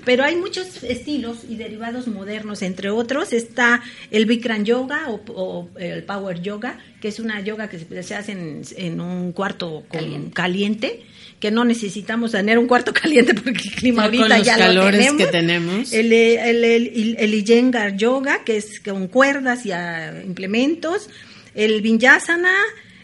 pero 0.05 0.25
hay 0.25 0.37
muchos 0.37 0.83
estilos 0.83 1.39
y 1.49 1.57
derivados 1.57 2.07
modernos, 2.07 2.63
entre 2.63 2.89
otros 2.91 3.33
está 3.35 3.83
el 4.11 4.25
Bikram 4.25 4.65
Yoga 4.65 5.09
o, 5.11 5.21
o 5.35 5.69
el 5.79 6.05
Power 6.05 6.41
Yoga, 6.41 6.79
que 7.03 7.09
es 7.09 7.21
una 7.21 7.41
yoga 7.41 7.69
que 7.69 7.79
se 7.79 8.03
se 8.03 8.15
hace 8.15 8.33
en, 8.33 8.63
en 8.77 9.01
un 9.01 9.33
cuarto 9.33 9.85
con- 9.89 10.31
caliente. 10.31 11.03
Que 11.41 11.51
no 11.51 11.65
necesitamos 11.65 12.33
tener 12.33 12.59
un 12.59 12.67
cuarto 12.67 12.93
caliente 13.03 13.35
porque 13.35 13.69
el 13.69 13.75
clima 13.75 14.03
Ya 14.03 14.05
ahorita 14.05 14.29
con 14.29 14.37
los 14.39 14.47
ya 14.47 14.57
lo 14.59 14.65
calores 14.65 15.01
tenemos. 15.01 15.17
que 15.23 15.27
tenemos. 15.27 15.93
El, 15.93 16.13
el, 16.13 16.65
el, 16.65 17.17
el 17.19 17.35
Iyengar 17.35 17.97
Yoga, 17.97 18.45
que 18.45 18.59
es 18.59 18.81
con 18.81 19.09
cuerdas 19.09 19.65
y 19.67 19.73
ah, 19.73 20.23
implementos. 20.25 21.09
El 21.55 21.81
Vinyasana 21.83 22.55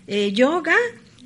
eh, 0.06 0.30
Yoga, 0.32 0.76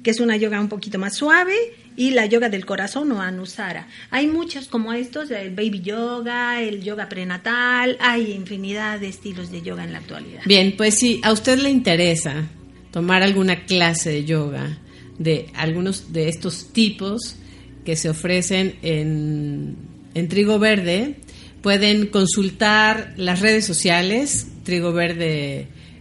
que 0.02 0.10
es 0.10 0.20
una 0.20 0.36
yoga 0.36 0.58
un 0.60 0.68
poquito 0.68 0.98
más 0.98 1.16
suave. 1.16 1.54
Y 1.96 2.12
la 2.12 2.24
yoga 2.24 2.48
del 2.48 2.64
corazón 2.64 3.12
o 3.12 3.20
Anusara. 3.20 3.88
Hay 4.10 4.26
muchos 4.26 4.68
como 4.68 4.92
estos, 4.94 5.30
el 5.32 5.50
baby 5.50 5.80
yoga, 5.82 6.62
el 6.62 6.82
yoga 6.82 7.10
prenatal, 7.10 7.98
hay 8.00 8.30
infinidad 8.32 9.00
de 9.00 9.08
estilos 9.08 9.50
de 9.50 9.60
yoga 9.60 9.84
en 9.84 9.92
la 9.92 9.98
actualidad. 9.98 10.40
Bien, 10.46 10.74
pues 10.78 10.94
si 10.94 11.20
a 11.22 11.32
usted 11.32 11.58
le 11.58 11.68
interesa 11.68 12.48
tomar 12.90 13.22
alguna 13.22 13.66
clase 13.66 14.10
de 14.10 14.24
yoga 14.24 14.78
de 15.20 15.46
algunos 15.54 16.12
de 16.12 16.28
estos 16.28 16.72
tipos 16.72 17.36
que 17.84 17.94
se 17.94 18.08
ofrecen 18.10 18.74
en, 18.82 19.76
en 20.14 20.28
Trigo 20.28 20.58
Verde, 20.58 21.14
pueden 21.62 22.06
consultar 22.08 23.14
las 23.16 23.38
redes 23.40 23.64
sociales, 23.66 24.48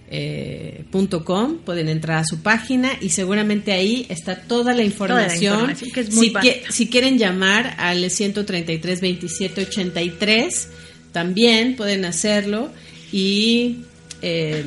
trigoverde.com, 0.09 1.57
pueden 1.65 1.89
entrar 1.89 2.17
a 2.20 2.24
su 2.26 2.39
página 2.41 2.91
y 3.01 3.09
seguramente 3.09 3.72
ahí 3.74 4.05
está 4.09 4.41
toda 4.41 4.74
la 4.74 4.84
información. 4.84 5.59
información, 5.59 5.91
que 5.91 5.99
es 6.01 6.13
muy 6.15 6.28
si, 6.30 6.34
qui- 6.34 6.61
si 6.72 6.88
quieren 6.89 7.17
llamar 7.17 7.76
al 7.78 8.09
133 8.09 9.01
27 9.01 9.61
83, 9.61 10.70
también 11.11 11.76
pueden 11.76 12.05
hacerlo 12.05 12.72
y 13.11 13.80
eh, 14.22 14.63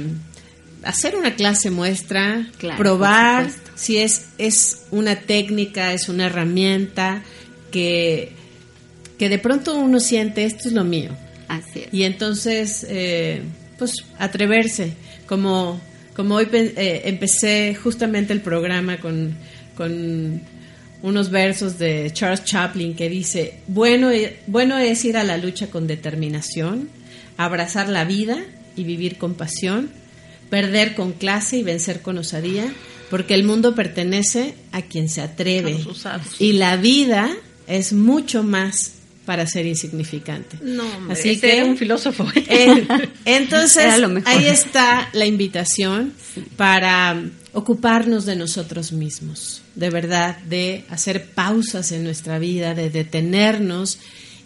hacer 0.82 1.16
una 1.16 1.34
clase 1.34 1.70
muestra, 1.70 2.48
Claro, 2.58 2.78
probar. 2.78 3.50
Si 3.74 3.98
es, 3.98 4.26
es 4.38 4.82
una 4.90 5.16
técnica, 5.16 5.92
es 5.92 6.08
una 6.08 6.26
herramienta 6.26 7.22
que, 7.70 8.32
que 9.18 9.28
de 9.28 9.38
pronto 9.38 9.74
uno 9.76 10.00
siente 10.00 10.44
esto 10.44 10.68
es 10.68 10.74
lo 10.74 10.84
mío. 10.84 11.10
Así 11.48 11.80
es. 11.80 11.88
Y 11.92 12.04
entonces, 12.04 12.86
eh, 12.88 13.42
pues 13.78 14.04
atreverse, 14.18 14.94
como, 15.26 15.80
como 16.14 16.36
hoy 16.36 16.48
eh, 16.52 17.02
empecé 17.04 17.74
justamente 17.74 18.32
el 18.32 18.40
programa 18.40 18.98
con, 18.98 19.34
con 19.76 20.42
unos 21.02 21.30
versos 21.30 21.78
de 21.78 22.10
Charles 22.12 22.44
Chaplin 22.44 22.94
que 22.94 23.08
dice, 23.08 23.54
bueno, 23.66 24.10
e- 24.10 24.38
bueno 24.46 24.78
es 24.78 25.04
ir 25.04 25.16
a 25.16 25.24
la 25.24 25.36
lucha 25.36 25.68
con 25.68 25.86
determinación, 25.86 26.88
abrazar 27.36 27.88
la 27.88 28.04
vida 28.04 28.38
y 28.76 28.84
vivir 28.84 29.18
con 29.18 29.34
pasión, 29.34 29.90
perder 30.48 30.94
con 30.94 31.12
clase 31.12 31.56
y 31.56 31.62
vencer 31.62 32.02
con 32.02 32.18
osadía, 32.18 32.72
porque 33.12 33.34
el 33.34 33.44
mundo 33.44 33.74
pertenece 33.74 34.54
a 34.72 34.80
quien 34.80 35.10
se 35.10 35.20
atreve. 35.20 35.84
Y 36.38 36.54
la 36.54 36.78
vida 36.78 37.30
es 37.66 37.92
mucho 37.92 38.42
más 38.42 38.92
para 39.26 39.46
ser 39.46 39.66
insignificante. 39.66 40.56
No, 40.62 40.82
Así 41.10 41.28
este 41.28 41.46
que 41.46 41.56
era 41.58 41.66
un 41.66 41.76
filósofo. 41.76 42.26
entonces, 43.26 43.84
ahí 44.24 44.46
está 44.46 45.10
la 45.12 45.26
invitación 45.26 46.14
para 46.56 47.22
ocuparnos 47.52 48.24
de 48.24 48.34
nosotros 48.34 48.92
mismos, 48.92 49.60
de 49.74 49.90
verdad, 49.90 50.38
de 50.48 50.86
hacer 50.88 51.26
pausas 51.26 51.92
en 51.92 52.04
nuestra 52.04 52.38
vida, 52.38 52.72
de 52.72 52.88
detenernos 52.88 53.98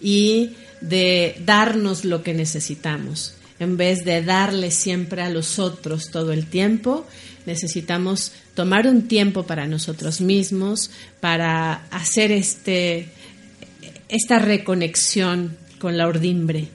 y 0.02 0.50
de 0.80 1.40
darnos 1.46 2.04
lo 2.04 2.24
que 2.24 2.34
necesitamos. 2.34 3.34
En 3.60 3.76
vez 3.76 4.04
de 4.04 4.22
darle 4.22 4.72
siempre 4.72 5.22
a 5.22 5.30
los 5.30 5.60
otros 5.60 6.10
todo 6.10 6.32
el 6.32 6.46
tiempo, 6.46 7.06
necesitamos 7.47 8.32
tomar 8.55 8.86
un 8.86 9.09
tiempo 9.09 9.44
para 9.44 9.66
nosotros 9.66 10.20
mismos, 10.20 10.90
para 11.20 11.86
hacer 11.90 12.32
este, 12.32 13.09
esta 14.09 14.38
reconexión 14.38 15.57
con 15.78 15.97
la 15.97 16.07
ordimbre. 16.07 16.68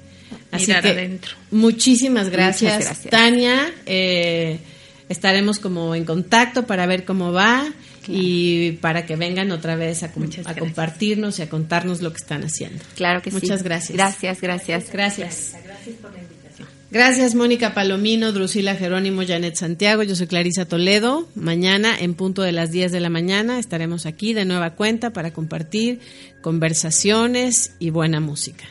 Así 0.51 0.73
que 0.73 1.19
muchísimas 1.51 2.29
gracias, 2.29 3.03
Tania. 3.09 3.73
Eh, 3.85 4.59
estaremos 5.09 5.59
como 5.59 5.95
en 5.95 6.05
contacto 6.05 6.65
para 6.65 6.85
ver 6.85 7.05
cómo 7.05 7.31
va 7.31 7.71
y 8.07 8.73
para 8.73 9.05
que 9.05 9.15
vengan 9.15 9.51
otra 9.51 9.75
vez 9.75 10.03
a, 10.03 10.11
compartirnos 10.11 11.39
y 11.39 11.43
a 11.43 11.49
contarnos 11.49 12.01
lo 12.01 12.11
que 12.11 12.17
están 12.17 12.43
haciendo. 12.43 12.83
Claro 12.95 13.21
que 13.21 13.31
sí. 13.31 13.37
Muchas 13.41 13.63
gracias. 13.63 13.95
Gracias, 13.95 14.41
gracias. 14.41 14.91
Gracias. 14.91 15.55
Gracias 15.63 15.95
por 15.97 16.11
la 16.11 16.17
invitación. 16.19 16.40
Gracias, 16.91 17.35
Mónica 17.35 17.73
Palomino, 17.73 18.33
Drusila 18.33 18.75
Jerónimo, 18.75 19.21
Janet 19.25 19.55
Santiago. 19.55 20.03
Yo 20.03 20.13
soy 20.17 20.27
Clarisa 20.27 20.65
Toledo. 20.65 21.25
Mañana, 21.35 21.97
en 21.97 22.15
punto 22.15 22.41
de 22.41 22.51
las 22.51 22.69
10 22.71 22.91
de 22.91 22.99
la 22.99 23.09
mañana, 23.09 23.59
estaremos 23.59 24.05
aquí 24.05 24.33
de 24.33 24.43
nueva 24.43 24.71
cuenta 24.71 25.11
para 25.11 25.31
compartir 25.31 26.01
conversaciones 26.41 27.75
y 27.79 27.91
buena 27.91 28.19
música. 28.19 28.65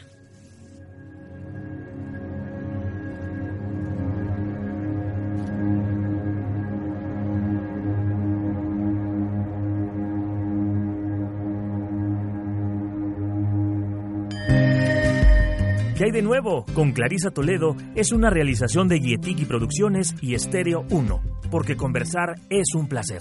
¿Qué 16.01 16.07
hay 16.07 16.13
de 16.13 16.23
nuevo? 16.23 16.65
Con 16.73 16.93
Clarisa 16.93 17.31
Toledo 17.31 17.77
es 17.95 18.11
una 18.11 18.31
realización 18.31 18.89
de 18.89 19.01
Guietiki 19.01 19.45
Producciones 19.45 20.15
y 20.23 20.35
Estéreo 20.35 20.87
1, 20.89 21.21
porque 21.51 21.77
conversar 21.77 22.37
es 22.49 22.75
un 22.75 22.89
placer. 22.89 23.21